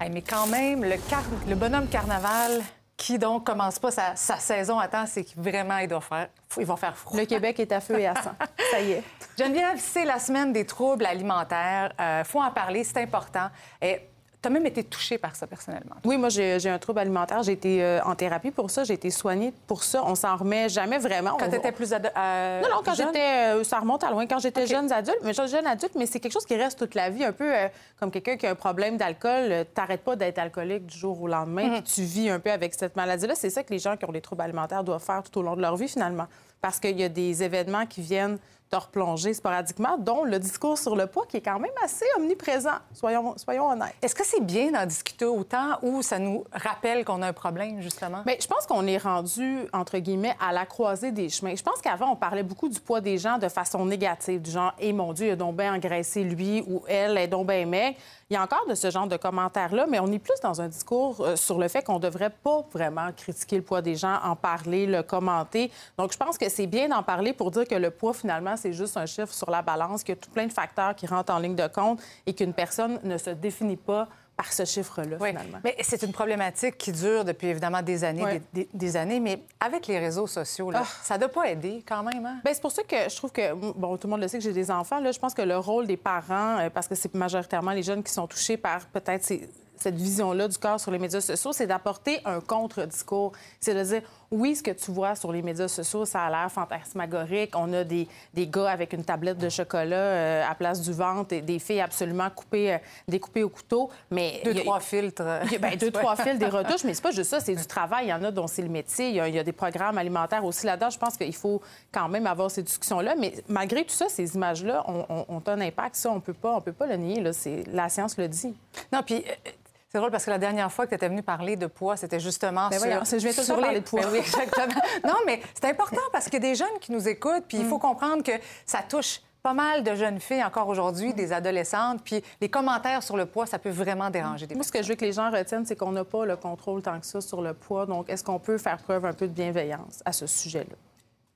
Hey, 0.00 0.10
mais 0.10 0.22
quand 0.22 0.46
même, 0.46 0.84
le, 0.84 0.96
car- 1.08 1.22
le 1.48 1.54
bonhomme 1.54 1.88
carnaval 1.88 2.60
qui 2.96 3.18
donc 3.18 3.44
commence 3.44 3.78
pas 3.78 3.90
sa, 3.90 4.16
sa 4.16 4.36
saison 4.38 4.78
à 4.78 4.88
temps, 4.88 5.04
c'est 5.06 5.24
que 5.24 5.30
vraiment 5.36 5.78
il 5.78 5.88
doit 5.88 6.00
faire, 6.00 6.28
il 6.58 6.64
va 6.64 6.76
faire 6.76 6.96
froid. 6.96 7.18
Le 7.18 7.26
Québec 7.26 7.60
est 7.60 7.70
à 7.72 7.80
feu 7.80 7.98
et 8.00 8.06
à 8.06 8.14
sang. 8.14 8.32
Ça 8.70 8.80
y 8.80 8.92
est. 8.92 9.02
Geneviève, 9.38 9.76
c'est 9.78 10.04
la 10.06 10.18
semaine 10.18 10.52
des 10.52 10.64
troubles 10.64 11.04
alimentaires. 11.04 11.92
Il 11.98 12.24
faut 12.24 12.40
en 12.42 12.50
parler, 12.50 12.84
c'est 12.84 13.00
important. 13.02 13.48
Et 13.82 14.00
tu 14.42 14.48
as 14.48 14.50
même 14.50 14.66
été 14.66 14.84
touchée 14.84 15.18
par 15.18 15.34
ça 15.34 15.46
personnellement. 15.46 15.96
Oui, 16.04 16.16
moi, 16.16 16.28
j'ai 16.28 16.68
un 16.68 16.78
trouble 16.78 16.98
alimentaire. 17.00 17.42
J'ai 17.42 17.52
été 17.52 17.82
euh, 17.82 18.00
en 18.04 18.14
thérapie 18.14 18.50
pour 18.50 18.70
ça. 18.70 18.84
J'ai 18.84 18.94
été 18.94 19.10
soignée 19.10 19.52
pour 19.66 19.82
ça. 19.82 20.02
On 20.04 20.14
s'en 20.14 20.36
remet 20.36 20.68
jamais 20.68 20.98
vraiment. 20.98 21.36
Quand 21.38 21.46
On- 21.46 21.50
tu 21.50 21.56
étais 21.56 21.72
plus 21.72 21.92
ado- 21.92 22.08
euh, 22.16 22.60
Non, 22.60 22.68
non, 22.68 22.76
quand 22.84 22.94
j'étais. 22.94 23.18
euh, 23.54 23.64
ça 23.64 23.80
remonte 23.80 24.04
à 24.04 24.10
loin. 24.10 24.26
Quand 24.26 24.38
j'étais 24.38 24.66
jeune 24.66 24.92
adulte, 24.92 25.18
mais 25.24 25.32
jeune 25.32 25.66
adulte, 25.66 25.94
mais 25.96 26.06
c'est 26.06 26.20
quelque 26.20 26.32
chose 26.32 26.44
qui 26.46 26.54
reste 26.56 26.78
toute 26.78 26.94
la 26.94 27.10
vie. 27.10 27.24
Un 27.24 27.32
peu 27.32 27.52
euh, 27.54 27.68
comme 27.98 28.10
quelqu'un 28.10 28.36
qui 28.36 28.46
a 28.46 28.50
un 28.50 28.54
problème 28.54 28.96
d'alcool. 28.96 29.64
T'arrêtes 29.74 30.02
pas 30.04 30.16
d'être 30.16 30.38
alcoolique 30.38 30.86
du 30.86 30.96
jour 30.98 31.20
au 31.22 31.28
lendemain. 31.28 31.64
Mhm. 31.66 31.72
puis 31.74 31.82
Tu 31.82 32.02
vis 32.02 32.30
un 32.30 32.38
peu 32.38 32.50
avec 32.52 32.74
cette 32.74 32.94
maladie-là. 32.94 33.34
C'est 33.34 33.50
ça 33.50 33.62
que 33.64 33.72
les 33.72 33.78
gens 33.78 33.96
qui 33.96 34.04
ont 34.04 34.12
des 34.12 34.20
troubles 34.20 34.42
alimentaires 34.42 34.84
doivent 34.84 35.02
faire 35.02 35.22
tout 35.22 35.38
au 35.40 35.42
long 35.42 35.56
de 35.56 35.62
leur 35.62 35.76
vie, 35.76 35.88
finalement. 35.88 36.26
Parce 36.60 36.78
qu'il 36.78 36.98
y 37.00 37.04
a 37.04 37.08
des 37.08 37.42
événements 37.42 37.86
qui 37.86 38.00
viennent 38.02 38.38
te 38.70 38.76
replonger 38.76 39.34
sporadiquement, 39.34 39.96
dont 39.96 40.24
le 40.24 40.38
discours 40.38 40.78
sur 40.78 40.96
le 40.96 41.06
poids 41.06 41.26
qui 41.26 41.36
est 41.36 41.40
quand 41.40 41.58
même 41.58 41.70
assez 41.82 42.04
omniprésent. 42.16 42.76
Soyons, 42.92 43.34
soyons 43.36 43.68
honnêtes. 43.68 43.94
Est-ce 44.02 44.14
que 44.14 44.24
c'est 44.24 44.40
bien 44.40 44.72
d'en 44.72 44.86
discuter 44.86 45.24
autant 45.24 45.78
ou 45.82 46.02
ça 46.02 46.18
nous 46.18 46.44
rappelle 46.52 47.04
qu'on 47.04 47.22
a 47.22 47.28
un 47.28 47.32
problème, 47.32 47.80
justement? 47.80 48.22
Mais 48.26 48.38
je 48.40 48.46
pense 48.46 48.66
qu'on 48.66 48.86
est 48.86 48.98
rendu, 48.98 49.60
entre 49.72 49.98
guillemets, 49.98 50.36
à 50.40 50.52
la 50.52 50.66
croisée 50.66 51.12
des 51.12 51.28
chemins. 51.28 51.54
Je 51.54 51.62
pense 51.62 51.80
qu'avant, 51.80 52.12
on 52.12 52.16
parlait 52.16 52.42
beaucoup 52.42 52.68
du 52.68 52.80
poids 52.80 53.00
des 53.00 53.18
gens 53.18 53.38
de 53.38 53.48
façon 53.48 53.84
négative, 53.84 54.42
du 54.42 54.50
genre, 54.50 54.72
eh 54.78 54.92
mon 54.92 55.12
Dieu, 55.12 55.28
il 55.28 55.32
a 55.32 55.36
donc 55.36 55.56
bien 55.56 55.74
engraissé 55.74 56.24
lui 56.24 56.64
ou 56.66 56.82
elle, 56.88 57.12
elle 57.12 57.18
est 57.18 57.28
donc 57.28 57.46
bien 57.46 57.66
maigre. 57.66 57.96
Il 58.28 58.34
y 58.34 58.36
a 58.36 58.42
encore 58.42 58.66
de 58.68 58.74
ce 58.74 58.90
genre 58.90 59.06
de 59.06 59.16
commentaires-là, 59.16 59.86
mais 59.88 60.00
on 60.00 60.08
est 60.08 60.18
plus 60.18 60.34
dans 60.42 60.60
un 60.60 60.66
discours 60.66 61.20
euh, 61.20 61.36
sur 61.36 61.60
le 61.60 61.68
fait 61.68 61.84
qu'on 61.84 61.94
ne 61.94 62.00
devrait 62.00 62.30
pas 62.30 62.66
vraiment 62.72 63.12
critiquer 63.12 63.54
le 63.54 63.62
poids 63.62 63.82
des 63.82 63.94
gens, 63.94 64.18
en 64.24 64.34
parler, 64.34 64.84
le 64.84 65.04
commenter. 65.04 65.70
Donc, 65.96 66.12
je 66.12 66.18
pense 66.18 66.36
que 66.36 66.48
c'est 66.48 66.66
bien 66.66 66.88
d'en 66.88 67.04
parler 67.04 67.32
pour 67.32 67.52
dire 67.52 67.68
que 67.68 67.76
le 67.76 67.92
poids, 67.92 68.12
finalement, 68.12 68.56
c'est 68.56 68.72
juste 68.72 68.96
un 68.96 69.06
chiffre 69.06 69.32
sur 69.32 69.48
la 69.48 69.62
balance, 69.62 70.02
qu'il 70.02 70.16
y 70.16 70.18
a 70.18 70.20
tout 70.20 70.30
plein 70.30 70.46
de 70.46 70.52
facteurs 70.52 70.96
qui 70.96 71.06
rentrent 71.06 71.32
en 71.32 71.38
ligne 71.38 71.54
de 71.54 71.68
compte 71.68 72.00
et 72.26 72.34
qu'une 72.34 72.52
personne 72.52 72.98
ne 73.04 73.16
se 73.16 73.30
définit 73.30 73.76
pas 73.76 74.08
par 74.36 74.52
ce 74.52 74.64
chiffre-là, 74.66 75.16
finalement. 75.16 75.58
Mais 75.64 75.74
c'est 75.80 76.02
une 76.02 76.12
problématique 76.12 76.76
qui 76.76 76.92
dure 76.92 77.24
depuis 77.24 77.46
évidemment 77.48 77.80
des 77.80 78.04
années, 78.04 78.22
Ouais. 78.22 78.42
des, 78.52 78.64
des- 78.64 78.68
des 78.74 78.96
années, 78.96 79.18
mais 79.18 79.42
avec 79.58 79.86
les 79.86 79.98
réseaux 79.98 80.26
sociaux, 80.26 80.70
là, 80.70 80.82
Ah. 80.84 80.88
ça 81.02 81.14
ne 81.14 81.20
doit 81.20 81.30
pas 81.30 81.48
aider 81.48 81.82
quand 81.88 82.02
même. 82.02 82.24
Hein? 82.26 82.40
Bien, 82.44 82.52
c'est 82.52 82.60
pour 82.60 82.70
ça 82.72 82.82
que 82.82 82.96
je 83.08 83.16
trouve 83.16 83.32
que, 83.32 83.54
bon, 83.54 83.96
tout 83.96 84.06
le 84.06 84.10
monde 84.10 84.20
le 84.20 84.28
sait 84.28 84.36
que 84.38 84.44
j'ai 84.44 84.52
des 84.52 84.70
enfants, 84.70 85.00
là, 85.00 85.10
je 85.12 85.18
pense 85.18 85.32
que 85.32 85.40
le 85.42 85.56
rôle 85.56 85.86
des 85.86 85.96
parents, 85.96 86.58
euh, 86.58 86.68
parce 86.70 86.86
que 86.86 86.94
c'est 86.94 87.14
majoritairement 87.14 87.70
les 87.72 87.82
jeunes 87.82 88.02
qui 88.02 88.12
sont 88.12 88.26
touchés 88.26 88.58
par 88.58 88.84
peut-être 88.88 89.24
ces- 89.24 89.48
cette 89.78 89.94
vision-là 89.96 90.48
du 90.48 90.56
corps 90.58 90.80
sur 90.80 90.90
les 90.90 90.98
médias 90.98 91.20
sociaux, 91.20 91.52
c'est 91.52 91.66
d'apporter 91.66 92.20
un 92.24 92.40
contre-discours. 92.40 93.32
C'est 93.60 93.74
de 93.74 93.82
dire, 93.82 94.02
oui, 94.30 94.56
ce 94.56 94.62
que 94.62 94.70
tu 94.70 94.90
vois 94.90 95.14
sur 95.14 95.32
les 95.32 95.42
médias 95.42 95.68
sociaux, 95.68 96.04
ça 96.04 96.22
a 96.22 96.30
l'air 96.30 96.50
fantasmagorique. 96.50 97.54
On 97.56 97.72
a 97.72 97.84
des, 97.84 98.08
des 98.34 98.46
gars 98.46 98.70
avec 98.70 98.92
une 98.92 99.04
tablette 99.04 99.38
de 99.38 99.48
chocolat 99.48 99.96
euh, 99.96 100.44
à 100.48 100.54
place 100.54 100.80
du 100.80 100.92
ventre 100.92 101.32
et 101.34 101.40
des 101.42 101.58
filles 101.58 101.80
absolument 101.80 102.28
coupées, 102.30 102.74
euh, 102.74 102.78
découpées 103.08 103.42
au 103.42 103.48
couteau. 103.48 103.90
Mais 104.10 104.40
Deux, 104.44 104.52
a- 104.52 104.60
trois 104.60 104.80
filtres. 104.80 105.22
a, 105.22 105.40
ben, 105.58 105.76
deux, 105.80 105.90
trois 105.90 106.16
fils, 106.16 106.38
des 106.38 106.46
retouches, 106.46 106.84
mais 106.84 106.94
c'est 106.94 107.02
pas 107.02 107.10
juste 107.12 107.30
ça, 107.30 107.40
c'est 107.40 107.54
du 107.56 107.66
travail. 107.66 108.06
Il 108.06 108.08
y 108.10 108.12
en 108.14 108.22
a 108.24 108.30
dont 108.30 108.46
c'est 108.46 108.62
le 108.62 108.68
métier. 108.68 109.08
Il 109.10 109.14
y 109.14 109.20
a, 109.20 109.28
il 109.28 109.34
y 109.34 109.38
a 109.38 109.44
des 109.44 109.52
programmes 109.52 109.98
alimentaires 109.98 110.44
aussi 110.44 110.66
là-dedans. 110.66 110.90
Je 110.90 110.98
pense 110.98 111.16
qu'il 111.16 111.34
faut 111.34 111.60
quand 111.92 112.08
même 112.08 112.26
avoir 112.26 112.50
ces 112.50 112.62
discussions-là. 112.62 113.14
Mais 113.18 113.34
malgré 113.48 113.84
tout 113.84 113.94
ça, 113.94 114.08
ces 114.08 114.34
images-là 114.34 114.84
ont, 114.88 115.42
un 115.46 115.60
impact. 115.60 115.94
Ça, 115.96 116.10
on 116.10 116.20
peut 116.20 116.32
pas, 116.34 116.54
on 116.56 116.60
peut 116.60 116.72
pas 116.72 116.86
le 116.86 116.96
nier. 116.96 117.20
Là. 117.20 117.30
La 117.72 117.88
science 117.88 118.16
le 118.18 118.26
dit. 118.28 118.54
Non, 118.92 119.02
puis 119.04 119.24
euh, 119.26 119.50
c'est 119.88 119.98
drôle 119.98 120.10
parce 120.10 120.24
que 120.24 120.30
la 120.30 120.38
dernière 120.38 120.70
fois 120.72 120.84
que 120.86 120.90
tu 120.90 120.94
étais 120.96 121.08
venu 121.08 121.22
parler 121.22 121.56
de 121.56 121.66
poids, 121.66 121.96
c'était 121.96 122.20
justement 122.20 122.68
Ben 122.68 122.78
sur... 123.04 123.18
je 123.20 123.28
tout 123.28 123.42
sur 123.42 123.54
temps 123.54 123.56
les- 123.56 123.62
parler 123.62 123.80
de 123.80 123.84
poids. 123.84 124.00
Ben 124.02 124.08
oui, 124.12 124.18
exactement. 124.18 124.66
non, 125.06 125.14
mais 125.26 125.40
c'est 125.54 125.66
important 125.70 126.00
parce 126.12 126.24
qu'il 126.24 126.34
y 126.34 126.36
a 126.36 126.40
des 126.50 126.54
jeunes 126.54 126.78
qui 126.80 126.92
nous 126.92 127.08
écoutent, 127.08 127.44
puis 127.48 127.58
il 127.58 127.64
Mm. 127.66 127.68
faut 127.68 127.78
comprendre 127.78 128.22
que 128.22 128.32
ça 128.64 128.80
touche 128.88 129.20
pas 129.42 129.52
mal 129.54 129.84
de 129.84 129.94
jeunes 129.94 130.18
filles 130.18 130.42
encore 130.42 130.66
aujourd'hui, 130.66 131.10
Mm. 131.10 131.12
des 131.14 131.32
adolescentes, 131.32 132.02
puis 132.04 132.22
les 132.40 132.48
commentaires 132.48 133.02
sur 133.04 133.16
le 133.16 133.26
poids, 133.26 133.46
ça 133.46 133.58
peut 133.60 133.70
vraiment 133.70 134.10
déranger 134.10 134.46
des 134.48 134.56
Moi, 134.56 134.64
ce 134.64 134.72
que 134.72 134.82
je 134.82 134.88
veux 134.88 134.96
que 134.96 135.04
les 135.04 135.12
gens 135.12 135.30
retiennent, 135.30 135.64
c'est 135.64 135.76
qu'on 135.76 135.92
n'a 135.92 136.04
pas 136.04 136.24
le 136.26 136.36
contrôle 136.36 136.82
tant 136.82 136.98
que 136.98 137.06
ça 137.06 137.20
sur 137.20 137.40
le 137.40 137.54
poids. 137.54 137.86
Donc, 137.86 138.10
est-ce 138.10 138.24
qu'on 138.24 138.40
peut 138.40 138.58
faire 138.58 138.78
preuve 138.78 139.04
un 139.06 139.12
peu 139.12 139.28
de 139.28 139.32
bienveillance 139.32 140.02
à 140.04 140.12
ce 140.12 140.26
sujet-là? 140.26 140.74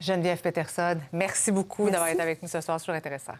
Geneviève 0.00 0.40
Peterson, 0.40 0.96
merci 1.12 1.52
beaucoup 1.52 1.88
d'avoir 1.88 2.08
été 2.08 2.20
avec 2.22 2.42
nous 2.42 2.48
ce 2.48 2.60
soir. 2.60 2.80
C'est 2.80 2.86
toujours 2.86 2.96
intéressant. 2.96 3.34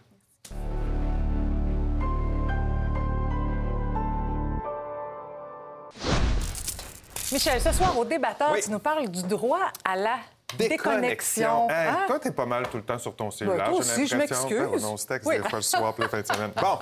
Michel, 7.33 7.61
ce 7.61 7.73
soir, 7.73 7.97
au 7.97 8.05
débatteur, 8.05 8.51
Oui. 8.53 8.61
tu 8.63 8.71
nous 8.71 8.79
parles 8.81 9.09
du 9.09 9.23
droit 9.23 9.61
à 9.85 9.95
la 9.97 10.17
déconnexion. 10.59 11.69
Hey, 11.71 11.89
Hein? 11.89 11.99
toi, 12.09 12.19
t'es 12.19 12.33
pas 12.33 12.47
mal 12.47 12.67
tout 12.69 12.77
le 12.79 12.83
temps 12.83 12.99
sur 12.99 13.15
ton 13.15 13.31
cellulaire. 13.31 13.67
toi 13.71 13.81
j'ai 13.83 13.93
aussi, 13.93 14.07
je 14.09 14.17
m'excuse. 14.17 14.69
Ben, 14.83 14.85
on 14.85 14.97
se 14.97 15.07
texte 15.07 15.29
Oui. 15.29 15.37
des 15.41 15.49
fois 15.49 15.59
le 15.59 15.63
soir 15.63 15.95
puis 15.95 16.03
la 16.03 16.09
fin 16.09 16.21
de 16.21 16.27
semaine. 16.27 16.51
Bon. 16.61 16.79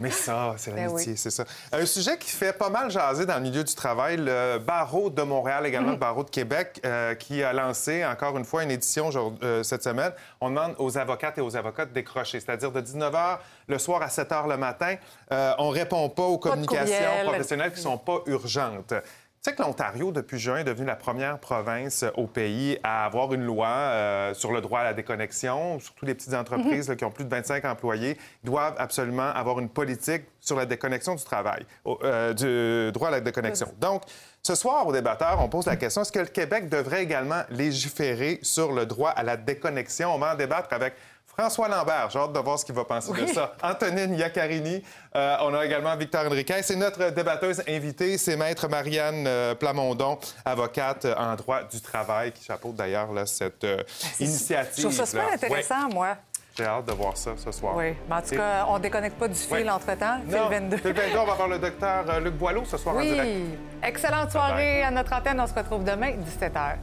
Mais 0.00 0.12
ça, 0.12 0.54
c'est 0.58 0.70
Ben 0.72 0.86
l'amitié, 0.86 1.12
oui. 1.12 1.18
c'est 1.18 1.30
ça. 1.30 1.44
Un 1.72 1.84
sujet 1.84 2.16
qui 2.18 2.30
fait 2.30 2.52
pas 2.52 2.68
mal 2.68 2.88
jaser 2.88 3.26
dans 3.26 3.34
le 3.34 3.40
milieu 3.40 3.64
du 3.64 3.74
travail, 3.74 4.16
le 4.16 4.58
barreau 4.58 5.10
de 5.10 5.22
Montréal, 5.22 5.66
également 5.66 5.88
Mhm. 5.88 5.94
le 5.94 5.98
barreau 5.98 6.22
de 6.22 6.30
Québec, 6.30 6.80
euh, 6.86 7.16
qui 7.16 7.42
a 7.42 7.52
lancé 7.52 8.04
encore 8.06 8.38
une 8.38 8.44
fois 8.44 8.62
une 8.62 8.70
édition 8.70 9.10
euh, 9.42 9.64
cette 9.64 9.82
semaine. 9.82 10.12
On 10.40 10.50
demande 10.50 10.76
aux 10.78 10.96
avocates 10.98 11.38
et 11.38 11.40
aux 11.40 11.56
avocats 11.56 11.84
de 11.86 11.92
décrocher, 11.92 12.38
c'est-à-dire 12.38 12.70
de 12.70 12.80
19h 12.80 13.40
le 13.66 13.78
soir 13.78 14.00
à 14.02 14.06
7h 14.08 14.46
le 14.48 14.56
matin. 14.56 14.94
Euh, 15.32 15.52
on 15.58 15.70
répond 15.70 16.08
pas 16.10 16.22
aux 16.22 16.38
communications 16.38 17.24
professionnelles 17.24 17.72
qui 17.72 17.80
sont 17.80 17.98
pas 17.98 18.20
urgentes. 18.26 18.94
Tu 19.40 19.50
sais 19.50 19.56
que 19.56 19.62
l'Ontario, 19.62 20.10
depuis 20.10 20.36
juin, 20.36 20.58
est 20.58 20.64
devenu 20.64 20.84
la 20.84 20.96
première 20.96 21.38
province 21.38 22.04
au 22.16 22.26
pays 22.26 22.76
à 22.82 23.04
avoir 23.04 23.32
une 23.32 23.44
loi 23.44 23.68
euh, 23.68 24.34
sur 24.34 24.50
le 24.50 24.60
droit 24.60 24.80
à 24.80 24.84
la 24.84 24.94
déconnexion. 24.94 25.78
Surtout 25.78 26.06
les 26.06 26.14
petites 26.14 26.34
entreprises 26.34 26.88
là, 26.88 26.96
qui 26.96 27.04
ont 27.04 27.12
plus 27.12 27.24
de 27.24 27.30
25 27.30 27.64
employés 27.64 28.18
doivent 28.42 28.74
absolument 28.78 29.30
avoir 29.30 29.60
une 29.60 29.68
politique 29.68 30.24
sur 30.40 30.56
la 30.56 30.66
déconnexion 30.66 31.14
du 31.14 31.22
travail, 31.22 31.64
euh, 31.86 32.34
du 32.34 32.90
droit 32.90 33.08
à 33.08 33.12
la 33.12 33.20
déconnexion. 33.20 33.72
Donc, 33.80 34.02
ce 34.42 34.56
soir, 34.56 34.84
aux 34.88 34.92
débatteurs, 34.92 35.38
on 35.40 35.48
pose 35.48 35.66
la 35.66 35.76
question 35.76 36.02
est-ce 36.02 36.10
que 36.10 36.18
le 36.18 36.26
Québec 36.26 36.68
devrait 36.68 37.04
également 37.04 37.42
légiférer 37.50 38.40
sur 38.42 38.72
le 38.72 38.86
droit 38.86 39.10
à 39.10 39.22
la 39.22 39.36
déconnexion? 39.36 40.12
On 40.12 40.18
va 40.18 40.32
en 40.32 40.36
débattre 40.36 40.72
avec 40.72 40.94
François 41.38 41.68
Lambert. 41.68 42.10
J'ai 42.10 42.18
hâte 42.18 42.32
de 42.32 42.38
voir 42.40 42.58
ce 42.58 42.64
qu'il 42.64 42.74
va 42.74 42.84
penser 42.84 43.12
de 43.12 43.26
ça. 43.28 43.52
Antonine 43.62 44.12
Iaccarini. 44.14 44.82
Euh, 45.14 45.36
on 45.42 45.54
a 45.54 45.64
également 45.64 45.94
Victor 45.96 46.26
Henriquez. 46.26 46.62
C'est 46.62 46.74
notre 46.74 47.10
débatteuse 47.10 47.62
invitée. 47.68 48.18
C'est 48.18 48.36
Maître 48.36 48.66
Marianne 48.66 49.24
euh, 49.28 49.54
Plamondon, 49.54 50.18
avocate 50.44 51.06
en 51.16 51.36
droit 51.36 51.62
du 51.62 51.80
travail, 51.80 52.32
qui 52.32 52.44
chapeaute 52.44 52.74
d'ailleurs 52.74 53.08
cette 53.26 53.62
euh, 53.62 53.82
initiative. 54.18 54.74
Je 54.78 54.82
trouve 54.82 54.92
ça 54.92 55.06
super 55.06 55.32
intéressant, 55.32 55.86
Ouais. 55.86 55.94
moi. 55.94 56.16
J'ai 56.56 56.64
hâte 56.64 56.86
de 56.86 56.92
voir 56.92 57.16
ça 57.16 57.30
ce 57.36 57.52
soir. 57.52 57.76
Oui. 57.76 57.94
Mais 58.08 58.16
en 58.16 58.20
tout 58.22 58.34
cas, 58.34 58.66
on 58.68 58.80
déconnecte 58.80 59.16
pas 59.16 59.28
du 59.28 59.34
fil 59.34 59.58
Oui. 59.58 59.70
entre-temps. 59.70 60.18
Le 60.28 60.36
22. 60.36 60.76
c'est 60.82 60.88
le 60.88 61.00
22, 61.02 61.18
on 61.18 61.24
va 61.24 61.32
avoir 61.34 61.46
le 61.48 61.58
docteur 61.60 62.04
euh, 62.10 62.18
Luc 62.18 62.34
Boileau 62.34 62.64
ce 62.64 62.76
soir 62.76 62.96
en 62.96 63.00
direct. 63.00 63.22
Oui. 63.24 63.58
Excellente 63.84 64.32
soirée 64.32 64.82
à 64.82 64.90
notre 64.90 65.12
antenne. 65.12 65.40
On 65.40 65.46
se 65.46 65.54
retrouve 65.54 65.84
demain, 65.84 66.10
17h. 66.10 66.78